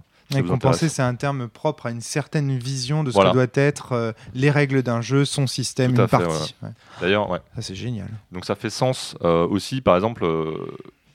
[0.44, 3.30] compenser, c'est un terme propre à une certaine vision de ce Voilà.
[3.32, 6.56] que doit être euh, les règles d'un jeu, son système, une fait, partie.
[6.62, 6.70] Ouais.
[7.02, 7.40] D'ailleurs, ouais.
[7.56, 8.10] Ça, c'est génial.
[8.32, 10.24] Donc ça fait sens euh, aussi, par exemple.
[10.26, 10.54] euh,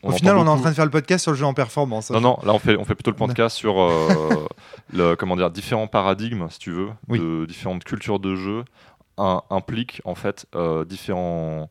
[0.03, 2.11] Au final, on est en train de faire le podcast sur le jeu en performance.
[2.11, 3.75] Non, non, là on fait, on fait plutôt le podcast sur
[4.93, 7.19] le, comment dire, différents paradigmes, si tu veux, Oui.
[7.19, 8.65] de différentes cultures de jeu,
[9.19, 10.47] un- impliquent en fait
[10.89, 11.71] différents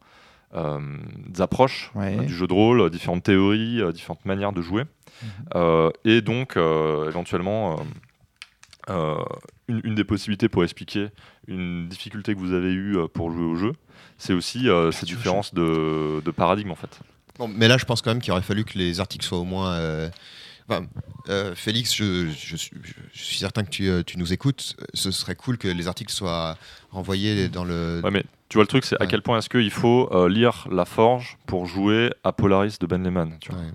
[0.54, 0.80] euh,
[1.40, 4.84] approches du jeu de rôle, différentes théories, différentes manières de jouer,
[5.56, 7.80] Euh, et donc euh, éventuellement
[8.90, 9.16] euh,
[9.68, 11.10] une, une des possibilités pour expliquer
[11.48, 13.74] une difficulté que vous avez eue pour jouer au jeu,
[14.18, 17.00] c'est aussi euh, ces différences de, de paradigmes en fait.
[17.56, 19.72] Mais là, je pense quand même qu'il aurait fallu que les articles soient au moins.
[19.74, 20.10] euh,
[20.70, 20.86] enfin,
[21.30, 22.76] euh, Félix, je, je suis,
[23.14, 24.76] je suis certain que tu, euh, tu nous écoutes.
[24.94, 26.56] Ce serait cool que les articles soient
[26.92, 28.02] renvoyés dans le.
[28.04, 29.08] Ouais, mais tu vois, le truc, c'est à Ouais.
[29.08, 33.02] quel point est-ce qu'il faut euh, lire La Forge pour jouer à Polaris de Ben
[33.04, 33.62] Lehman tu vois.
[33.62, 33.68] Ouais.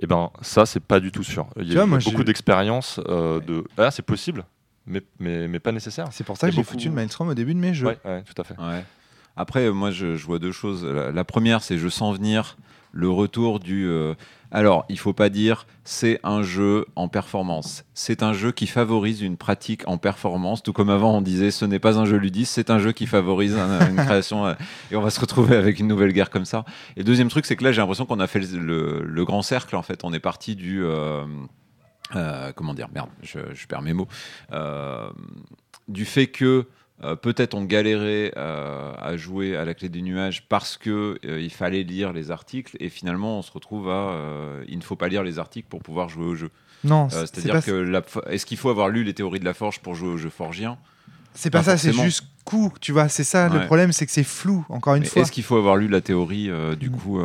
[0.00, 1.46] Et ben, ça, c'est pas du tout sûr.
[1.56, 3.64] Il y a vois, moi, beaucoup d'expériences euh, de.
[3.78, 4.44] Ah, c'est possible,
[4.86, 6.08] mais, mais, mais pas nécessaire.
[6.10, 7.86] C'est pour ça que j'ai beaucoup- foutu le Mainstream au début de mes jeux.
[7.86, 8.58] Ouais, ouais, tout à fait.
[8.60, 8.84] Ouais.
[9.36, 10.84] Après, moi, je, je vois deux choses.
[10.84, 12.56] La, la première, c'est je sens venir
[12.96, 13.86] le retour du.
[13.86, 14.14] euh,
[14.50, 17.84] alors, il faut pas dire c'est un jeu en performance.
[17.94, 21.64] C'est un jeu qui favorise une pratique en performance, tout comme avant on disait ce
[21.66, 24.46] n'est pas un jeu ludiste, c'est un jeu qui favorise un- une création.
[24.46, 24.54] euh,
[24.90, 26.64] et on va se retrouver avec une nouvelle guerre comme ça.
[26.96, 29.76] Et deuxième truc, c'est que là, j'ai l'impression qu'on a fait le, grand cercle.
[29.76, 30.82] En fait, on est parti du.
[30.82, 31.24] euh,
[32.54, 34.08] comment dire Merde, je, perds mes mots.
[35.88, 36.66] Du fait que
[37.04, 41.40] euh, peut-être on galérait euh, à jouer à la clé du nuage parce que euh,
[41.40, 44.96] il fallait lire les articles et finalement on se retrouve à euh, il ne faut
[44.96, 46.50] pas lire les articles pour pouvoir jouer au jeu.
[46.84, 49.54] Non, c'est C'est-à-dire pas, que la- est-ce qu'il faut avoir lu les théories de la
[49.54, 50.78] forge pour jouer au jeu forgien?
[51.34, 52.72] C'est pas pas ça, c'est juste coup.
[52.80, 55.20] Tu vois, c'est ça le problème, c'est que c'est flou, encore une Mais fois.
[55.20, 56.48] Est-ce qu'il faut avoir lu la théorie
[56.80, 56.92] du Mm.
[56.96, 57.20] coup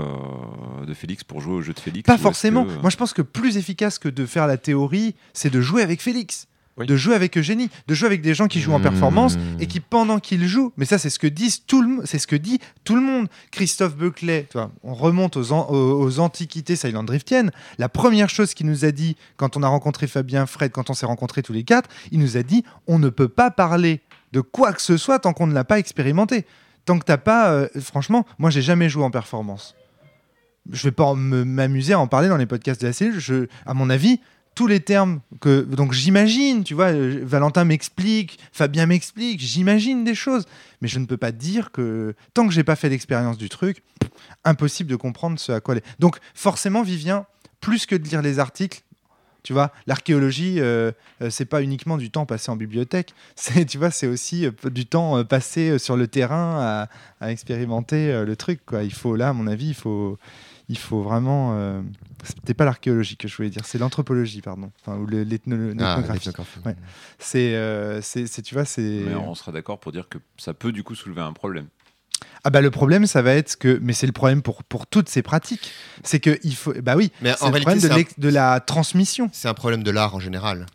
[0.85, 2.65] de Félix pour jouer au jeu de Félix Pas forcément.
[2.65, 5.81] que- Moi, je pense que plus efficace que de faire la théorie, c'est de jouer
[5.81, 6.47] avec Félix.
[6.81, 6.85] Oui.
[6.87, 9.61] De jouer avec Eugénie, de jouer avec des gens qui jouent en performance Mmh.
[9.61, 12.27] et qui pendant qu'ils jouent, mais ça c'est ce que disent tout le, c'est ce
[12.27, 13.27] que dit tout le monde.
[13.51, 17.51] Christophe vois, on remonte aux, an- aux, aux antiquités Silent Driftiennes.
[17.77, 20.93] La première chose qu'il nous a dit quand on a rencontré Fabien, Fred, quand on
[20.93, 24.01] s'est rencontrés tous les quatre, il nous a dit on ne peut pas parler
[24.33, 26.45] de quoi que ce soit tant qu'on ne l'a pas expérimenté.
[26.85, 29.75] Tant que t'as pas, euh, franchement, moi j'ai jamais joué en performance.
[30.71, 33.19] je vais pas m'amuser à en parler dans les podcasts de la cellule.
[33.19, 34.19] Je, à mon avis,
[34.55, 40.15] tous les termes que donc j'imagine, tu vois, euh, Valentin m'explique, Fabien m'explique, j'imagine des
[40.15, 40.45] choses,
[40.81, 43.83] mais je ne peux pas dire que tant que j'ai pas fait l'expérience du truc,
[44.43, 45.75] impossible de comprendre ce à quoi.
[45.75, 47.25] les- Donc forcément, Vivien,
[47.61, 48.81] plus que de lire les articles.
[49.43, 50.91] Tu vois, l'archéologie, euh,
[51.23, 53.15] euh, c'est pas uniquement du temps passé en bibliothèque.
[53.35, 56.87] C'est, tu vois, c'est aussi euh, du temps passé sur le terrain
[57.19, 58.59] à, expérimenter le truc.
[58.83, 60.19] Il faut là, à mon avis, il faut,
[60.69, 61.53] il faut vraiment.
[61.57, 61.81] Euh,
[62.23, 66.11] c'était pas l'archéologie que je voulais dire, c'est l'anthropologie, pardon, enfin, ou le- Ah, l'ethnographie.
[66.27, 66.59] l'ethnographie.
[66.65, 66.75] Ouais.
[67.19, 68.81] c'est, euh, c'est, tu vois, c'est.
[68.81, 71.67] Mais on sera d'accord pour dire que ça peut du coup soulever un problème.
[72.43, 75.09] Ah bah le problème, ça va être que, mais c'est le problème pour pour toutes
[75.09, 75.71] ces pratiques,
[76.03, 78.21] c'est que il faut, bah oui, Mais c'est en le réalité, problème de, c'est un-
[78.21, 79.29] de la transmission.
[79.33, 80.65] C'est un problème de l'art en général.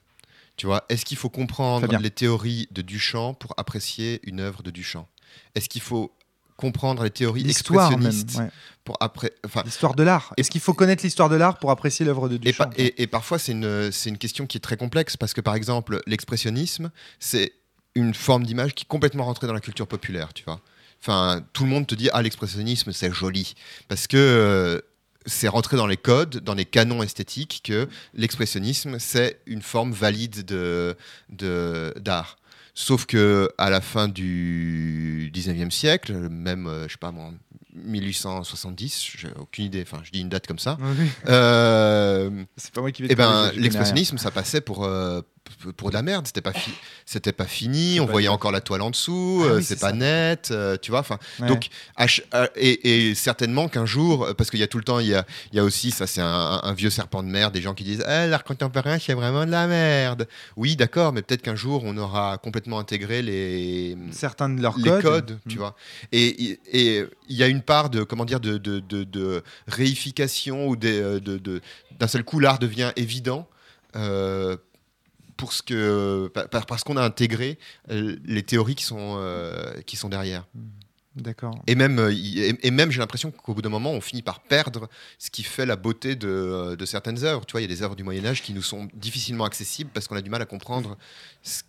[0.57, 4.71] Tu vois, est-ce qu'il faut comprendre les théories de Duchamp pour apprécier une œuvre de
[4.71, 5.07] Duchamp?
[5.55, 6.13] Est-ce qu'il faut
[6.57, 8.51] comprendre les théories L'histoire même, expressionnistes ouais.
[8.85, 10.33] pour après, enfin, l'histoire de l'art.
[10.37, 13.39] Est-ce qu'il faut connaître l'histoire de l'art pour apprécier l'œuvre de Duchamp et- et parfois,
[13.39, 16.91] c'est une, c'est une question qui est très complexe parce que, par exemple, l'expressionnisme,
[17.21, 17.53] c'est
[17.95, 20.61] une forme d'image qui est complètement rentrée dans la culture populaire, tu vois.
[21.03, 23.55] Enfin, tout le monde te dit, ah, l'expressionnisme, c'est joli.
[23.89, 24.81] Parce que euh,
[25.27, 30.45] c'est rentré dans les codes, dans les canons esthétiques, que l'expressionnisme, c'est une forme valide
[30.45, 30.97] de,
[31.31, 32.39] de- d'art.
[32.79, 37.31] Sauf que à la fin du 19e siècle, même, euh, je sais pas moi,
[37.75, 42.83] 1870, j'ai aucune idée, enfin, je dis une date comme ça, Oui, euh, c'est pas
[42.83, 43.09] moi qui vais.
[43.11, 45.23] eh ben, l'expressionnisme, ça passait pour, euh,
[45.77, 46.27] pour de la merde.
[46.27, 46.75] C'était pas, fi-
[47.05, 48.01] c'était pas fini.
[48.01, 49.43] On pas voyait encore la toile en dessous.
[49.45, 49.97] Ah euh, oui, c'est pas ça.
[49.97, 50.49] net.
[50.51, 51.01] euh, tu vois.
[51.01, 52.07] Enfin, donc, à-
[52.57, 55.15] et, et certainement qu'un jour, euh, parce qu'il y a tout le temps, il y
[55.15, 57.75] a, il y a aussi, ça c'est un, un vieux serpent de mer, des gens
[57.75, 60.29] qui disent eh, l'art contemporain, c'est vraiment de la merde.
[60.57, 64.85] Oui, d'accord, mais peut-être qu'un jour, on aura complètement intégré les, certains de leurs les
[64.85, 65.59] codes, codes, tu Mm.
[65.59, 65.77] vois.
[66.13, 70.67] Et et il y a une part de comment dire de, de, de- de réification
[70.69, 71.61] ou des, euh, de, de-
[71.99, 73.47] d'un seul coup l'art devient évident.
[73.97, 74.57] euh,
[75.37, 77.59] pour ce que, pa- pa- parce qu'on a intégré
[77.91, 80.47] euh, les théories qui sont, euh, qui sont derrière.
[81.15, 81.63] D'accord.
[81.67, 84.89] Et même, euh, et, même j'ai l'impression qu'au bout d'un moment, on finit par perdre
[85.19, 87.47] ce qui fait la beauté de, de certaines œuvres.
[87.47, 90.09] Tu vois, il y a des œuvres du Moyen-Âge qui nous sont difficilement accessibles parce
[90.09, 90.99] qu'on a du mal à comprendre.
[91.43, 91.63] ce-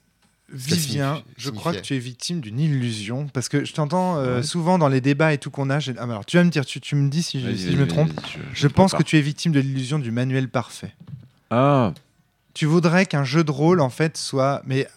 [0.49, 4.43] Vivien, je crois que tu es victime d'une illusion parce que je t'entends euh, Ouais.
[4.43, 5.79] souvent dans les débats et tout qu'on a.
[5.79, 7.85] ah, alors, tu vas me dire, tu, tu me dis si je, si je me
[7.85, 8.09] trompe.
[8.13, 10.93] vas-y, Je pense que tu es victime de l'illusion du manuel parfait.
[11.49, 11.93] Ah,
[12.57, 14.87] Tu voudrais qu'un jeu de rôle en fait soit, mais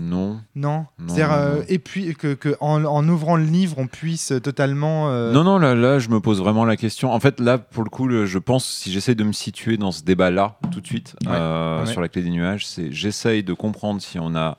[0.00, 0.40] non.
[0.54, 4.32] non, Non, c'est-à-dire euh, et puis que, que en, en ouvrant le livre, on puisse
[4.42, 5.08] totalement.
[5.10, 7.10] euh, Non, non, là, là, je me pose vraiment la question.
[7.12, 9.90] En fait, là, pour le coup, le- je pense, si j'essaye de me situer dans
[9.90, 11.32] ce débat-là, tout de suite, Ouais.
[11.32, 11.86] euh, Ouais.
[11.90, 14.58] sur la clé des nuages, c'est j'essaye de comprendre si on a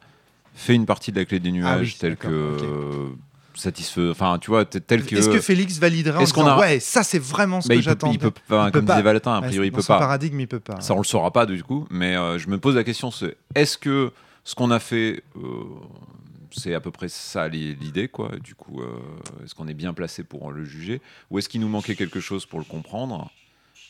[0.54, 3.08] fait une partie de la clé des nuages Ah oui, telle que euh,
[3.56, 5.16] satisfait, enfin, tu vois, t- telle que.
[5.16, 8.12] Est-ce que Félix validerait en Est-ce qu'on a- ouais, ça c'est vraiment ce que j'attends
[8.12, 8.94] il peut pas, Il peut comme pas.
[8.94, 10.00] disait Valentin, a priori, il peut pas.
[10.00, 10.80] paradigme, il peut pas.
[10.82, 13.36] Ça, on le saura pas du coup, mais euh, je me pose la question c'est
[13.56, 14.12] est-ce que
[14.44, 15.42] ce qu'on a fait, euh,
[16.52, 18.32] c'est à peu près ça l'i- l'idée, quoi?
[18.42, 18.86] Du coup, euh,
[19.44, 21.02] est-ce qu'on est bien placé pour le juger?
[21.32, 23.32] Ou est-ce qu'il nous manquait quelque chose pour le comprendre?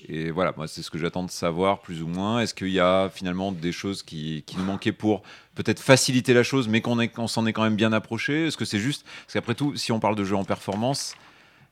[0.08, 2.40] Et voilà, moi, c'est ce que j'attends de savoir, plus ou moins.
[2.40, 5.24] Est-ce qu'il y a finalement des choses qui, qui nous manquaient pour
[5.56, 8.48] peut-être faciliter la chose, mais qu'on s'en est quand même bien approché?
[8.48, 11.16] Est-ce que c'est juste Parce qu'après tout, si on parle de jeu en performance,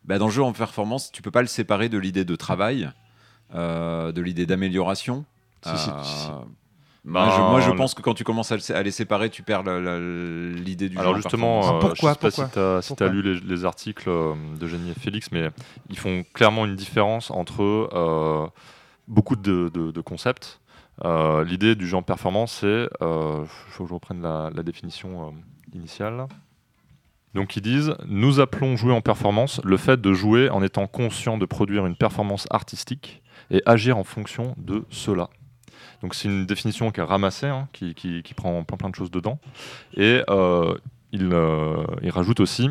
[0.05, 2.89] bah, dans le jeu en performance, tu peux pas le séparer de l'idée de travail,
[3.53, 5.25] euh, de l'idée d'amélioration.
[5.63, 6.27] Si, Euh, si, si.
[7.05, 8.91] Moi, Ben, je, moi, je le- pense que quand tu commences à, le- à les
[8.91, 11.01] séparer, tu perds l'idée du jeu.
[11.01, 11.83] Alors en justement, performance.
[11.83, 14.67] Ah, euh, pourquoi, je sais pas si tu as, lu les, les articles euh, de
[14.67, 15.49] Jenny et Félix, mais
[15.89, 17.61] ils font clairement une différence entre
[17.93, 18.47] euh,
[19.07, 20.59] beaucoup de, de- de concepts.
[21.03, 25.27] Euh, L'idée du jeu en performance, c'est, il faut que je reprenne la, la définition
[25.27, 25.31] euh,
[25.75, 26.27] initiale.
[27.33, 31.39] Donc ils disent, nous appelons jouer en performance le fait de jouer en étant conscient
[31.39, 35.29] de produire une performance artistique et agir en fonction de cela.
[36.03, 39.09] Donc c'est une définition qui est ramassée, hein, qui, qui- prend plein plein de choses
[39.09, 39.39] dedans.
[39.95, 40.75] Et euh,
[41.13, 42.69] il, euh, il rajoute aussi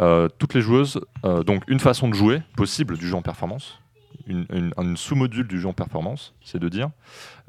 [0.00, 1.00] euh, toutes les joueuses,
[1.44, 3.78] donc une façon de jouer possible du jeu en performance,
[4.26, 6.88] une, une- une sous-module du jeu en performance, c'est de dire,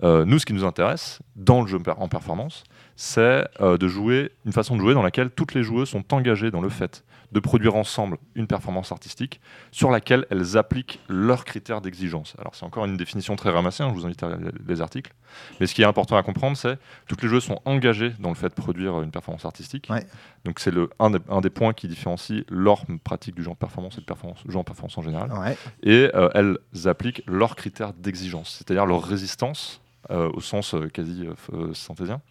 [0.01, 2.63] nous ce qui nous intéresse dans le jeu en performance,
[2.95, 6.61] c'est de jouer une façon de jouer dans laquelle toutes les joueuses sont engagées dans
[6.61, 7.03] le fait
[7.33, 12.35] de produire ensemble une performance artistique sur laquelle elles appliquent leurs critères d'exigence.
[12.37, 15.11] Alors c'est encore une définition très ramassée, hein, je vous invite à lire les articles.
[15.59, 16.77] Mais ce qui est important à comprendre, c'est
[17.07, 19.87] toutes les joueuses sont engagées dans le fait de produire une performance artistique.
[19.89, 20.05] Ouais.
[20.45, 23.97] Donc c'est le un des, un des points qui différencie leur pratique du en performance
[23.97, 25.31] et performance, jeu en performance en général.
[25.33, 25.57] Ouais.
[25.81, 29.81] Et euh, elles appliquent leurs critères d'exigence, c'est-à-dire leur résistance
[30.11, 31.27] euh, au sens euh, quasi
[31.73, 32.21] synthésien.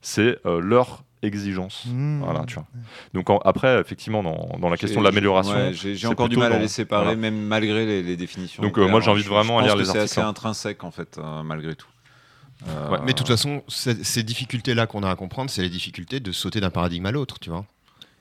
[0.00, 1.84] C'est leur exigence.
[1.86, 2.20] Mmh.
[2.22, 2.66] Voilà, tu vois.
[3.12, 6.52] Donc en- après, effectivement, dans, dans la question de l'amélioration, ouais, j'ai encore du mal
[6.52, 7.16] à les séparer, voilà.
[7.20, 8.62] même malgré les, les définitions.
[8.62, 10.28] Donc, euh, moi, j'invite Je- vraiment à je lire pense les que C'est articles, assez
[10.28, 11.86] intrinsèque en fait, euh, malgré tout.
[12.68, 16.20] Euh, Ouais, Mais de toute façon, ces, difficultés-là qu'on a à comprendre, c'est les difficultés
[16.20, 17.64] de sauter d'un paradigme à l'autre, tu vois.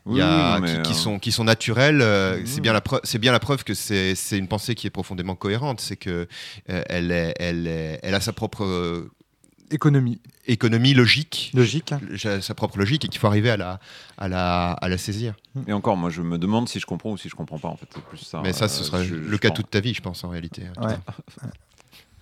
[0.06, 2.02] Il oui, y a, qui, qui euh, sont, qui sont naturelles.
[2.02, 2.46] euh, Mhm.
[2.46, 3.00] C'est bien la preuve.
[3.06, 5.80] C'est bien la preuve que c'est c'est une pensée qui est profondément cohérente.
[5.80, 6.28] C'est que
[6.70, 9.10] euh, elle, est, elle, est- elle a sa propre euh,
[9.74, 10.20] Économie.
[10.48, 11.92] économie logique, Logique.
[11.94, 12.00] hein.
[12.42, 13.80] sa propre logique, et qu'il faut arriver à la,
[14.18, 15.34] à la, à la saisir.
[15.68, 17.68] Et encore, moi, je me demande si je comprends ou si je comprends pas.
[17.70, 18.42] En fait, c'est plus ça.
[18.44, 19.58] Mais ça, ce euh, sera je- le je cas pense.
[19.58, 20.64] toute ta vie, je pense en réalité.
[20.82, 20.96] Ouais.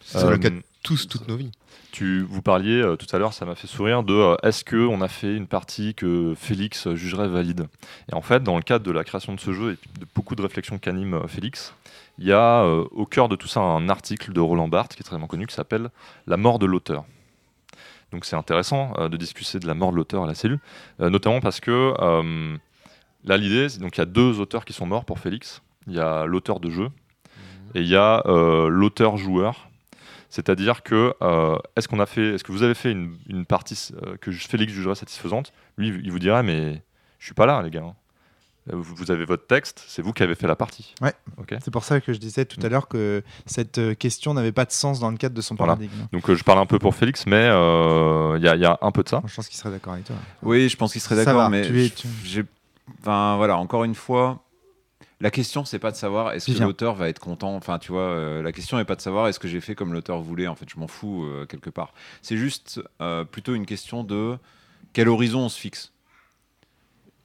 [0.03, 1.51] C'est le Euh, cas de tous, toutes nos vies.
[1.91, 4.99] Tu, vous parliez euh, tout à l'heure, ça m'a fait sourire, de euh, est-ce qu'on
[5.01, 7.67] a fait une partie que Félix jugerait valide?
[8.11, 10.35] Et en fait, dans le cadre de la création de ce jeu et de beaucoup
[10.35, 11.73] de réflexions qu'anime euh, Félix,
[12.17, 15.01] il y a euh, au cœur de tout ça un article de Roland Barthes qui
[15.01, 15.89] est très bien connu qui s'appelle
[16.27, 17.05] La mort de l'auteur.
[18.11, 20.59] Donc c'est intéressant euh, de discuter de la mort de l'auteur à la cellule,
[20.99, 22.57] euh, notamment parce que euh,
[23.23, 25.61] là l'idée, c'est- donc il y a deux auteurs qui sont morts pour Félix.
[25.87, 26.89] Il y a l'auteur de jeu
[27.73, 28.21] et il y a
[28.69, 29.69] l'auteur joueur.
[30.29, 31.13] C'est-à-dire que
[31.75, 33.91] est-ce qu'on a fait, est-ce que vous avez fait une, une partie
[34.21, 35.51] que Félix jugerait satisfaisante?
[35.77, 36.81] Lui, il vous dirait mais
[37.19, 37.93] je suis pas là, les gars.
[38.67, 40.93] Vous, avez votre texte, c'est vous qui avez fait la partie.
[41.01, 41.13] Ouais.
[41.63, 44.65] C'est pour ça que je disais tout à l'heure que cette euh, question n'avait pas
[44.65, 45.73] de sens dans le cadre de son Voilà.
[45.73, 46.07] paradigme.
[46.13, 48.65] Donc euh, je parle un peu pour Félix, mais euh, il y, a- il y
[48.65, 49.23] a un peu de ça.
[49.25, 50.15] Je pense qu'il serait d'accord avec toi.
[50.43, 52.43] Oui, je pense qu'il serait d'accord, mais tu es- tu- j'ai,
[53.01, 54.43] enfin voilà, encore une fois,
[55.21, 57.55] la question c'est pas de savoir est-ce que l'auteur va être content.
[57.55, 59.91] Enfin, tu vois, euh, la question est pas de savoir est-ce que j'ai fait comme
[59.91, 60.47] l'auteur voulait.
[60.47, 61.93] En fait, je m'en fous euh, quelque part.
[62.21, 64.37] C'est juste euh, plutôt une question de
[64.93, 65.91] quel horizon on se fixe.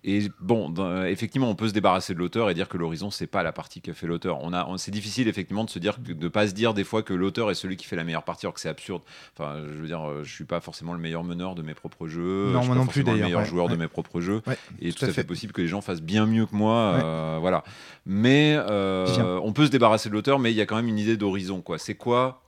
[0.09, 0.73] Et bon,
[1.05, 3.81] effectivement, on peut se débarrasser de l'auteur et dire que l'horizon, c'est pas la partie
[3.81, 4.39] que fait l'auteur.
[4.41, 7.13] On a, c'est difficile effectivement de se dire, de pas se dire des fois que
[7.13, 9.03] l'auteur est celui qui fait la meilleure partie, alors que c'est absurde.
[9.37, 12.07] Enfin, je veux dire, euh, je suis pas forcément le meilleur meneur de mes propres
[12.07, 12.53] jeux.
[12.53, 14.43] Non, je suis moi pas non plus, le meilleur ouais, joueur de mes propres jeux.
[14.47, 15.25] Ouais, et tout tout, à fait fait.
[15.25, 17.01] possible que les gens fassent bien mieux que moi.
[17.03, 17.65] Euh, voilà.
[18.05, 21.01] Mais euh, on peut se débarrasser de l'auteur, mais il y a quand même une
[21.01, 21.63] idée d'horizon.
[21.63, 21.79] quoi.
[21.79, 22.46] C'est quoi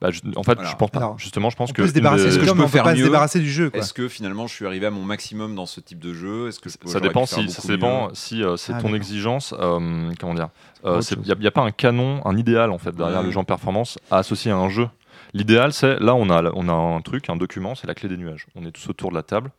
[0.00, 0.70] Bah, je- en fait, Voilà.
[0.70, 0.98] je pense pas.
[0.98, 2.66] Alors, Justement, je pense On que peut se débarrasser une de des- que je peux
[2.68, 3.70] faire pas se mieux débarrasser du jeu.
[3.74, 6.48] Est-ce que finalement je suis arrivé à mon maximum dans ce type de jeu?
[6.48, 8.14] Est-ce que je peux- ça dépend si, ça dépend mieux?
[8.14, 9.54] si euh, c'est Ah, ton exigence.
[9.58, 10.48] euh, comment dire
[10.84, 13.24] Il n'y a, pas un canon, un idéal en fait derrière Ouais.
[13.26, 14.88] le jeu en performance à associer à un jeu.
[15.34, 18.16] L'idéal, c'est là on a on a un truc, un document, c'est la clé des
[18.16, 18.46] nuages.
[18.56, 19.50] On est tous autour de la table.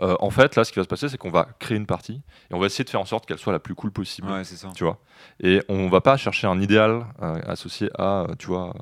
[0.00, 2.22] Euh, en fait, là, ce qui va se passer, c'est qu'on va créer une partie
[2.50, 4.26] et on va essayer de faire en sorte qu'elle soit la plus cool possible.
[4.30, 4.70] Ouais, c'est ça.
[4.74, 4.98] tu vois?
[5.40, 8.72] Et on va pas chercher un idéal euh, associé à, euh, tu vois,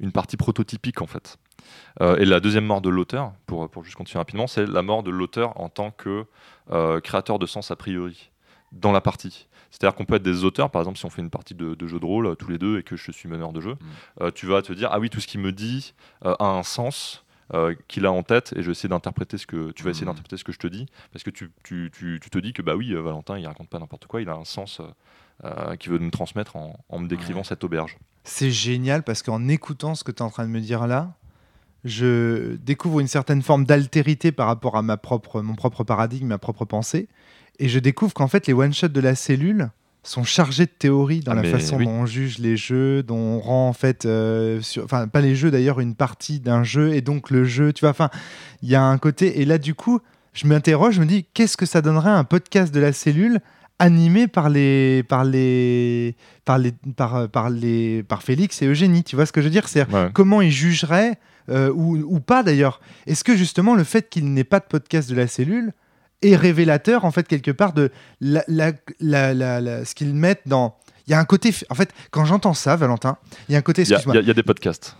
[0.00, 1.38] une partie prototypique en fait.
[2.00, 5.02] Euh, et la deuxième mort de l'auteur, pour, pour juste continuer rapidement, c'est la mort
[5.02, 6.26] de l'auteur en tant que
[6.70, 8.30] euh, créateur de sens a priori
[8.72, 9.48] dans la partie.
[9.70, 11.86] C'est-à-dire qu'on peut être des auteurs, par exemple, si on fait une partie de, de
[11.86, 13.76] jeu de rôle euh, tous les deux et que je suis meneur de jeu,
[14.20, 17.24] euh, tu vas te dire ah oui tout ce qu'il me dit a un sens.
[17.88, 20.10] qu'il a en tête et je vais essayer d'interpréter ce que tu vas essayer Mhm.
[20.12, 22.60] d'interpréter ce que je te dis parce que tu, tu, tu, tu te dis que
[22.60, 24.80] bah oui Valentin il raconte pas n'importe quoi il a un sens
[25.44, 27.44] euh, qu'il veut me transmettre en, en me décrivant Ouais.
[27.44, 30.60] cette auberge C'est génial parce qu'en écoutant ce que tu es en train de me
[30.60, 31.14] dire là,
[31.84, 36.38] je découvre une certaine forme d'altérité par rapport à ma propre, mon propre paradigme, ma
[36.38, 37.08] propre pensée.
[37.58, 39.70] Et je découvre qu'en fait, les one-shots de la cellule
[40.02, 41.84] sont chargés de théorie dans Ah, la façon oui.
[41.84, 45.34] dont on juge les jeux, dont on rend en fait, euh, sur- enfin pas les
[45.34, 48.10] jeux d'ailleurs, une partie d'un jeu et donc le jeu, tu vois, enfin
[48.62, 50.00] il y a un côté, et là du coup,
[50.32, 53.40] je m'interroge, je me dis, qu'est-ce que ça donnerait un podcast de la cellule
[53.78, 59.16] animé par les, par les, par les, par, par les, par Félix et Eugénie, tu
[59.16, 59.68] vois ce que je veux dire?
[59.68, 60.08] C'est Ouais.
[60.14, 61.18] comment ils jugeraient
[61.50, 62.80] euh, ou, ou pas d'ailleurs.
[63.06, 65.72] Est-ce que justement le fait qu'il n'ait pas de podcast de la cellule
[66.22, 68.72] est révélateur en fait quelque part de la, la-
[69.34, 70.76] la- la- ce qu'ils mettent dans.
[71.06, 71.54] Il y a un côté.
[71.70, 73.16] En fait, quand j'entends ça, Valentin,
[73.48, 73.82] il y a un côté.
[73.82, 74.14] il y, a- Excuse-moi.
[74.14, 74.96] il y a- il y a des podcasts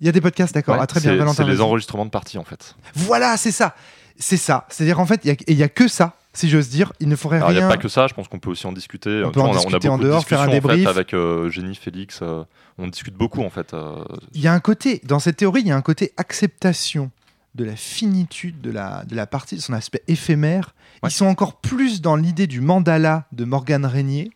[0.00, 0.76] Il y a des podcasts, d'accord.
[0.76, 1.44] Ouais, ah, très bien, Valentin.
[1.44, 3.74] c'est les enregistrements de parties en fait Voilà, c'est ça.
[4.16, 4.66] C'est ça.
[4.70, 6.92] C'est-à-dire en fait, il y a- a que ça, si j'ose dire.
[7.00, 7.68] Il ne faudrait Alors, il n'y rien.
[7.68, 9.56] a pas que ça je pense qu'on peut aussi en discuter On peut en a-
[9.56, 10.86] discuter en beaucoup de dehors, faire un en fait, débrief.
[10.88, 12.42] avec euh, Génie Félix euh,
[12.78, 14.02] on discute beaucoup en fait euh,
[14.34, 17.10] Il y a un côté, dans cette théorie, il y a un côté acceptation
[17.54, 20.74] de la finitude de la, de la partie, de son aspect éphémère.
[21.02, 21.08] Ouais.
[21.10, 24.30] Ils sont encore plus dans l'idée du mandala de Morgan Régnier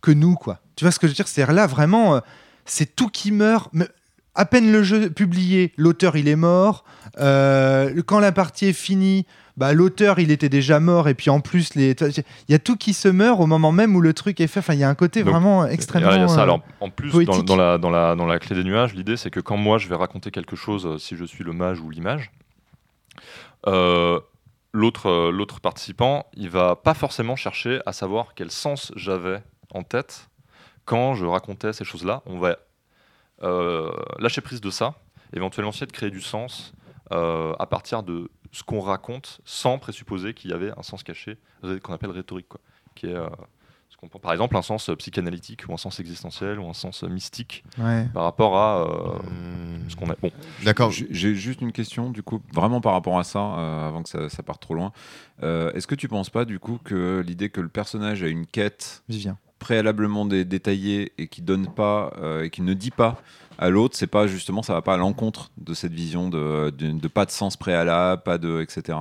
[0.00, 0.60] que nous, quoi.
[0.76, 1.28] Tu vois ce que je veux dire?
[1.28, 2.20] C'est-à-dire là, vraiment, euh,
[2.64, 3.68] c'est tout qui meurt.
[3.74, 3.86] Mais
[4.34, 6.84] à peine le jeu publié, l'auteur, il est mort.
[7.20, 9.26] Euh, quand la partie est finie,
[9.56, 11.08] bah, l'auteur, il était déjà mort.
[11.08, 11.90] Et puis en plus, les...
[11.92, 14.60] il y a tout qui se meurt au moment même où le truc est fait.
[14.60, 16.10] Enfin, il y a un côté Donc, vraiment extrêmement...
[16.10, 16.40] il y a ça.
[16.40, 19.30] euh, Alors, en plus, dans, la, dans, la, dans la clé des nuages, l'idée c'est
[19.30, 21.90] que quand moi je vais raconter quelque chose, euh, si je suis le mage ou
[21.90, 22.30] l'image,
[23.66, 24.20] euh,
[24.72, 29.40] l'autre l'autre participant, il va pas forcément chercher à savoir quel sens j'avais
[29.72, 30.28] en tête
[30.84, 32.22] quand je racontais ces choses-là.
[32.26, 32.56] On va
[33.42, 34.94] euh, lâcher prise de ça,
[35.32, 36.74] éventuellement essayer de créer du sens
[37.12, 41.36] euh, à partir de ce qu'on raconte sans présupposer qu'il y avait un sens caché
[41.82, 42.60] qu'on appelle rhétorique, quoi,
[42.94, 43.26] qui est euh,
[43.90, 47.04] ce qu'on- par exemple un sens euh, psychanalytique ou un sens existentiel ou un sens
[47.04, 48.06] euh, mystique Ouais.
[48.14, 49.88] par rapport à euh, Hmm.
[49.88, 50.14] ce qu'on a.
[50.22, 50.30] Bon,
[50.64, 50.90] D'accord.
[50.90, 54.28] J'ai juste une question, du coup, vraiment par rapport à ça, euh, avant que ça,
[54.28, 54.92] ça parte trop loin.
[55.42, 58.46] Euh, Est-ce que tu penses pas, du coup, que l'idée que le personnage a une
[58.46, 59.36] quête Vivien.
[59.58, 63.20] préalablement dé- détaillée et qui donne pas euh, et qui ne dit pas
[63.58, 66.90] à l'autre, c'est pas justement, ça va pas à l'encontre de cette vision de, de,
[66.92, 68.98] de pas de sens préalable, pas de etc.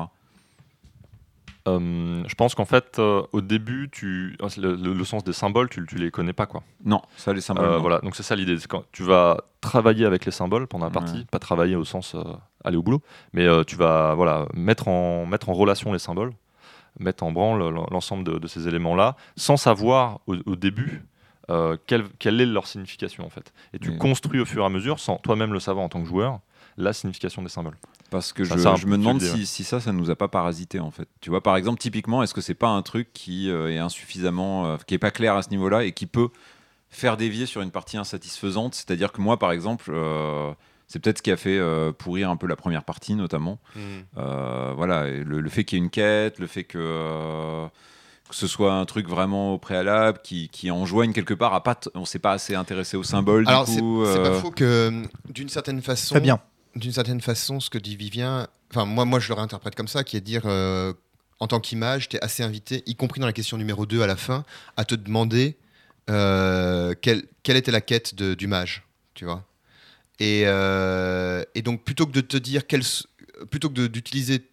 [1.67, 5.69] euh, je pense qu'en fait, euh, au début, tu, le, le- le sens des symboles,
[5.69, 6.61] tu, tu les connais pas, quoi.
[6.83, 7.65] Non, ça les symboles.
[7.65, 8.57] Euh, voilà, donc c'est ça l'idée.
[8.67, 11.25] quand tu vas travailler avec les symboles pendant la partie, Ouais.
[11.31, 12.15] pas travailler au sens
[12.65, 13.01] aller au boulot,
[13.31, 16.33] mais tu vas voilà mettre en mettre en relation les symboles,
[16.99, 21.01] mettre en branle l'en- l'ensemble de, de ces éléments-là, sans savoir au, au début
[21.49, 23.53] euh, quelle, quelle est leur signification en fait.
[23.73, 26.01] Et tu Mais- construis au fur et à mesure, sans toi-même le savoir en tant
[26.01, 26.39] que joueur,
[26.77, 27.77] la signification des symboles.
[28.09, 30.91] Parce que Ça, je, me demande si, si ça, ça nous a pas parasité en
[30.91, 31.07] fait.
[31.19, 34.65] Tu vois, par exemple, typiquement, est-ce que c'est pas un truc qui euh, est insuffisamment,
[34.67, 36.29] euh, qui est pas clair à ce niveau-là et qui peut
[36.89, 38.75] faire dévier sur une partie insatisfaisante?
[38.75, 40.51] C'est-à-dire que moi, par exemple, euh,
[40.87, 43.59] c'est peut-être ce qui a fait euh, pourrir un peu la première partie, notamment.
[44.17, 47.65] Euh, voilà, le, le fait qu'il y ait une quête, le fait que, euh,
[48.34, 51.79] que ce soit un truc vraiment au préalable qui, qui enjoigne quelque part à pas,
[51.93, 53.47] on s'est pas assez intéressé au symbole.
[53.47, 56.39] Alors, du c'est coup, c'est euh, pas faux que, d'une certaine façon, Fabien.
[56.75, 60.03] d'une certaine façon, ce que dit Vivien, enfin, moi, moi, je le réinterprète comme ça,
[60.03, 60.93] qui est de dire, euh,
[61.39, 64.07] en tant qu'image, tu es assez invité, y compris dans la question numéro 2 à
[64.07, 64.45] la fin,
[64.77, 65.55] à te demander
[66.09, 69.43] euh, quelle, quelle était la quête de- du mage, tu vois.
[70.19, 73.05] Et, euh, et donc, plutôt que de te dire, quel, s-
[73.51, 74.43] plutôt que d'utiliser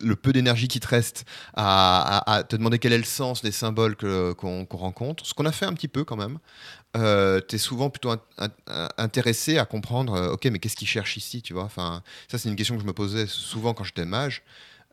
[0.00, 1.24] le peu d'énergie qui te reste
[1.54, 5.66] à, te demander quel est le sens des symboles qu'on rencontre, ce qu'on a fait
[5.66, 6.38] un petit peu quand même,
[6.96, 10.88] euh, tu es souvent plutôt in- in- intéressé à comprendre, euh, ok, mais qu'est-ce qu'il
[10.88, 11.64] cherche ici, tu vois?
[11.64, 14.42] Enfin, Ça, c'est une question que je me posais souvent quand j'étais mage.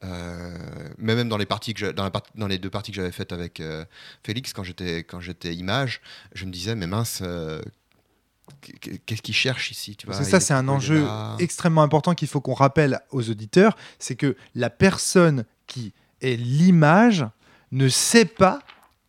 [0.04, 0.58] Euh,
[0.98, 3.86] mais même dans les parties que dans, les deux parties que j'avais faites avec euh,
[4.24, 6.02] Félix quand j'étais quand j'étais image
[6.34, 7.24] je me disais mais mince
[9.06, 10.16] qu'est-ce qu'il cherche ici tu vois?
[10.16, 11.06] Ça, est- c'est un enjeu
[11.40, 17.26] extrêmement important qu'il faut qu'on rappelle aux auditeurs, c'est que la personne qui est l'image
[17.72, 18.60] ne sait pas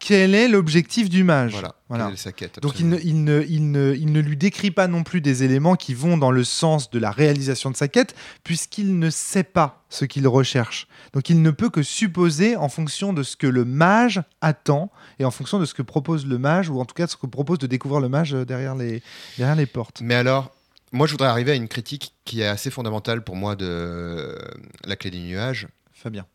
[0.07, 1.53] quel est l'objectif du mage.
[1.53, 2.05] voilà, Voilà.
[2.05, 3.17] quelle est sa quête Donc il ne, absolument.
[3.19, 6.19] il, ne, il, ne, il ne lui décrit pas non plus des éléments qui vont
[6.19, 10.29] dans le sens de la réalisation de sa quête, puisqu'il ne sait pas ce qu'il
[10.29, 10.89] recherche.
[11.15, 15.25] Donc il ne peut que supposer en fonction de ce que le mage attend et
[15.25, 17.27] en fonction de ce que propose le mage, ou en tout cas de ce que
[17.27, 19.03] propose de découvrir le mage euh, derrière les,
[19.39, 20.01] derrière les portes.
[20.03, 20.51] Mais alors,
[20.93, 24.37] moi, je voudrais arriver à une critique qui est assez fondamentale pour moi de euh,
[24.85, 26.27] la clé des nuages, Fabien.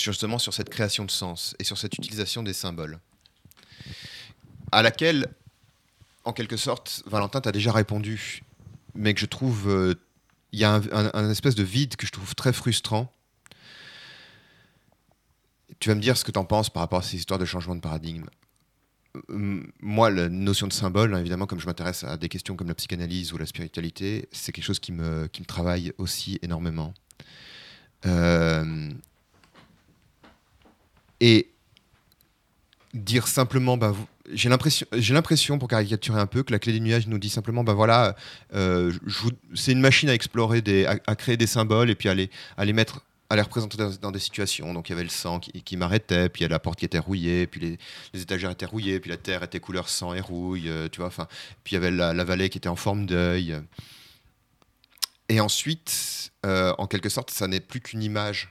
[0.00, 2.98] Justement sur cette création de sens et sur cette utilisation des symboles,
[4.72, 5.28] à laquelle,
[6.24, 8.42] en quelque sorte, Valentin t'a déjà répondu,
[8.94, 9.94] mais que je trouve, euh,
[10.52, 13.12] il y a un, espèce de vide que je trouve très frustrant.
[15.78, 17.44] Tu vas me dire ce que tu en penses par rapport à ces histoires de
[17.44, 18.26] changement de paradigme.
[19.28, 22.74] Moi, la notion de symbole, hein, évidemment, comme je m'intéresse à des questions comme la
[22.74, 26.92] psychanalyse ou la spiritualité, c'est quelque chose qui me, qui me travaille aussi énormément.
[28.04, 28.90] Euh,
[31.20, 31.50] et
[32.94, 33.94] dire simplement, bah,
[34.32, 37.28] j'ai l'impression, j'ai l'impression, pour caricaturer un peu, que la clé des nuages nous dit
[37.28, 38.16] simplement, bah voilà,
[38.54, 38.92] euh,
[39.54, 43.40] c'est une machine à explorer, à, créer des symboles et puis à les, mettre, à
[43.42, 44.72] représenter dans, des situations.
[44.74, 46.84] Donc il y avait le sang qui, m'arrêtait, puis il y a la porte qui
[46.84, 47.78] était rouillée, puis les,
[48.14, 51.08] les étagères étaient rouillées, puis la terre était couleur sang et rouille, euh, tu vois.
[51.08, 51.28] Enfin,
[51.62, 53.56] puis il y avait la, la vallée qui était en forme d'œil.
[55.28, 58.50] Et ensuite, euh, en quelque sorte, ça n'est plus qu'une image.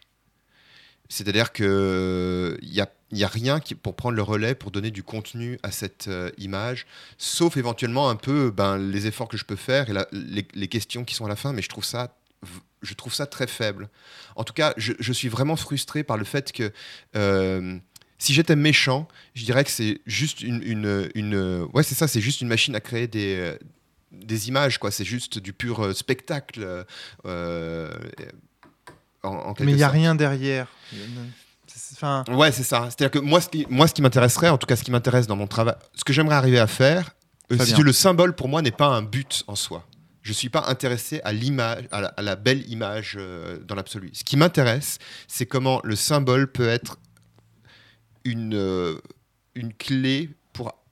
[1.09, 2.89] C'est-à-dire que il y a,
[3.25, 6.85] a rien pour prendre le relais, pour donner du contenu à cette euh, image,
[7.17, 11.15] sauf éventuellement un peu ben, les efforts que je peux faire et les, questions qui
[11.15, 12.17] sont à la fin, mais je trouve ça,
[12.81, 13.89] je trouve ça très faible.
[14.35, 16.71] En tout cas, je, suis vraiment frustré par le fait que
[17.15, 17.77] euh,
[18.17, 22.47] si j'étais méchant, je dirais que c'est juste une, ouais, c'est ça, c'est juste une
[22.47, 24.91] machine à créer des euh, images, quoi.
[24.91, 26.85] C'est juste du pur euh, spectacle.
[27.25, 27.89] euh,
[29.25, 29.97] en, en quelque Mais il n'y a sorte.
[29.97, 30.67] rien derrière.
[31.93, 32.87] Enfin, Ouais, c'est ça.
[32.89, 35.27] C'est-à-dire que moi, ce qui, moi, ce qui m'intéresserait, en tout cas, ce qui m'intéresse
[35.27, 37.11] dans mon travail, ce que j'aimerais arriver à faire,
[37.51, 39.85] euh, si tu le symbole pour moi n'est pas un but en soi.
[40.21, 44.09] Je suis pas intéressé à l'image, à la belle image euh, dans l'absolu.
[44.13, 44.97] Ce qui m'intéresse,
[45.27, 46.97] c'est comment le symbole peut être
[48.23, 48.99] une euh,
[49.53, 50.31] une clé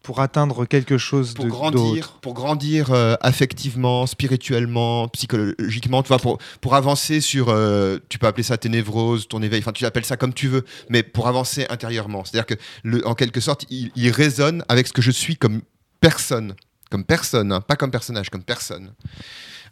[0.03, 6.19] pour atteindre quelque chose pour de grandir, pour grandir euh, affectivement, spirituellement, psychologiquement, tu vois,
[6.19, 9.85] pour, pour avancer sur, euh, tu peux appeler ça tes névroses, ton éveil, enfin tu
[9.85, 12.25] appelles ça comme tu veux, mais pour avancer intérieurement.
[12.25, 15.61] C'est-à-dire que, le, en quelque sorte, il, il résonne avec ce que je suis comme
[16.01, 16.55] personne,
[16.91, 18.93] comme personne, hein, pas comme personnage, comme personne.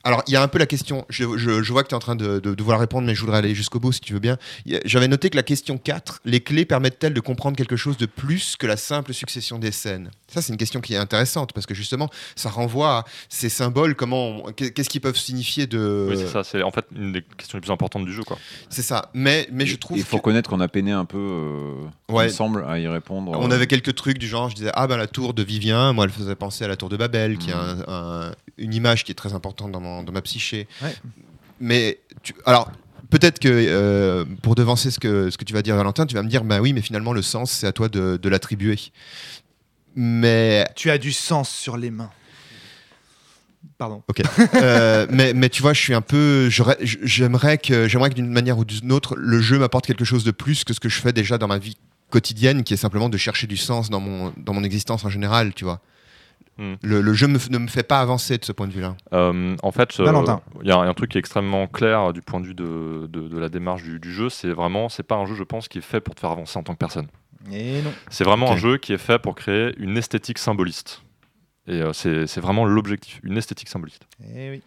[0.03, 1.95] Alors, il y a un peu la question, je, je- je vois que tu es
[1.95, 4.13] en train de, de, de vouloir répondre, mais je voudrais aller jusqu'au bout si tu
[4.13, 4.37] veux bien.
[4.85, 8.55] J'avais noté que la question 4, les clés permettent-elles de comprendre quelque chose de plus
[8.57, 10.11] que la simple succession des scènes?
[10.27, 13.95] Ça, c'est une question qui est intéressante, parce que justement, ça renvoie à ces symboles,
[13.95, 16.07] comment, qu'est-ce qu'ils peuvent signifier de...
[16.09, 16.43] Oui, c'est ça.
[16.43, 18.37] C'est en fait une des questions les plus importantes du jeu, quoi.
[18.69, 19.09] C'est ça.
[19.13, 21.73] Mais, mais je trouve Il faut que- reconnaître qu'on a peiné un peu, euh,
[22.13, 22.25] Ouais.
[22.25, 23.31] ensemble, à y répondre.
[23.35, 25.93] On euh, avait quelques trucs du genre, je disais, ah ben la tour de Vivien,
[25.93, 28.31] moi elle faisait penser à la tour de Babel, qui est un- un-
[28.61, 30.67] une image qui est très importante dans, mon- dans ma psyché.
[30.81, 30.95] Ouais.
[31.59, 32.71] Mais, tu- alors,
[33.09, 36.23] peut-être que euh, pour devancer ce que, ce que tu vas dire, Valentin, tu vas
[36.23, 38.77] me dire, bah oui, mais finalement le sens, c'est à toi de, de l'attribuer.
[39.95, 42.11] Mais, Tu as du sens sur les mains.
[43.77, 44.03] Pardon.
[44.55, 46.49] euh, mais, mais tu vois, je suis un peu.
[46.49, 50.31] J'aimerais que, j'aimerais que d'une manière ou d'une autre, le jeu m'apporte quelque chose de
[50.31, 51.77] plus que ce que je fais déjà dans ma vie
[52.09, 55.53] quotidienne, qui est simplement de chercher du sens dans mon, dans mon existence en général,
[55.53, 55.79] tu vois.
[56.63, 56.75] Hmm.
[56.83, 58.95] Le, le jeu me ne me fait pas avancer de ce point de vue-là.
[59.13, 60.05] Euh, en fait, euh,
[60.61, 63.07] il y a un, truc qui est extrêmement clair euh, du point de vue de,
[63.09, 64.29] de- de la démarche du, du jeu.
[64.29, 66.59] C'est vraiment, c'est pas un jeu, je pense, qui est fait pour te faire avancer
[66.59, 67.07] en tant que personne.
[67.51, 67.91] Et non.
[68.11, 71.01] C'est vraiment un jeu qui est fait pour créer une esthétique symboliste.
[71.67, 74.03] Et euh, c'est vraiment l'objectif, une esthétique symboliste.
[74.35, 74.61] Et oui.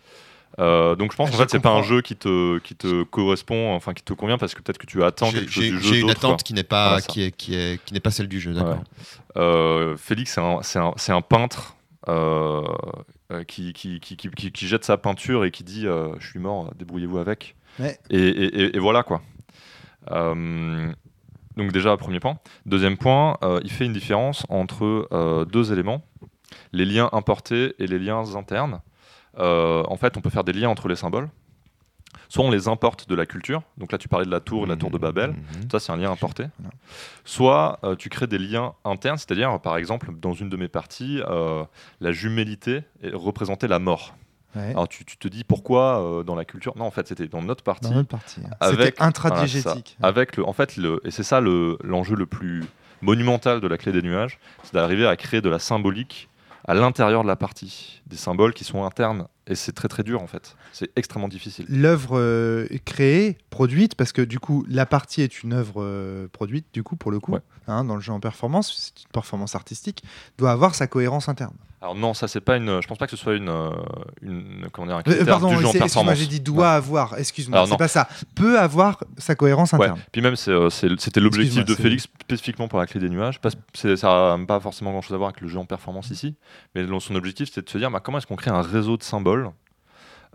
[0.61, 2.77] Euh, donc je pense Ah, qu'en je fait c'est pas un jeu qui te qui
[2.77, 5.65] te correspond, enfin qui te convient parce que peut-être que tu attends J'ai quelque chose
[5.65, 6.21] j'ai- du j'ai jeu une d'autre.
[6.21, 6.29] quoi.
[6.31, 8.53] attente qui n'est pas, Voilà, qui est, qui est, qui n'est pas celle du jeu,
[8.55, 8.85] d'accord.
[9.37, 11.75] Euh, Félix, c'est un, c'est un- c'est un peintre
[13.49, 17.57] qui, qui, jette sa peinture et qui dit euh, Je suis mort, débrouillez-vous avec.
[17.79, 17.99] Ouais.
[18.11, 19.21] Et, et- et- et voilà quoi.
[20.11, 20.93] Euh,
[21.57, 22.39] donc, déjà, premier point.
[22.67, 26.03] Deuxième point, euh, il fait une différence entre euh, deux éléments
[26.73, 28.81] les liens importés et les liens internes.
[29.39, 31.29] Euh, en fait, on peut faire des liens entre les symboles.
[32.29, 34.69] Soit on les importe de la culture, donc là tu parlais de la tour et
[34.69, 35.71] la tour de Babel, Mhm.
[35.71, 36.45] ça, c'est un lien importé.
[37.25, 41.21] Soit euh, tu crées des liens internes, c'est-à-dire, par exemple, dans une de mes parties,
[41.29, 41.65] euh,
[42.01, 44.15] la jumélité est- représentait la mort.
[44.57, 44.71] Ouais.
[44.71, 46.75] Alors tu, tu te dis pourquoi euh, dans la culture?
[46.77, 47.89] Non, en fait, c'était dans notre partie.
[47.89, 48.41] Dans notre partie.
[48.61, 49.01] Avec-.
[49.31, 49.75] Voilà, ça.
[50.03, 52.63] avec le, en fait, le, et c'est ça le- l'enjeu le plus
[53.03, 56.29] monumental de la clé des nuages, c'est d'arriver à créer de la symbolique
[56.67, 59.27] à l'intérieur de la partie, des symboles qui sont internes.
[59.47, 60.57] Et c'est très très dur en fait.
[60.73, 61.67] C'est extrêmement difficile.
[61.69, 66.67] L'œuvre euh, créée, produite, parce que du coup, la partie est une œuvre euh, produite,
[66.73, 67.41] du coup, pour le coup, Ouais.
[67.67, 70.03] hein, dans le jeu en performance, c'est une performance artistique,
[70.39, 71.55] doit avoir sa cohérence interne.
[71.85, 72.81] Alors non, ça c'est pas une.
[72.81, 73.69] Je pense pas que ce soit une, euh,
[74.23, 76.17] une comment dire, un Euh, critère pardon, du jeu en performance.
[76.17, 78.09] j'ai dit doit avoir, excuse-moi, c'est pas ça.
[78.35, 79.83] Peut avoir sa cohérence Ouais.
[79.85, 80.01] interne.
[80.11, 83.39] Puis même, euh, c'était l'objectif de Félix spécifiquement pour la clé des nuages.
[83.75, 86.37] C'est- ça n'a pas forcément grand-chose à voir avec le jeu en performance ici.
[86.75, 89.03] Mais son objectif, c'était de se dire bah, comment est-ce qu'on crée un réseau de
[89.03, 89.51] symboles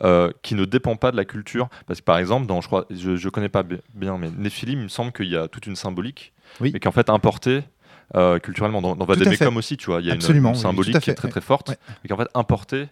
[0.03, 1.67] euh, qui ne dépend pas de la culture?
[1.87, 4.77] Parce que par exemple, dans, je crois, je, je connais pas bi- bien, mais Néphilim,
[4.81, 6.31] il me semble qu'il y a toute une symbolique,
[6.61, 6.69] Oui.
[6.73, 7.63] mais qui est en fait importée
[8.15, 8.81] euh, culturellement.
[8.81, 9.05] Dans, dans.
[9.05, 11.29] Vademecum aussi, tu vois, il y a une- Absolument, une, oui, symbolique qui est très
[11.29, 11.75] très forte, Ouais.
[12.03, 12.87] mais qui est en fait importée.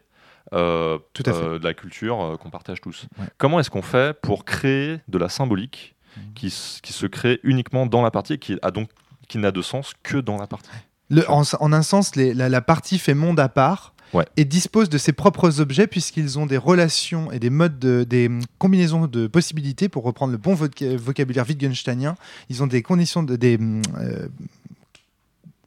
[0.54, 1.44] euh, Tout à fait.
[1.44, 3.06] euh, de la culture qu'on partage tous.
[3.20, 3.26] Ouais.
[3.38, 6.20] Comment est-ce qu'on fait pour créer de la symbolique Mmh.
[6.36, 8.90] qui, qui se crée uniquement dans la partie et qui a donc
[9.28, 10.70] qui n'a de sens que dans la partie?
[11.10, 14.26] Le- en, en un sens, les- la, la partie fait monde à part Ouais.
[14.38, 18.32] et dispose de ses propres objets puisqu'ils ont des relations et des modes, de- des
[18.58, 22.16] combinaisons de possibilités pour reprendre le bon voca- vocabulaire Wittgensteinien.
[22.50, 23.60] Ils ont des conditions de des
[24.00, 24.28] euh,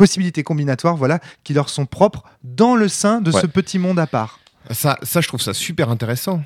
[0.01, 3.41] possibilités combinatoires, voilà, qui leur sont propres dans le sein de Ouais.
[3.43, 4.41] ce petit monde à part.
[4.71, 6.43] Ça, ça, je trouve ça super intéressant.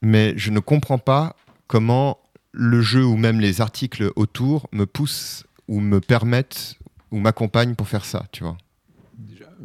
[0.00, 1.34] Mais je ne comprends pas
[1.66, 2.18] comment
[2.52, 6.76] le jeu ou même les articles autour me poussent ou me permettent
[7.10, 8.56] ou m'accompagnent pour faire ça, tu vois.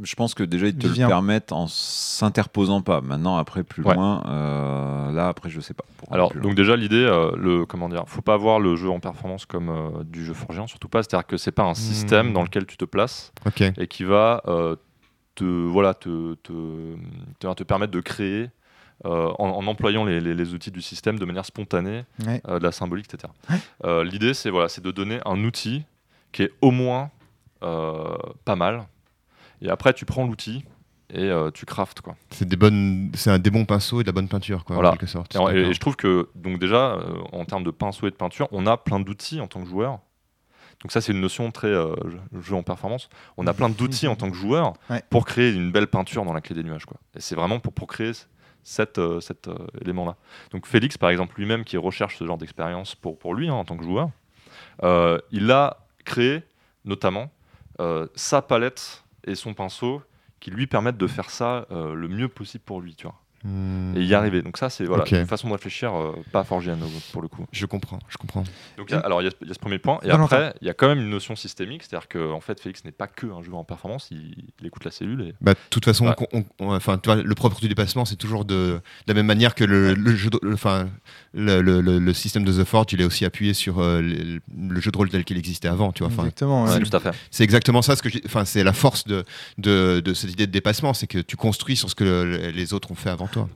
[0.01, 1.05] Je pense que déjà ils te Vivien.
[1.07, 3.01] le permettent en s'interposant pas.
[3.01, 3.93] Maintenant, après plus Ouais.
[3.93, 5.83] loin, euh, là après je sais pas.
[6.09, 9.45] Alors donc déjà l'idée, euh, le comment dire, faut pas voir le jeu en performance
[9.45, 11.03] comme euh, du jeu forgéant, surtout pas.
[11.03, 12.33] C'est-à-dire que c'est pas un système Hmm.
[12.33, 13.31] dans lequel tu te places
[13.77, 14.75] et qui va euh,
[15.35, 16.51] te voilà te, te,
[17.39, 18.49] te, te permettre de créer
[19.05, 22.41] euh, en, en employant les, les- les outils du système de manière spontanée Ouais.
[22.47, 23.31] euh, de la symbolique, etc.
[23.49, 23.57] Ouais.
[23.85, 25.83] Euh, L'idée, c'est voilà, c'est de donner un outil
[26.31, 27.09] qui est au moins
[27.63, 28.15] euh,
[28.45, 28.85] pas mal.
[29.63, 30.63] Et après, tu prends l'outil
[31.09, 32.15] et euh, tu craftes quoi.
[32.31, 34.89] C'est des bonnes, c'est un des bons pinceaux et de la bonne peinture, quoi, Voilà.
[34.89, 35.35] en quelque sorte.
[35.53, 38.67] Et, je trouve que donc déjà, euh, en termes de pinceau et de peinture, on
[38.67, 39.99] a plein d'outils en tant que joueur.
[40.81, 41.95] Donc ça, c'est une notion très euh,
[42.41, 43.07] jeu- en performance.
[43.37, 45.01] On a plein d'outils en tant que joueur Ouais.
[45.09, 46.85] pour créer une belle peinture dans la clé des nuages.
[46.85, 46.97] Quoi.
[47.15, 48.25] Et c'est vraiment pour, pour créer c-
[48.63, 50.17] cet, euh, cet euh, élément-là.
[50.51, 53.63] Donc Félix, par exemple, lui-même, qui recherche ce genre d'expérience pour, pour lui hein, en
[53.65, 54.09] tant que joueur,
[54.83, 56.43] euh, il a créé
[56.83, 57.29] notamment
[57.79, 60.01] euh, sa palette et son pinceau
[60.39, 62.95] qui lui permettent de faire ça euh, le mieux possible pour lui.
[62.95, 63.22] Tu vois.
[63.43, 63.93] Hmm.
[63.97, 64.41] et y arriver.
[64.41, 67.45] Donc ça, c'est voilà, une façon de réfléchir, euh, pas forgiano pour le coup.
[67.51, 68.43] Je comprends, je comprends.
[68.77, 69.99] Donc, il y a- alors, il y, a- il y a ce premier point.
[70.03, 71.83] Et après, il y a quand même une notion systémique.
[71.83, 74.07] C'est-à-dire que, en fait, Félix n'est pas que un joueur en performance.
[74.11, 75.21] Il, il écoute la cellule.
[75.21, 75.33] Et...
[75.41, 76.15] Bah, de toute façon, Ouais.
[76.31, 79.25] on- on- enfin, tu vois, le propre du dépassement, c'est toujours de, de la même
[79.25, 80.87] manière que le, le jeu, de- le- enfin,
[81.33, 84.39] le, le- le- le système de The Forge, il est aussi appuyé sur euh, le,
[84.69, 85.91] le jeu de rôle tel qu'il existait avant.
[85.91, 86.63] Tu vois, Exactement.
[86.63, 87.11] Ouais, tout à fait.
[87.29, 87.95] c'est exactement ça.
[87.97, 89.25] Ce que, enfin, c'est la force de,
[89.57, 92.73] de, de cette idée de dépassement, c'est que tu construis sur ce que le- les
[92.73, 93.49] autres ont fait avant toi.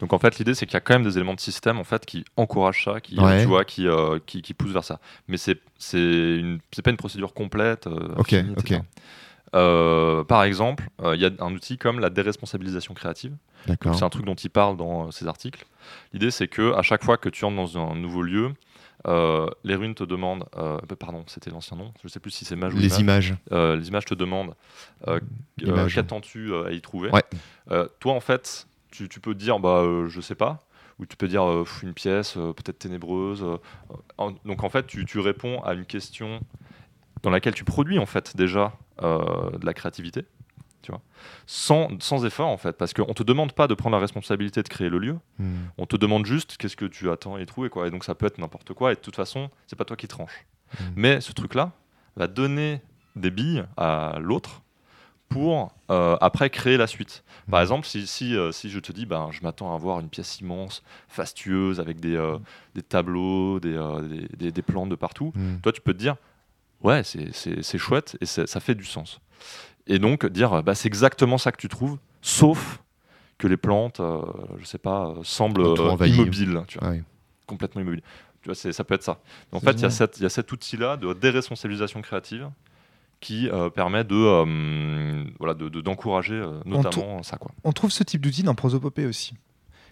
[0.00, 1.84] Donc en fait, l'idée c'est qu'il y a quand même des éléments de système en
[1.84, 3.42] fait qui encouragent ça, qui Ouais.
[3.42, 5.00] tu vois, qui, euh, qui qui poussent vers ça.
[5.28, 7.86] Mais c'est c'est une c'est pas une procédure complète.
[7.86, 8.80] euh, Ok, infinie, ok.
[9.54, 13.34] Euh, par exemple, il y a un outil comme la déresponsabilisation créative.
[13.66, 15.64] C'est un truc dont il parle dans ses articles.
[16.12, 18.52] L'idée c'est que à chaque fois que tu entres dans un nouveau lieu,
[19.06, 22.44] euh, les ruines te demandent, euh, bah, pardon, c'était l'ancien nom, je sais plus si
[22.44, 23.28] c'est Mage ou Les Image.
[23.28, 23.34] images.
[23.50, 24.54] Euh, les images te demandent
[25.94, 27.10] qu'attends-tu à y trouver.
[27.10, 27.22] Ouais.
[28.00, 30.58] Toi, en fait, tu, tu peux dire, bah, euh, je sais pas,
[30.98, 33.42] ou tu peux dire euh, une pièce euh, peut-être ténébreuse.
[33.42, 33.56] euh,
[34.18, 36.40] en- donc, en fait, tu, tu réponds à une question
[37.22, 38.72] dans laquelle tu produis en fait déjà
[39.02, 40.26] de la créativité,
[40.82, 41.00] tu vois,
[41.46, 44.68] sans, sans effort en fait, parce qu'on te demande pas de prendre la responsabilité de
[44.68, 45.18] créer le lieu.
[45.38, 45.54] Hmm.
[45.78, 47.86] On te demande juste qu'est-ce que tu attends et trouver quoi.
[47.86, 48.92] Et donc ça peut être n'importe quoi.
[48.92, 50.46] Et de toute façon, c'est pas toi qui tranches.
[50.78, 50.86] Mhm.
[50.96, 51.72] Mais ce truc-là
[52.16, 52.82] va donner
[53.16, 54.60] des billes à l'autre
[55.30, 57.24] pour euh, après créer la suite.
[57.50, 57.62] Par Mhm.
[57.62, 60.40] exemple, si, si, euh, si je te dis, ben, je m'attends à voir une pièce
[60.40, 62.36] immense, fastueuse, avec des, euh,
[62.74, 63.72] des tableaux, des,
[64.08, 65.56] des, des- des plans de partout, Hmm.
[65.62, 66.16] toi tu peux te dire,
[66.82, 69.20] ouais, c'est- c'est c'est chouette et ça fait du sens.
[69.86, 72.82] Et donc dire, bah, c'est exactement ça que tu trouves, sauf
[73.38, 74.00] que les plantes,
[74.58, 75.62] je sais pas, semblent
[76.08, 77.02] immobiles, tu vois, Ah oui.
[77.46, 78.02] complètement immobiles.
[78.42, 79.18] Tu vois, ça peut être ça.
[79.52, 82.48] En fait, il y, y a cet outil-là de déresponsabilisation créative
[83.20, 87.50] qui euh, permet de euh, voilà de- de- d'encourager euh, notamment ça quoi.
[87.64, 89.34] On trouve ce type d'outil dans Prosopopée aussi.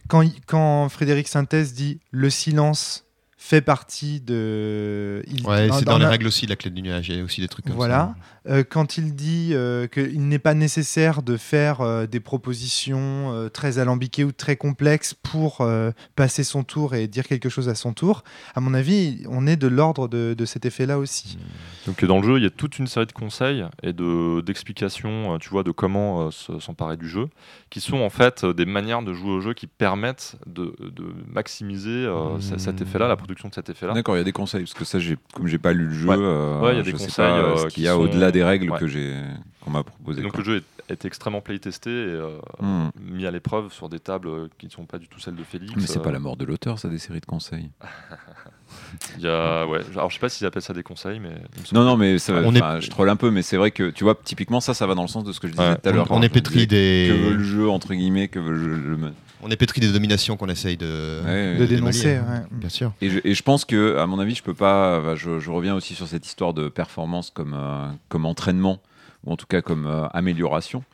[0.09, 3.05] Quand, il- quand Frédéric Synthèse dit le silence
[3.41, 5.23] fait partie de.
[5.29, 7.09] il- Ouais, c'est dans dans les la- règles aussi de la clé du nuage.
[7.09, 8.15] Il y a aussi des trucs comme Voilà.
[8.45, 8.53] ça.
[8.53, 13.49] Euh, quand il dit euh, qu'il n'est pas nécessaire de faire euh, des propositions euh,
[13.49, 17.75] très alambiquées ou très complexes pour euh, passer son tour et dire quelque chose à
[17.75, 18.25] son tour,
[18.55, 21.39] à mon avis, on est de l'ordre de, de cet effet-là aussi.
[21.87, 25.35] Donc dans le jeu, il y a toute une série de conseils et de d'explications,
[25.35, 27.29] euh, tu vois, de comment euh, se- s'emparer du jeu,
[27.71, 31.05] qui sont en fait euh, des manières de jouer au jeu qui permettent de, de
[31.33, 32.83] maximiser euh, cet Mmh.
[32.85, 33.93] effet-là, la de cet effet-là.
[33.95, 34.99] D'accord, il y a des conseils parce que ça,
[35.35, 36.17] comme j'ai pas lu le jeu, Ouais.
[36.19, 37.93] euh, Ouais, y a des je sais conseils, pas, euh, ce qui qu'il y a
[37.95, 39.15] sont- au-delà des règles que j'ai
[39.61, 40.21] qu'on m'a proposé.
[40.21, 40.41] Et donc quoi.
[40.41, 42.89] le jeu est, est extrêmement playtesté et euh, Hmm.
[43.01, 44.29] mis à l'épreuve sur des tables
[44.59, 45.73] qui ne sont pas du tout celles de Félix.
[45.77, 47.71] Mais c'est Euh, pas la mort de l'auteur, ça, des séries de conseils.
[49.17, 51.35] Il y a, ouais, alors je sais pas s'ils appellent ça des conseils, mais
[51.73, 54.05] Non, non, mais ça, On est- je troll un peu, mais c'est vrai que tu
[54.05, 55.77] vois, typiquement, ça, ça va dans le sens de ce que je disais Ouais.
[55.77, 56.07] tout à l'heure.
[56.11, 58.77] On, on est pétri disais Que veut le des, jeu, entre guillemets, que veut le,
[58.97, 59.13] le-
[59.43, 62.19] on est pétri des dominations qu'on essaye de, Ouais, de dénoncer.
[62.19, 62.43] ouais.
[62.51, 62.93] Bien sûr.
[63.01, 65.15] Et je, et je pense que, à mon avis, je peux pas.
[65.39, 68.81] je reviens aussi sur cette histoire de performance comme, euh, comme entraînement,
[69.25, 70.85] ou en tout cas comme euh, amélioration.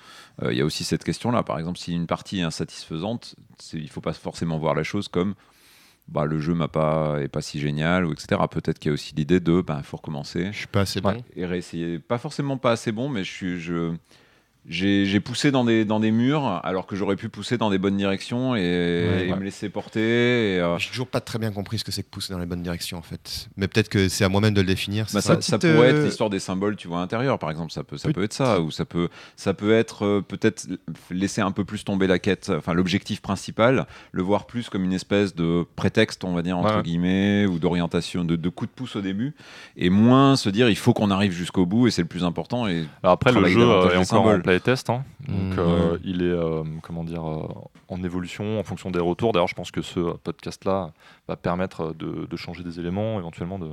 [0.42, 1.42] Euh, Il y a aussi cette question-là.
[1.42, 3.34] Par exemple, si une partie est insatisfaisante,
[3.72, 5.34] il faut pas forcément voir la chose comme
[6.08, 8.40] bah, le jeu m'a pas est pas si génial ou etc.
[8.50, 11.16] Peut-être qu'il y a aussi l'idée de bah, faut recommencer Je suis pas assez bon.
[11.36, 11.98] et réessayer.
[11.98, 13.94] Pas forcément pas assez bon, mais je suis je
[14.68, 17.78] j'ai j'ai poussé dans des, dans des murs alors que j'aurais pu pousser dans des
[17.78, 19.36] bonnes directions et, et ouais.
[19.36, 20.00] me laisser porter.
[20.60, 22.62] euh, J'ai toujours pas très bien compris ce que c'est que pousser dans les bonnes
[22.62, 23.48] directions en fait.
[23.56, 25.04] Mais peut-être que c'est à moi-même de le définir.
[25.12, 27.50] Bah, ça ça, ça Petite, pourrait euh, être l'histoire des symboles, tu vois, intérieurs, par
[27.50, 27.72] exemple.
[27.72, 30.66] Ça peut, ça peut être ça, ou ça peut, ça peut être euh, peut-être
[31.10, 34.92] laisser un peu plus tomber la quête, enfin l'objectif principal, le voir plus comme une
[34.92, 36.82] espèce de prétexte, on va dire entre Ouais.
[36.82, 39.34] guillemets, ou d'orientation, de, de coup de pouce au début,
[39.76, 42.66] et moins se dire il faut qu'on arrive jusqu'au bout et c'est le plus important.
[42.66, 44.60] Et Alors après, le jeu euh, est encore en symboles.
[44.60, 45.04] playtest, hein.
[45.28, 47.46] donc Mmh, euh, il est euh, comment dire euh,
[47.88, 49.32] en évolution en fonction des retours.
[49.32, 50.92] D'ailleurs, je pense que ce podcast-là
[51.28, 53.68] va permettre de, de changer des éléments, éventuellement de.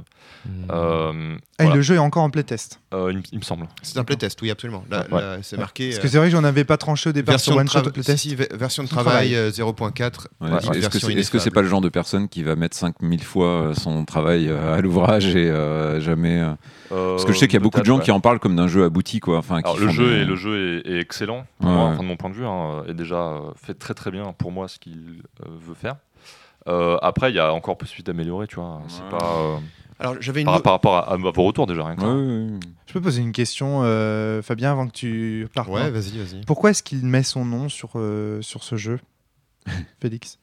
[0.71, 2.79] euh, Ah, et le jeu est encore en playtest.
[2.93, 3.67] Euh, il, me- il me semble.
[3.81, 4.83] C'est un playtest, oui, absolument.
[4.89, 5.21] Là, Ouais.
[5.21, 5.89] là, c'est marqué.
[5.89, 7.61] Parce euh, que c'est vrai que j'en avais pas tranché au départ version sur de
[7.61, 8.17] One Shot trava- au playtest.
[8.17, 9.35] si, si, ve- version de Son travail travail.
[9.35, 10.27] euh, 0.4.
[10.41, 12.75] Ouais, euh, est-ce que c'est est -ce pas le genre de personne qui va mettre
[12.77, 16.39] 5000 fois son travail à l'ouvrage et euh, jamais.
[16.41, 16.53] euh,
[16.89, 18.67] Parce que je sais qu'il y a beaucoup de gens qui en parlent comme d'un
[18.67, 19.37] jeu abouti, quoi.
[19.37, 21.75] Enfin, qui Alors, le font jeu, des- est, le jeu est, est excellent, pour Ouais,
[21.75, 24.33] moi, enfin, de mon point de vue, hein, et déjà euh, fait très très bien
[24.33, 25.95] pour moi ce qu'il euh, veut faire.
[26.67, 28.81] Euh, après, il y a encore possibilité d'améliorer, tu vois.
[28.87, 29.09] C'est Ouais.
[29.09, 29.57] pas euh,
[29.99, 30.45] Alors j'avais une.
[30.45, 31.83] par, par rapport à, à vos retours déjà.
[31.85, 32.51] Rien que.
[32.53, 32.59] Ouais.
[32.87, 35.69] Je peux poser une question, euh, Fabien, avant que tu partes.
[35.69, 36.41] Ouais, vas-y, vas-y.
[36.45, 38.99] Pourquoi est-ce qu'il met son nom sur, euh, sur ce jeu,
[40.01, 40.37] Félix?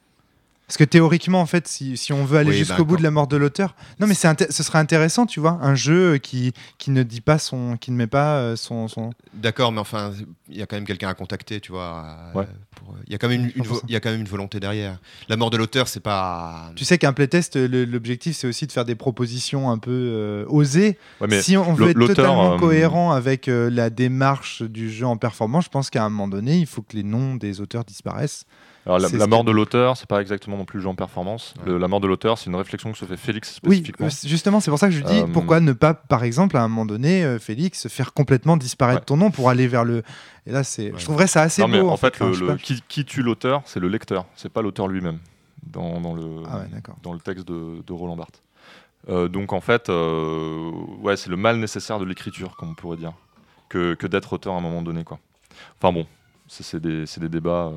[0.69, 3.11] Parce que théoriquement, en fait, si, si on veut aller Oui, jusqu'au bout de la
[3.11, 7.03] mort de l'auteur, non, mais ce serait intéressant, tu vois, un jeu qui, qui ne
[7.03, 9.11] dit pas son, qui ne met pas euh, son, son...
[9.33, 10.13] D'accord, mais enfin,
[10.51, 12.05] il y a quand même quelqu'un à contacter, tu vois.
[12.35, 12.45] Ouais.
[12.77, 13.81] pour- Il y a quand même une, une pour vo- ça.
[13.89, 14.99] il y a quand même une volonté derrière.
[15.31, 16.71] La mort de l'auteur, c'est pas.
[16.77, 20.99] Tu sais qu'un playtest, l'objectif, c'est aussi de faire des propositions un peu euh, osées.
[21.23, 25.07] Ouais, mais si on veut être totalement euh, cohérent avec euh, la démarche du jeu
[25.07, 27.85] en performance, je pense qu'à un moment donné, il faut que les noms des auteurs
[27.87, 28.45] disparaissent.
[28.87, 31.53] Alors, la, mort de l'auteur, c'est pas exactement non plus le jeu en performance.
[31.59, 31.73] Ouais.
[31.73, 34.07] Le- la mort de l'auteur, c'est une réflexion que se fait Félix Oui, spécifiquement.
[34.07, 36.63] euh, justement, c'est pour ça que je dis Euh, pourquoi ne pas, par exemple, à
[36.63, 39.05] un moment donné, euh, Félix, faire complètement disparaître Ouais.
[39.07, 40.03] ton nom pour aller vers le.
[40.47, 40.93] Et là, c'est.
[40.93, 40.99] Ouais.
[40.99, 41.91] Je trouverais ça assez non, mais beau.
[41.91, 42.57] en fait, le- le- pas.
[42.57, 45.19] qui, qui tue l'auteur, c'est le lecteur, c'est pas l'auteur lui-même
[45.67, 46.63] dans, dans le, Ah
[47.03, 48.41] dans le texte de, de Roland Barthes.
[49.11, 50.71] Euh, donc en fait, euh,
[51.03, 53.13] ouais, c'est le mal nécessaire de l'écriture, comme on pourrait dire,
[53.69, 55.05] que, que d'être auteur à un moment donné.
[55.05, 55.19] Quoi.
[55.81, 56.07] Enfin bon,
[56.47, 57.73] c'est c'est des, c'est des débats.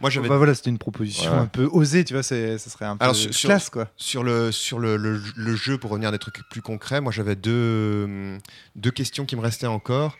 [0.00, 1.38] Moi, j'avais Bah voilà, c'était une proposition Ouais.
[1.38, 3.88] un peu osée, tu vois, c'est- ça serait un peu Alors, sur- sur- classe, quoi.
[3.96, 7.00] sur le sur le, le- le jeu pour revenir à des trucs plus concrets.
[7.00, 8.36] Moi, j'avais deux
[8.74, 10.16] deux questions qui me restaient encore.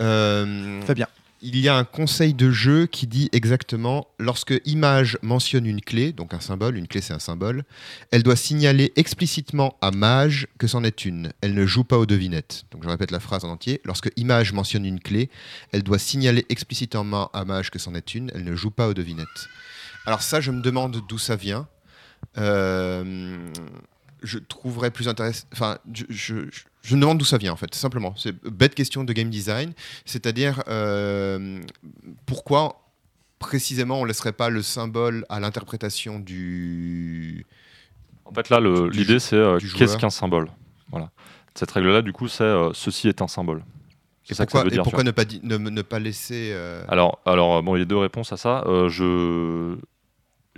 [0.00, 1.06] Euh, Fabien.
[1.40, 6.12] Il y a un conseil de jeu qui dit exactement lorsque image mentionne une clé,
[6.12, 7.64] donc un symbole, une clé c'est un symbole,
[8.10, 11.32] elle doit signaler explicitement à mage que c'en est une.
[11.40, 12.64] Elle ne joue pas aux devinettes.
[12.70, 13.80] Donc je répète la phrase en entier.
[13.84, 15.30] Lorsque image mentionne une clé,
[15.72, 18.30] elle doit signaler explicitement à mage que c'en est une.
[18.34, 19.48] Elle ne joue pas aux devinettes.
[20.06, 21.68] Alors ça, je me demande d'où ça vient.
[22.36, 23.38] Euh,
[24.22, 25.46] je trouverais plus intéressant.
[25.52, 25.78] Enfin,
[26.10, 26.48] je,
[26.88, 28.14] je me demande d'où ça vient en fait, simplement.
[28.16, 29.72] C'est bête question de game design.
[30.06, 31.60] C'est-à-dire, euh,
[32.24, 32.80] pourquoi
[33.38, 37.44] précisément on laisserait pas le symbole à l'interprétation du.
[38.24, 38.58] En fait, là,
[38.90, 40.48] l'idée, c'est euh, qu'est-ce qu'un symbole?
[40.90, 41.10] Voilà.
[41.54, 43.64] Cette règle-là, du coup, c'est euh, ceci est un symbole.
[44.30, 45.04] Et ça que ça pourquoi, veut dire.
[45.04, 46.56] ne, pas ne, ne laisser.
[46.88, 48.64] Alors, alors, bon, il y a deux réponses à ça.
[48.88, 49.76] Je,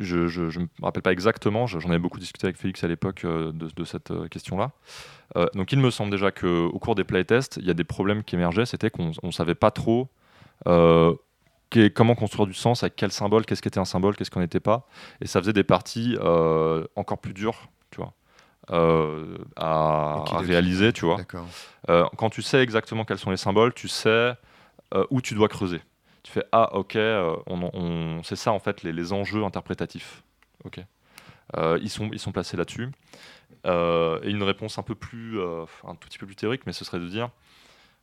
[0.00, 1.66] je, je me rappelle pas exactement.
[1.66, 4.72] je- J'en avais beaucoup discuté avec Félix à l'époque euh, de, de cette euh, question-là.
[5.36, 8.24] Euh, donc, il me semble déjà qu'au cours des playtests, il y a des problèmes
[8.24, 8.66] qui émergeaient.
[8.66, 10.08] C'était qu'on ne savait pas trop
[10.66, 11.14] euh,
[11.94, 14.58] comment construire du sens, avec quel symbole, qu'est-ce qui était un symbole, qu'est-ce qu'on n'était
[14.60, 14.88] pas.
[15.20, 18.12] Et ça faisait des parties euh, encore plus dures, tu vois,
[19.56, 21.16] à, à réaliser, tu vois.
[22.16, 24.32] Quand tu sais exactement quels sont les symboles, tu sais
[25.10, 25.80] où tu dois creuser.
[26.30, 30.22] Tu fais ah ok, euh, on, on- c'est ça en fait les, les enjeux interprétatifs.
[30.64, 30.78] Ok,
[31.56, 32.88] Euh, ils sont ils sont placés là-dessus.
[33.66, 36.84] Euh, et une réponse un peu plus un tout petit peu plus théorique, mais ce
[36.84, 37.30] serait de dire,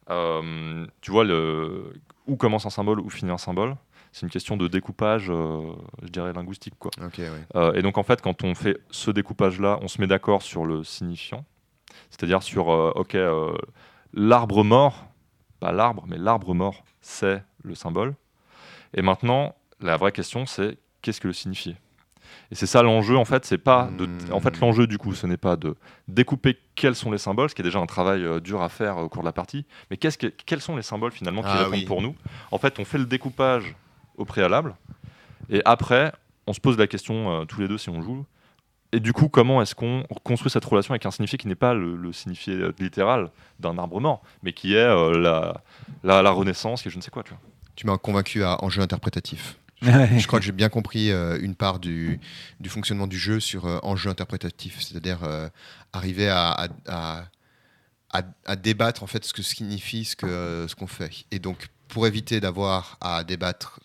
[0.10, 1.94] euh, tu vois le
[2.26, 3.78] où commence un symbole, où finit un symbole.
[4.12, 5.72] C'est une question de découpage, euh,
[6.02, 6.91] je dirais linguistique quoi.
[7.02, 7.32] Ok, ouais.
[7.56, 10.66] Euh, et donc en fait, quand on fait ce découpage-là, on se met d'accord sur
[10.66, 11.45] le signifiant,
[12.10, 13.16] c'est-à-dire sur, ok,
[14.14, 15.06] l'arbre mort,
[15.62, 18.16] pas l'arbre, mais l'arbre mort, c'est le symbole.
[18.94, 21.76] Et maintenant, la vraie question, c'est qu'est-ce que le signifier
[22.52, 24.34] Et c'est ça l'enjeu, en fait, c'est pas de, Hmm.
[24.34, 25.76] en fait l'enjeu du coup, ce n'est pas de
[26.08, 28.98] découper quels sont les symboles, ce qui est déjà un travail euh, dur à faire
[28.98, 31.74] au cours de la partie, mais que, quels sont les symboles finalement qui Ah répondent
[31.74, 31.86] oui.
[31.86, 32.16] pour nous?
[32.52, 33.76] En fait, on fait le découpage
[34.18, 34.76] au préalable,
[35.50, 36.12] et après,
[36.48, 38.26] on se pose la question euh, tous les deux si on joue.
[38.94, 41.74] Et du coup, comment est-ce qu'on construit cette relation avec un signifié qui n'est pas
[41.74, 45.62] le, le signifié littéral d'un arbre mort, mais qui est euh, la,
[46.04, 47.40] la, la renaissance, qui est je ne sais quoi, tu vois.
[47.76, 49.58] Tu m'as convaincu à enjeu interprétatif.
[49.82, 52.20] Je crois que j'ai bien compris euh, une part du,
[52.60, 55.50] du fonctionnement du jeu sur euh, enjeu interprétatif, c'est-à-dire euh,
[55.94, 57.24] arriver à, à, à-
[58.12, 61.26] à- à débattre en fait ce que signifie ce que euh, ce qu'on fait.
[61.30, 63.80] Et donc pour éviter d'avoir à débattre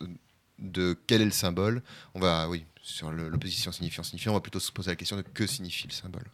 [0.59, 1.83] de quel est le symbole,
[2.15, 5.23] on va oui sur l'opposition signifiant signifiant, on va plutôt se poser la question de
[5.23, 6.25] que signifie le symbole.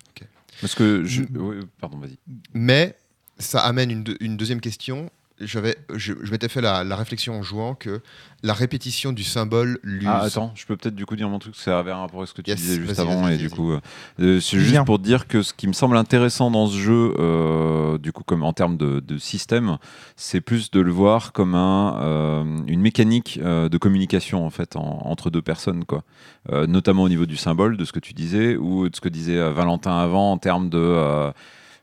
[0.61, 1.23] Parce que je...
[1.23, 1.37] Mm.
[1.37, 2.19] oui, pardon, vas-y.
[2.55, 2.97] Mais
[3.39, 5.11] ça amène une deuxième question.
[5.41, 8.01] J'avais, je, je m'étais fait la, la réflexion en jouant que
[8.43, 10.09] la répétition du symbole l'use.
[10.09, 12.29] Ah, attends, je peux peut-être du coup dire mon truc, ça avait un rapport avec
[12.29, 13.29] ce que tu Yes, disais juste avant.
[13.29, 13.81] et du coup, euh,
[14.21, 17.99] euh, c'est juste pour dire que ce qui me semble intéressant dans ce jeu, euh,
[17.99, 19.79] du coup, comme en termes de, de système,
[20.17, 24.75] c'est plus de le voir comme un, euh, une mécanique euh, de communication en fait
[24.75, 26.03] en- entre deux personnes, quoi.
[26.51, 29.09] Euh, notamment au niveau du symbole, de ce que tu disais, ou de ce que
[29.09, 31.31] disait euh, Valentin avant en termes de euh,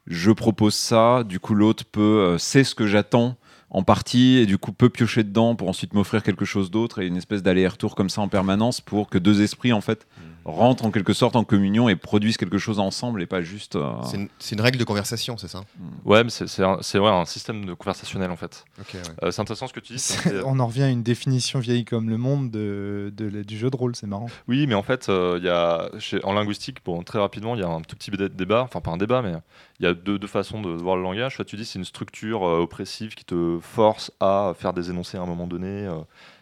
[0.08, 3.38] je propose ça, du coup l'autre peut euh, sait ce que j'attends
[3.70, 7.08] en partie et du coup peut piocher dedans pour ensuite m'offrir quelque chose d'autre et
[7.08, 10.08] une espèce d'aller-retour comme ça en permanence pour que deux esprits en fait
[10.46, 13.92] rentrent en quelque sorte en communion et produisent quelque chose ensemble et pas juste euh,
[14.04, 15.64] C'est une, c'est une règle de conversation, c'est ça
[16.06, 18.64] Ouais, mais c'est, c'est, un, c'est, ouais, un système de conversationnel en fait.
[18.78, 19.02] Ouais.
[19.24, 20.16] Euh, c'est intéressant ce que tu dis.
[20.46, 23.76] On en revient à une définition vieille comme le monde de, de- du jeu de
[23.76, 24.28] rôle, c'est marrant.
[24.48, 27.62] Oui, mais en fait, euh, il y a, chez- en linguistique, bon, très rapidement, il
[27.62, 29.34] y a un tout petit dé- débat, enfin pas un débat, mais
[29.80, 31.36] il y a deux, deux façons de voir le langage.
[31.38, 35.18] Soit tu dis c'est une structure euh, oppressive qui te force à faire des énoncés
[35.18, 35.96] à un moment donné, euh,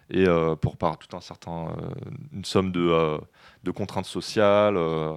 [0.10, 1.90] et euh, pour par tout un certain euh,
[2.34, 3.18] une somme de, euh,
[3.64, 5.14] de contraintes sociales, euh,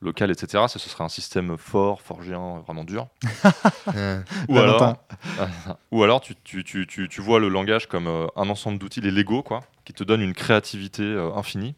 [0.00, 0.64] locales, etc.
[0.68, 3.08] Ça, ce serait un système fort, forgien, vraiment dur.
[4.48, 4.96] Ou alors,
[5.90, 9.00] ou alors tu, tu, tu, tu, tu vois le langage comme euh, un ensemble d'outils,
[9.00, 11.74] les Lego, quoi, qui te donnent une créativité euh, infinie.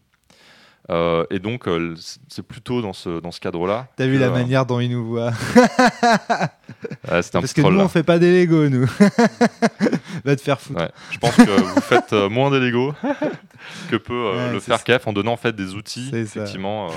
[0.91, 1.95] Euh, et donc, euh,
[2.29, 3.87] c'est plutôt dans ce, dans ce cadre-là.
[3.97, 6.49] T'as vu la euh, manière dont il nous voit ouais,
[7.09, 7.85] un Parce petit que troll, nous, là.
[7.85, 8.87] on fait pas des Lego, nous.
[10.25, 10.81] Va te faire foutre.
[10.81, 10.91] Ouais.
[11.11, 12.95] Je pense que vous faites euh, moins des Lego
[13.91, 14.99] que peut euh, Ouais, le faire ça.
[14.99, 16.93] KF en donnant en fait des outils effectivement euh,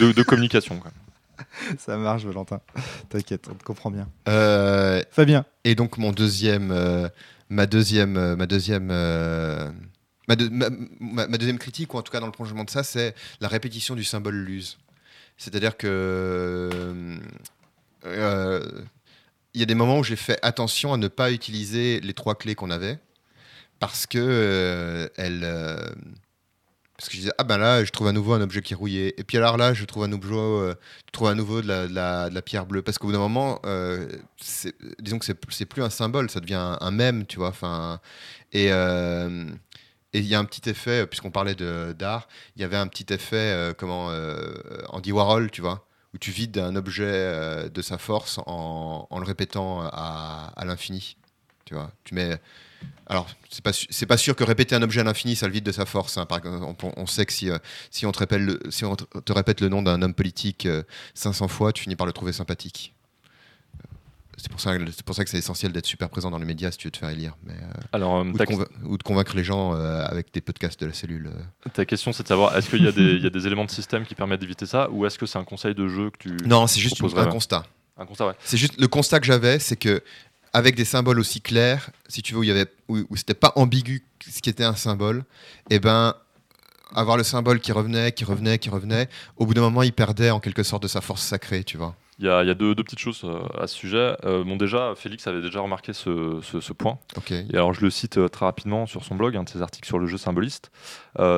[0.00, 0.76] de, de communication.
[0.78, 0.90] quoi.
[1.78, 2.60] Ça marche, Valentin.
[3.08, 4.06] T'inquiète, on te comprend bien.
[4.28, 7.08] euh, Fabien, Et donc mon deuxième, euh,
[7.48, 9.68] ma deuxième, euh, ma deuxième, euh,
[10.28, 10.70] ma, deux- ma-
[11.00, 13.48] ma- ma deuxième critique, ou en tout cas dans le prolongement de ça, c'est la
[13.48, 14.78] répétition du symbole luse.
[15.36, 17.18] C'est-à-dire que
[18.06, 18.60] euh,
[19.54, 22.34] il y a des moments où j'ai fait attention à ne pas utiliser les trois
[22.34, 22.98] clés qu'on avait
[23.80, 25.76] parce que euh, elles, euh,
[26.96, 28.76] parce que je disais ah ben là je trouve à nouveau un objet qui est
[28.76, 30.74] rouillé et puis alors là je trouve à nouveau euh,
[31.06, 34.08] je trouve à nouveau de la, pierre bleue parce qu'au bout d'un moment euh,
[35.00, 38.00] disons que c'est plus un symbole ça devient un, un mème tu vois enfin
[38.52, 39.44] et euh,
[40.14, 42.86] et il y a un petit effet euh, puisqu'on parlait d'art il y avait un
[42.86, 44.54] petit effet euh, comment euh,
[44.88, 49.24] Andy Warhol tu vois où tu vides un objet euh, de sa force en, le
[49.24, 51.16] répétant à, l'infini
[51.66, 52.38] tu vois tu mets
[53.06, 53.72] alors, c'est pas,
[54.08, 56.16] pas sûr que répéter un objet à l'infini, ça le vide de sa force.
[56.18, 56.26] hein.
[56.26, 57.50] Par exemple, on, sait que si,
[58.06, 60.82] on te répète le, si on te te répète le nom d'un homme politique euh,
[61.14, 62.94] 500 fois, tu finis par le trouver sympathique.
[64.36, 66.70] C'est pour, ça, c'est pour ça que c'est essentiel d'être super présent dans les médias
[66.72, 67.36] si tu veux te faire élire.
[67.44, 70.32] Mais, euh, Alors, euh, ou, de ta, conva- ou de convaincre les gens euh, avec
[70.34, 71.30] des podcasts de la cellule.
[71.66, 71.68] euh.
[71.72, 73.64] ta question, c'est de savoir est-ce qu'il y, a des- il y a des éléments
[73.64, 76.18] de système qui permettent d'éviter ça ou est-ce que c'est un conseil de jeu que
[76.18, 76.36] tu.
[76.46, 77.64] Non, c'est juste un constat.
[77.96, 78.34] Un constat, ouais.
[78.44, 80.02] C'est juste le constat que j'avais, c'est que
[80.52, 83.34] avec des symboles aussi clairs, si tu veux, où il y avait, où, où c'était
[83.34, 85.24] pas ambigu ce qui était un symbole,
[85.70, 86.14] et ben
[86.94, 90.30] avoir le symbole qui revenait, qui revenait, qui revenait, au bout d'un moment, il perdait
[90.30, 91.94] en quelque sorte de sa force sacrée, tu vois.
[92.18, 94.16] Il y a, il y a deux, deux petites choses euh, à ce sujet.
[94.24, 96.98] Euh, bon, déjà, Félix avait déjà remarqué ce, ce- ce point.
[97.50, 99.86] Et alors, je le cite euh, très rapidement sur son blog, un de ses articles
[99.86, 100.70] sur le jeu symboliste.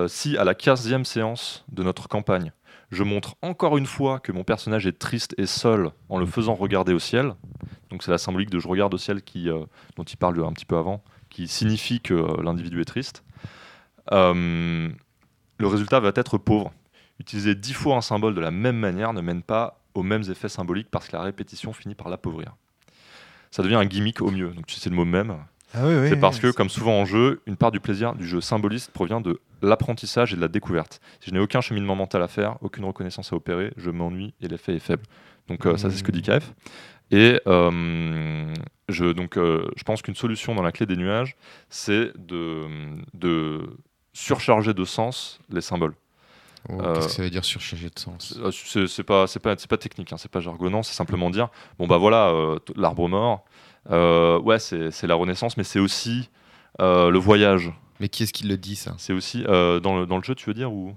[0.08, 2.52] Si à la 15e séance de notre campagne,
[2.90, 6.54] je montre encore une fois que mon personnage est triste et seul en le faisant
[6.54, 7.34] regarder au ciel,
[7.90, 9.64] donc c'est la symbolique de je regarde au ciel qui, euh,
[9.96, 13.24] dont il parle un petit peu avant, qui signifie que euh, l'individu est triste,
[14.12, 14.88] euh,
[15.58, 16.72] le résultat va être pauvre.
[17.18, 20.48] Utiliser dix fois un symbole de la même manière ne mène pas aux mêmes effets
[20.48, 22.54] symboliques parce que la répétition finit par l'appauvrir.
[23.50, 24.50] Ça devient un gimmick au mieux.
[24.50, 25.36] Donc tu sais le mot même.
[25.74, 28.26] Ah oui, oui, C'est parce que, comme souvent en jeu, une part du plaisir du
[28.26, 31.00] jeu symboliste provient de l'apprentissage et de la découverte.
[31.20, 34.48] Si je n'ai aucun cheminement mental à faire, aucune reconnaissance à opérer, je m'ennuie et
[34.48, 35.02] l'effet est faible.
[35.48, 36.52] Donc euh, ça, c'est ce que dit KF.
[37.10, 38.54] Et euh,
[38.88, 41.36] je, donc, euh, je pense qu'une solution dans la clé des nuages,
[41.68, 42.66] c'est de,
[43.14, 43.60] de
[44.12, 45.94] surcharger de sens les symboles.
[46.68, 48.50] Oh, Euh, Qu'est-ce que ça veut dire surcharger de sens Euh,
[48.86, 51.48] C'est pas, c'est pas, c'est pas technique, hein, c'est pas jargonnant, c'est simplement dire
[51.78, 53.44] bon bah voilà, euh, l'arbre mort,
[53.90, 56.28] euh, ouais, c'est c'est la renaissance, mais c'est aussi
[56.80, 57.72] euh, le voyage.
[58.00, 58.94] Mais qui est-ce qui le dit, ça?
[58.98, 60.92] C'est aussi euh, dans, le, dans le jeu, tu veux dire ou?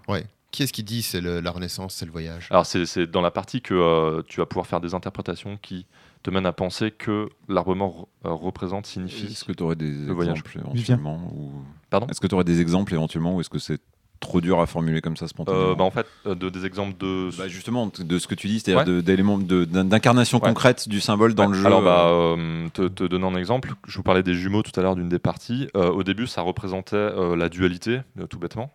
[0.51, 2.47] Qui est-ce qui dit c'est le- la renaissance, c'est le voyage?
[2.49, 5.85] Alors c'est c'est dans la partie que euh, tu vas pouvoir faire des interprétations qui
[6.23, 9.27] te mènent à penser que l'arbre mort euh, représente, signifie.
[9.27, 10.39] Est-ce que tu aurais des voyage.
[10.39, 11.51] exemples éventuellement ou...
[11.91, 12.07] Pardon?
[12.07, 13.79] Est-ce que tu aurais des exemples éventuellement ou est-ce que c'est
[14.19, 16.95] trop dur à formuler comme ça spontanément Euh, bah, en fait, euh, de, des exemples
[16.99, 17.29] de.
[17.37, 19.01] Bah, justement, de ce que tu dis, c'est-à-dire Ouais.
[19.01, 20.49] d'éléments d'incarnation Ouais.
[20.49, 21.49] concrète du symbole dans Ouais.
[21.49, 21.65] le jeu.
[21.65, 24.77] Alors, bah, euh, euh, te, te donner un exemple, je vous parlais des jumeaux tout
[24.79, 25.67] à l'heure d'une des parties.
[25.75, 28.71] Euh, au début, ça représentait la dualité, tout bêtement.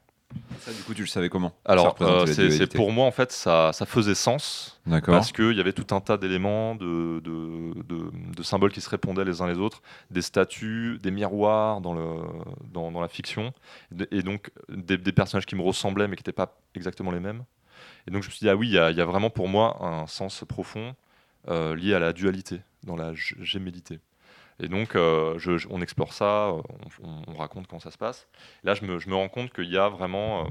[0.60, 1.52] Ça, du coup, tu le savais comment?
[1.64, 4.80] Alors, euh, c'est pour moi, en fait, ça, ça faisait sens.
[5.12, 8.88] Parce qu'il y avait tout un tas d'éléments, de, de, de- de symboles qui se
[8.88, 12.16] répondaient les uns les autres, des statues, des miroirs dans, le,
[12.72, 13.52] dans, dans la fiction,
[14.10, 17.44] et donc des, des personnages qui me ressemblaient mais qui n'étaient pas exactement les mêmes.
[18.06, 19.30] Et donc je me suis dit, ah oui, il y, a- il y a vraiment
[19.30, 20.94] pour moi un sens profond
[21.48, 24.01] euh, lié à la dualité, dans la gémellité.
[24.60, 26.52] Et donc euh, je- je- on explore ça,
[27.02, 28.26] on, on raconte comment ça se passe.
[28.62, 30.48] Là, je me, je me rends compte qu'il y a vraiment euh,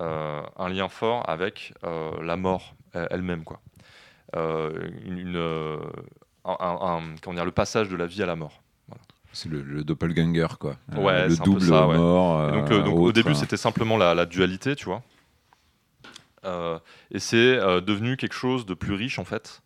[0.00, 3.44] euh, un lien fort avec la mort elle-même.
[3.44, 3.60] quoi.
[4.34, 5.36] Une, une,
[6.44, 8.60] un- un- un- comment dire, le passage de la vie à la mort.
[9.32, 10.76] C'est le, le doppelganger, quoi.
[10.96, 12.48] Ouais, le double ça, mort.
[12.48, 15.02] Et donc, donc, au début, c'était simplement la, la dualité, tu vois.
[16.44, 16.78] Euh,
[17.10, 19.62] et c'est euh, devenu quelque chose de plus riche, en fait,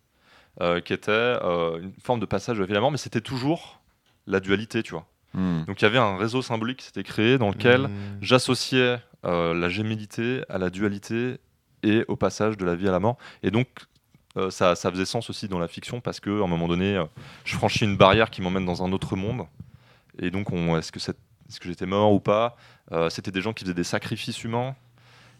[0.81, 3.21] qui était euh, une forme de passage de la vie à la mort, mais c'était
[3.21, 3.81] toujours
[4.27, 5.05] la dualité, tu vois.
[5.33, 5.63] Hmm.
[5.65, 7.91] Donc, il y avait un réseau symbolique qui s'était créé dans lequel Mmh.
[8.21, 11.39] j'associais euh, la gémellité à la dualité
[11.83, 13.17] et au passage de la vie à la mort.
[13.43, 13.67] Et donc,
[14.37, 16.95] euh, ça, ça faisait sens aussi dans la fiction parce que, à un moment donné,
[16.95, 17.03] euh,
[17.43, 19.45] je franchis une barrière qui m'emmène dans un autre monde.
[20.19, 20.99] Et donc, on- est-ce que
[21.59, 22.55] que j'étais mort ou pas?
[22.91, 24.75] Euh, C'était des gens qui faisaient des sacrifices humains.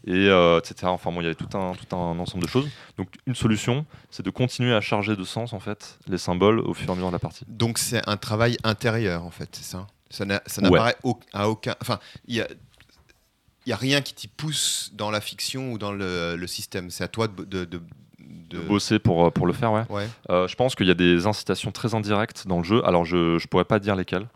[0.08, 0.76] Et euh, etc.
[0.86, 2.68] Enfin bon, il y avait tout un, tout un ensemble de choses.
[2.98, 6.74] Donc une solution, c'est de continuer à charger de sens en fait les symboles au
[6.76, 7.44] fur et à mesure de la partie.
[7.48, 9.88] Donc c'est un travail intérieur en fait, c'est ça?
[10.12, 10.40] Ça Ouais.
[10.62, 10.96] n'apparaît
[11.34, 11.76] à aucun.
[11.82, 12.48] Enfin, il y a,
[13.66, 16.92] il y a rien qui t'y pousse dans la fiction ou dans le, le système.
[16.92, 17.44] C'est à toi de.
[17.44, 17.82] de, de-
[18.48, 19.84] de- De bosser pour, euh, pour le faire, ouais.
[19.90, 20.08] Ouais.
[20.30, 22.86] Euh, je pense qu'il y a des incitations très indirectes dans le jeu.
[22.86, 24.28] Alors, je ne pourrais pas dire lesquelles.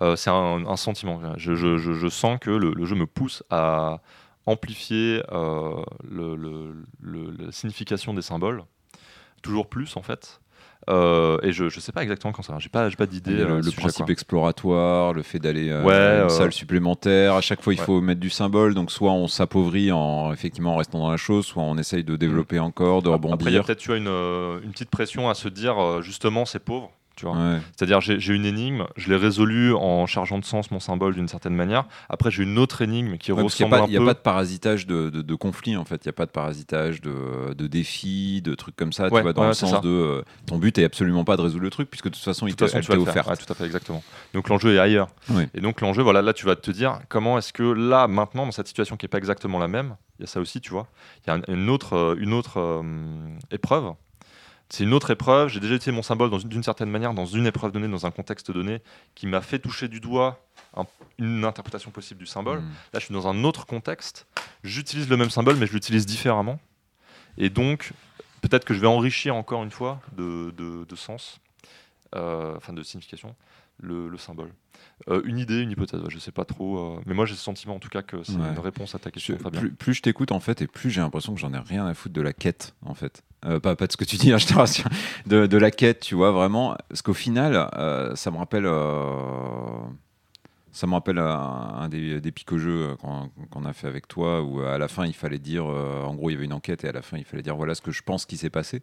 [0.00, 1.20] Euh, c'est un, un sentiment.
[1.36, 4.00] Je, je- je- je sens que le, le jeu me pousse à
[4.46, 8.62] amplifier euh, le- le- le- la signification des symboles.
[9.42, 10.40] Toujours plus, en fait.
[10.88, 12.58] Euh, et je ne sais pas exactement quand ça va.
[12.58, 13.32] J'ai pas, pas d'idée.
[13.40, 17.34] Euh, le, sujet, principe exploratoire, le fait d'aller euh, Ouais, à une euh, salle supplémentaire.
[17.34, 17.84] À chaque fois, il ouais.
[17.84, 18.74] faut mettre du symbole.
[18.74, 22.16] Donc, soit on s'appauvrit en effectivement en restant dans la chose, soit on essaye de
[22.16, 23.64] développer encore, de Après, il y a rebondir.
[23.64, 26.90] peut-être une, euh, une petite pression à se dire, euh, justement, c'est pauvre.
[27.20, 27.36] Tu vois.
[27.36, 27.58] Ouais.
[27.76, 31.28] C'est-à-dire, j'ai j'ai une énigme, je l'ai résolue en chargeant de sens mon symbole d'une
[31.28, 31.84] certaine manière.
[32.08, 33.92] Après, j'ai une autre énigme qui Ouais, parce qu'il ressemble n'y a, pas- un il
[33.92, 34.06] y a peu.
[34.06, 35.96] pas de parasitage de, de, de conflit en fait.
[36.02, 39.02] Il n'y a pas de parasitage de, de défis, de trucs comme ça.
[39.10, 41.62] Ouais, tu vois, dans le sens de euh, ton but est absolument pas de résoudre
[41.64, 43.28] le truc puisque de toute façon, il t'est façon, elle tu vas t'est le faire.
[43.28, 43.44] offert.
[43.46, 44.02] Tout à fait, exactement.
[44.32, 45.08] Donc l'enjeu est ailleurs.
[45.52, 48.52] Et donc l'enjeu, voilà, là, tu vas te dire comment est-ce que là, maintenant, dans
[48.52, 50.86] cette situation qui n'est pas exactement la même, il y a ça aussi, tu vois.
[51.26, 52.82] Il y a un- une autre, euh, une autre euh,
[53.50, 53.92] épreuve.
[54.72, 55.48] C'est une autre épreuve.
[55.48, 58.50] J'ai déjà utilisé mon symbole d'une certaine manière, dans une épreuve donnée, dans un contexte
[58.52, 58.80] donné,
[59.14, 60.40] qui m'a fait toucher du doigt
[60.76, 60.86] un-
[61.18, 62.60] une interprétation possible du symbole.
[62.60, 62.68] Mm.
[62.92, 64.26] Là, je suis dans un autre contexte.
[64.62, 66.60] J'utilise le même symbole, mais je l'utilise différemment.
[67.36, 67.92] Et donc,
[68.42, 71.40] peut-être que je vais enrichir encore une fois de, de- de sens,
[72.14, 73.34] euh, enfin de signification,
[73.80, 74.52] le, le symbole.
[75.08, 76.78] Euh, une idée, une hypothèse, je sais pas trop.
[76.96, 78.48] euh, mais moi, j'ai ce sentiment en tout cas que c'est Ouais.
[78.48, 79.60] une réponse à ta Je- question, Fabien.
[79.60, 81.94] plus, plus je t'écoute en fait, et plus j'ai l'impression que j'en ai rien à
[81.94, 83.24] foutre de la quête en fait.
[83.46, 84.88] Euh, pas, pas de ce que tu dis, hein, je te rassure.
[85.26, 86.76] De, la quête, tu vois, vraiment.
[86.88, 88.66] Parce qu'au final, euh, ça me rappelle.
[88.66, 89.80] euh,
[90.72, 94.78] ça me rappelle un, des, des pico-jeux euh, qu'on a fait avec toi, où à
[94.78, 97.02] la fin il fallait dire, en gros il y avait une enquête et à la
[97.02, 98.82] fin il fallait dire voilà ce que je pense qui s'est passé.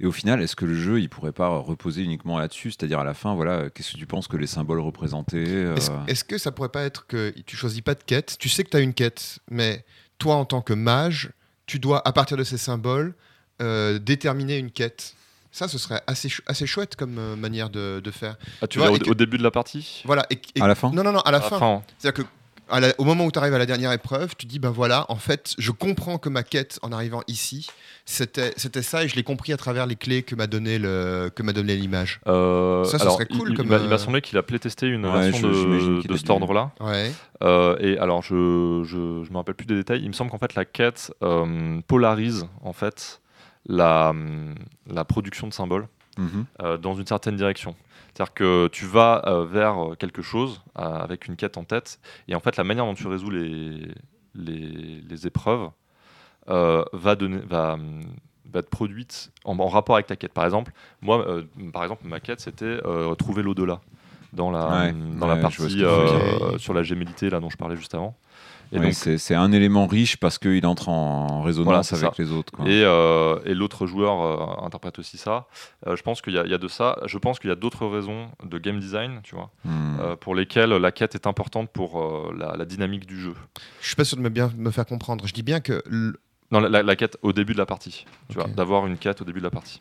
[0.00, 3.04] Et au final, est-ce que le jeu il pourrait pas reposer uniquement là-dessus, c'est-à-dire à
[3.04, 6.50] la fin, voilà, qu'est-ce que tu penses que les symboles représentaient Est-ce est-ce que ça
[6.50, 8.36] pourrait pas être que tu choisis pas de quête?
[8.38, 9.84] Tu sais que tu as une quête, mais
[10.16, 11.30] toi, en tant que mage,
[11.66, 13.14] tu dois, à partir de ces symboles,
[13.62, 15.14] euh, déterminer une quête.
[15.50, 18.36] Ça, ce serait assez, chou- assez chouette comme euh, manière de, de faire.
[18.62, 20.02] Ah, tu tu vois, veux et dire que- au, début de la partie?
[20.04, 20.26] Voilà.
[20.30, 20.90] Et, et- À la fin?
[20.92, 21.58] Non, non, non, à la À fin.
[21.58, 21.82] fin.
[21.98, 22.28] C'est-à-dire que
[22.70, 25.06] à la- au moment où tu arrives à la dernière épreuve, tu dis ben voilà,
[25.08, 27.66] en fait, je comprends que ma quête en arrivant ici,
[28.04, 31.30] c'était c'était ça et je l'ai compris à travers les clés que m'a donné le
[31.34, 32.20] que m'a donné l'image.
[32.26, 34.36] Euh, Ça, ce alors, serait cool il- il comme, m'a- Il m'a euh, semblé qu'il
[34.36, 36.72] a playtesté une Ouais, version je- j'imagine de, qu'il de a cet dû- ordre-là.
[36.80, 37.10] Ouais.
[37.42, 40.02] Euh, et alors, je, je, je me rappelle plus des détails.
[40.02, 43.22] Il me semble qu'en fait, la quête euh, polarise en fait
[43.68, 44.54] la, hum,
[44.86, 45.86] la production de symboles
[46.18, 46.46] Mhm.
[46.62, 47.76] euh, dans une certaine direction.
[48.12, 52.34] C'est-à-dire que tu vas euh, vers quelque chose euh, avec une quête en tête, et
[52.34, 53.86] en fait, la manière dont tu résous les,
[54.34, 55.70] les, les épreuves
[56.48, 58.00] euh, va, donner, va, hum,
[58.52, 60.32] va être produite en, en rapport avec ta quête.
[60.32, 60.72] Par exemple,
[61.02, 63.80] moi, euh, par exemple, ma quête, c'était euh, trouver l'au-delà
[64.32, 67.56] dans la, Ouais, hum, dans ouais, la partie euh, sur la gémellité là, dont je
[67.56, 68.16] parlais juste avant.
[68.70, 72.22] Et Ouais, donc, c'est un élément riche parce qu'il entre en résonance avec ça.
[72.22, 72.52] les autres.
[72.52, 72.66] quoi.
[72.68, 74.20] Et, euh, et l'autre joueur
[74.60, 75.46] euh, interprète aussi ça.
[75.86, 76.98] Euh, je pense qu'il y, a- il y a de ça.
[77.06, 79.96] Je pense qu'il y a d'autres raisons de game design, tu vois, Hmm.
[80.00, 83.34] euh, pour lesquelles la quête est importante pour euh, la, la dynamique du jeu.
[83.80, 85.26] Je suis pas sûr de me bien me faire comprendre.
[85.26, 86.12] Je dis bien que l-
[86.50, 88.04] Non, la, la- la quête au début de la partie.
[88.28, 89.80] Tu vois, d'avoir une quête au début de la partie.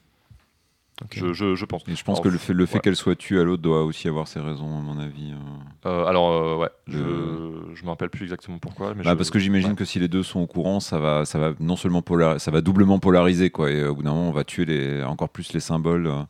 [1.12, 1.84] Je, je- je pense.
[1.88, 2.80] Et je pense Alors, que le fait, le fait ouais.
[2.82, 5.32] qu'elle soit tue à l'autre doit aussi avoir ses raisons, à mon avis.
[5.32, 5.90] euh.
[5.90, 8.96] Euh, alors, euh, ouais, je, Le- je me rappelle plus exactement pourquoi.
[8.96, 9.76] Mais Bah, je- parce que j'imagine ouais.
[9.76, 12.50] que si les deux sont au courant, ça va, ça va non seulement polar, ça
[12.50, 13.70] va doublement polariser, quoi.
[13.70, 16.08] Et au bout d'un moment, on va tuer les, encore plus les symboles.
[16.08, 16.24] euh.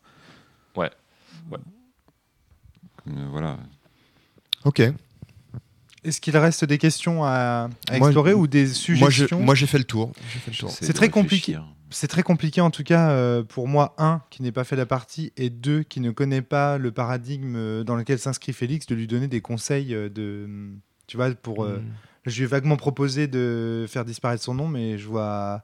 [0.76, 0.90] Ouais.
[3.08, 3.56] Euh, voilà.
[4.64, 4.82] Ok.
[6.04, 9.78] Est-ce qu'il reste des questions à, à Moi, explorer ou des suggestions moi, j'ai fait
[9.78, 10.12] le tour.
[10.68, 11.52] C'est très compliqué.
[11.56, 11.74] réfléchir.
[11.90, 14.84] C'est très compliqué en tout cas euh, pour moi, un, qui n'est pas fait la
[14.86, 18.94] partie, et deux, qui ne connaît pas le paradigme euh, dans lequel s'inscrit Félix, de
[18.94, 20.48] lui donner des conseils euh, de...
[21.06, 21.64] Tu vois, pour...
[21.64, 21.92] euh, Mm.
[22.26, 25.62] Je lui ai vaguement proposé de faire disparaître son nom, mais je vois.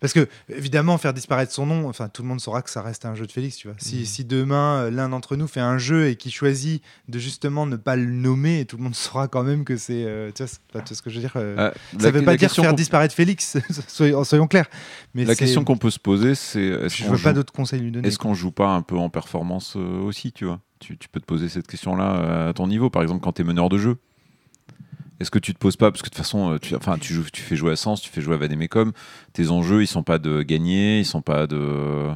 [0.00, 3.04] Parce que, évidemment, faire disparaître son nom, enfin, tout le monde saura que ça reste
[3.04, 3.76] un jeu de Félix, tu vois.
[3.80, 4.04] Si, Mhm.
[4.04, 7.74] si demain, euh, l'un d'entre nous fait un jeu et qui choisit de justement ne
[7.74, 10.04] pas le nommer, tout le monde saura quand même que c'est.
[10.04, 11.32] euh, tu vois, pas ce que je veux dire.
[11.36, 13.56] euh, Euh, ça la- veut pas dire question faire disparaître Félix,
[13.88, 14.68] soyons, soyons clairs.
[15.14, 17.52] Mais La question qu'on peut se poser, c'est est-ce Je qu'on veux pas joue, d'autres
[17.52, 18.06] conseils lui donner.
[18.06, 20.60] est-ce qu'on joue pas un peu en performance aussi, tu vois?
[20.78, 23.44] Tu, tu peux te poser cette question-là à ton niveau, par exemple, quand tu es
[23.44, 23.96] meneur de jeu.
[25.20, 27.12] Est-ce que tu te poses pas parce que de toute façon, euh, tu, enfin, tu,
[27.14, 28.92] joues, tu fais jouer à Sens, tu fais jouer à Vademecum,
[29.32, 32.08] tes enjeux, ils sont pas de gagner, ils sont pas de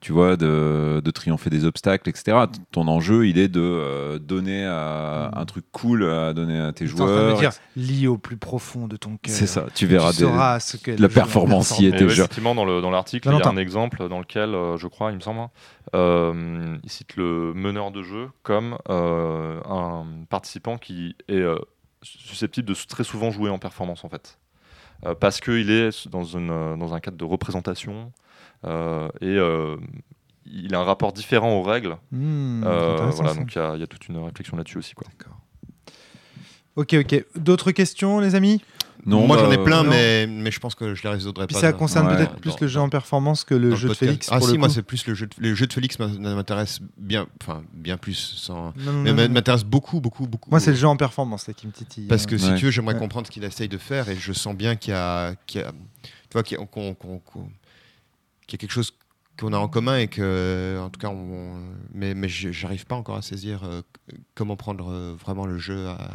[0.00, 2.44] tu vois, de, de triompher des obstacles, etc.
[2.70, 6.84] Ton enjeu, il est de euh, donner à- un truc cool à donner à tes
[6.84, 7.36] Tu joueurs.
[7.36, 9.34] dire, lis au plus profond de ton cœur.
[9.34, 12.02] C'est ça, tu Tu verras des- sauras ce le la performance y est Et était
[12.04, 12.22] ouais, déjà.
[12.22, 15.10] effectivement, dans le- dans l'article, il y a un exemple dans lequel, euh, je crois,
[15.10, 15.50] il me semble, hein,
[15.96, 21.56] euh, il cite le meneur de jeu comme euh, un participant qui est euh,
[22.02, 24.38] susceptible de très souvent jouer en performance, en fait.
[25.06, 28.12] Euh, parce qu'il est dans, une, euh, dans un cadre de représentation
[28.64, 29.76] euh, et euh,
[30.44, 31.96] il a un rapport différent aux règles.
[32.94, 34.94] Intéressant, voilà, donc il y a- il y, a toute une réflexion là-dessus aussi.
[34.94, 35.06] Quoi.
[36.76, 37.24] Ok, ok.
[37.36, 38.60] D'autres questions, les amis?
[39.06, 39.90] Non, Moi bah, j'en ai plein, non.
[39.90, 41.60] mais, mais je pense que je les résoudrai Puis pas.
[41.60, 42.16] ça concerne Ouais.
[42.16, 43.94] peut-être plus dans- le jeu en performance que le jeu de.
[43.94, 44.28] Félix.
[44.30, 46.08] Ah pour si, le moi c'est plus le jeu de, le jeu de Félix m'in-
[46.34, 48.74] m'intéresse bien, enfin bien plus sans.
[48.76, 50.50] Non, non, Mais m'intéresse beaucoup, beaucoup, beaucoup.
[50.50, 52.06] Moi, c'est le jeu en performance là, qui me titille.
[52.06, 52.56] Parce que si Ouais.
[52.56, 53.00] tu veux, j'aimerais Ouais.
[53.00, 55.64] comprendre ce qu'il essaye de faire et je sens bien qu'il y a, qu'il y
[55.64, 58.92] a, tu vois, qu'il y a, y quelque chose
[59.38, 61.60] qu'on a en commun et que, en tout cas, on,
[61.94, 63.82] mais, mais je- j'arrive pas encore à saisir euh,
[64.34, 66.10] comment prendre euh, vraiment le jeu à-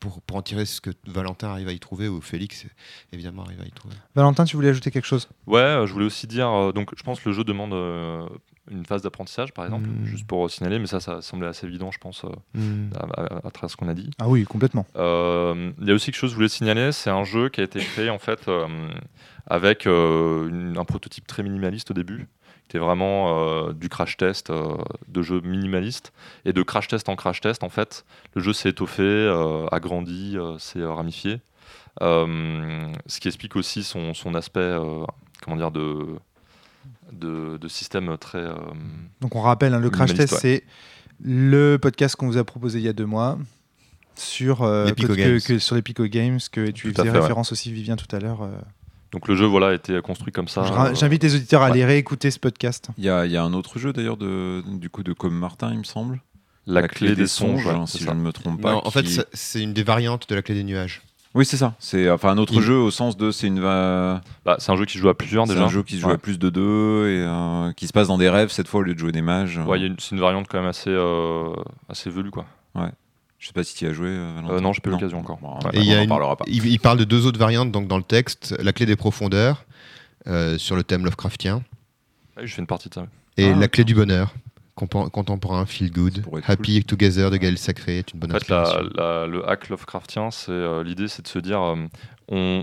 [0.00, 2.66] pour, pour en tirer ce que Valentin arrive à y trouver ou Félix
[3.12, 3.94] évidemment arrive à y trouver.
[4.14, 5.28] Valentin, tu voulais ajouter quelque chose?
[5.46, 8.26] Ouais, euh, je voulais aussi dire, euh, donc je pense que le jeu demande euh,
[8.70, 10.04] une phase d'apprentissage, par exemple, Mm.
[10.06, 13.50] juste pour signaler, mais ça, ça semblait assez évident, je pense, euh, à, à- à
[13.50, 14.10] travers ce qu'on a dit.
[14.18, 14.86] Ah oui, complètement.
[14.96, 17.60] Euh, Il y a aussi quelque chose que je voulais signaler, c'est un jeu qui
[17.60, 18.66] a été créé en fait euh,
[19.46, 22.28] avec euh, une- un prototype très minimaliste au début.
[22.70, 23.36] C'était vraiment
[23.66, 24.76] euh, du crash test euh,
[25.08, 26.12] de jeu minimaliste.
[26.44, 28.04] Et de crash test en crash test, en fait,
[28.36, 31.40] le jeu s'est étoffé, euh, agrandi, euh, s'est euh, ramifié.
[32.00, 35.04] Euh, ce qui explique aussi son, son aspect, euh,
[35.42, 36.06] comment dire, de,
[37.10, 38.38] de, de système très.
[38.38, 38.54] euh,
[39.20, 40.62] Donc on rappelle, hein, le crash test, c'est
[41.20, 43.36] le podcast qu'on vous a proposé il y a deux mois
[44.14, 45.40] sur euh, Les Pico que- Games.
[45.44, 47.20] que- sur les Pico Games que tu Tout faisais fait, ouais.
[47.20, 48.42] référence aussi Vivien tout à l'heure.
[49.10, 49.18] Euh.
[49.18, 50.62] Donc le jeu voilà, a été construit comme ça.
[50.62, 51.70] Euh, J'invite les auditeurs à ouais.
[51.72, 52.88] aller réécouter ce podcast.
[52.98, 55.34] Il y a, il y a un autre jeu d'ailleurs de, du coup de Comme
[55.38, 56.20] Martin, il me semble.
[56.66, 58.10] la, clé, des songes, c'est si ça.
[58.12, 58.72] je ne me trompe pas.
[58.72, 61.02] Non, en fait, qui- c'est une des variantes de la clé des nuages.
[61.32, 61.74] Oui, c'est ça.
[61.78, 64.76] C'est enfin un autre Il- jeu au sens de c'est une va- Bah, c'est un
[64.76, 65.64] jeu qui se joue à plusieurs c'est déjà.
[65.66, 66.14] un jeu qui se joue Ouais.
[66.14, 68.82] à plus de deux et euh, qui se passe dans des rêves cette fois au
[68.82, 69.58] lieu de jouer des mages.
[69.64, 71.52] Ouais, une- c'est une variante quand même assez, euh,
[71.88, 72.46] assez velue quoi.
[73.40, 74.08] Je sais pas si tu y as joué.
[74.08, 74.54] euh, Valentin.
[74.54, 75.38] Euh, non, j'ai pas eu l'occasion encore.
[75.38, 75.60] Bon, Ouais.
[75.64, 76.44] on Et il, y a n'en une- parlera pas.
[76.46, 79.64] il, il parle de deux autres variantes donc dans le texte, la clé des profondeurs
[80.28, 81.64] euh, sur le thème Lovecraftien
[82.36, 83.06] Ouais, je fais une partie de ça.
[83.38, 84.32] et Ah, la clé du bonheur
[84.76, 88.90] contemporain feel good happy together de Gaël Sacré est une bonne En fait, la- inspiration.
[88.94, 91.76] la- le hack Lovecraftien, c'est euh, l'idée, c'est de se dire, euh,
[92.28, 92.62] on,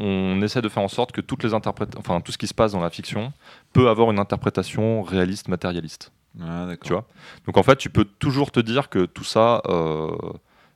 [0.00, 2.54] on essaie de faire en sorte que toutes les interprét- enfin tout ce qui se
[2.54, 3.32] passe dans la fiction
[3.72, 6.10] peut avoir une interprétation réaliste, matérialiste.
[6.40, 6.68] Ah.
[6.82, 7.06] Tu vois?
[7.46, 10.10] Donc en fait, tu peux toujours te dire que tout ça euh,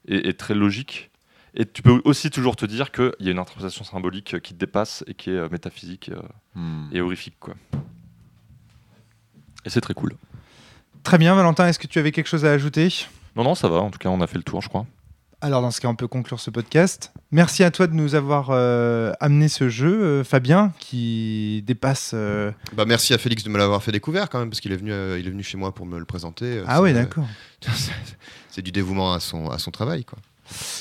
[0.08, 1.10] est, est très logique.
[1.54, 4.58] Et tu peux aussi toujours te dire qu'il y a une interprétation symbolique qui te
[4.58, 6.20] dépasse et qui est euh, métaphysique euh,
[6.54, 6.88] Hmm.
[6.92, 7.36] et horrifique.
[7.38, 7.54] Quoi.
[9.64, 10.14] Et c'est très cool.
[11.02, 12.88] Très bien, Valentin, est-ce que tu avais quelque chose à ajouter?
[13.36, 13.76] Non, non, ça va.
[13.80, 14.86] En tout cas, on a fait le tour, je crois.
[15.42, 17.12] Alors dans ce cas, on peut conclure ce podcast.
[17.30, 22.12] Merci à toi de nous avoir euh, amené ce jeu, euh, Fabien, qui dépasse...
[22.14, 24.76] euh, Bah, merci à Félix de me l'avoir fait découvrir quand même parce qu'il est
[24.76, 26.44] venu euh, il est venu chez moi pour me le présenter.
[26.46, 27.26] euh, Ah ouais, d'accord.
[28.48, 30.18] C'est du dévouement à son à son travail quoi.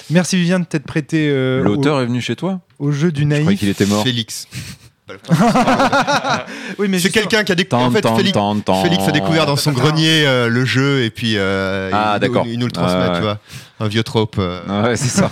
[0.09, 2.61] Merci Vivien de t'être prêté euh, L'auteur est venu chez toi?
[2.79, 3.59] au, jeu du Je croyais naïf.
[3.59, 4.03] qu'il était mort.
[4.03, 4.47] Félix.
[6.79, 7.85] Oui, mais C'est quelqu'un qui a découvert.
[7.85, 8.83] En fait, Félix, tant, tant.
[8.83, 12.65] Félix a découvert dans son grenier euh, le jeu et puis euh, Ah, il, nous
[12.65, 13.15] le transmet, Ouais, ouais.
[13.17, 13.37] tu vois.
[13.79, 14.37] Un vieux trope.
[14.39, 14.61] euh.
[14.69, 15.29] Ah Ouais, c'est ça.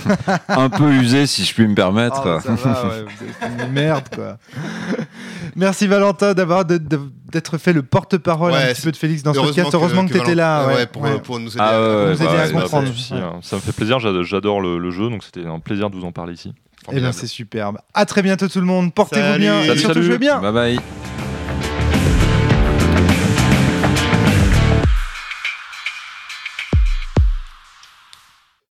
[0.50, 2.22] Un peu usé, si je puis me permettre.
[2.28, 4.38] Ah, ça va, ouais, vous êtes une merde, quoi.
[5.56, 9.40] Merci Valentin d'avoir d'être fait le porte-parole Ouais, un petit peu de Félix dans ce
[9.40, 9.70] podcast.
[9.74, 10.68] Heureusement que, tu étais là.
[10.68, 11.20] Ouais, pour, ouais.
[11.20, 12.88] pour nous aider Ah à- ouais, nous aider à bah, bah, comprendre.
[13.14, 13.40] hein.
[13.41, 14.00] Ça me fait plaisir.
[14.00, 16.54] j'ad- J'adore le, le jeu, donc c'était un plaisir de vous en parler ici.
[16.91, 17.77] Eh bien, c'est superbe.
[17.93, 18.93] À très bientôt tout le monde.
[18.93, 19.39] Portez-vous Salut.
[19.39, 20.05] bien et surtout salut.
[20.05, 20.39] jouez bien.
[20.39, 20.80] Bye bye.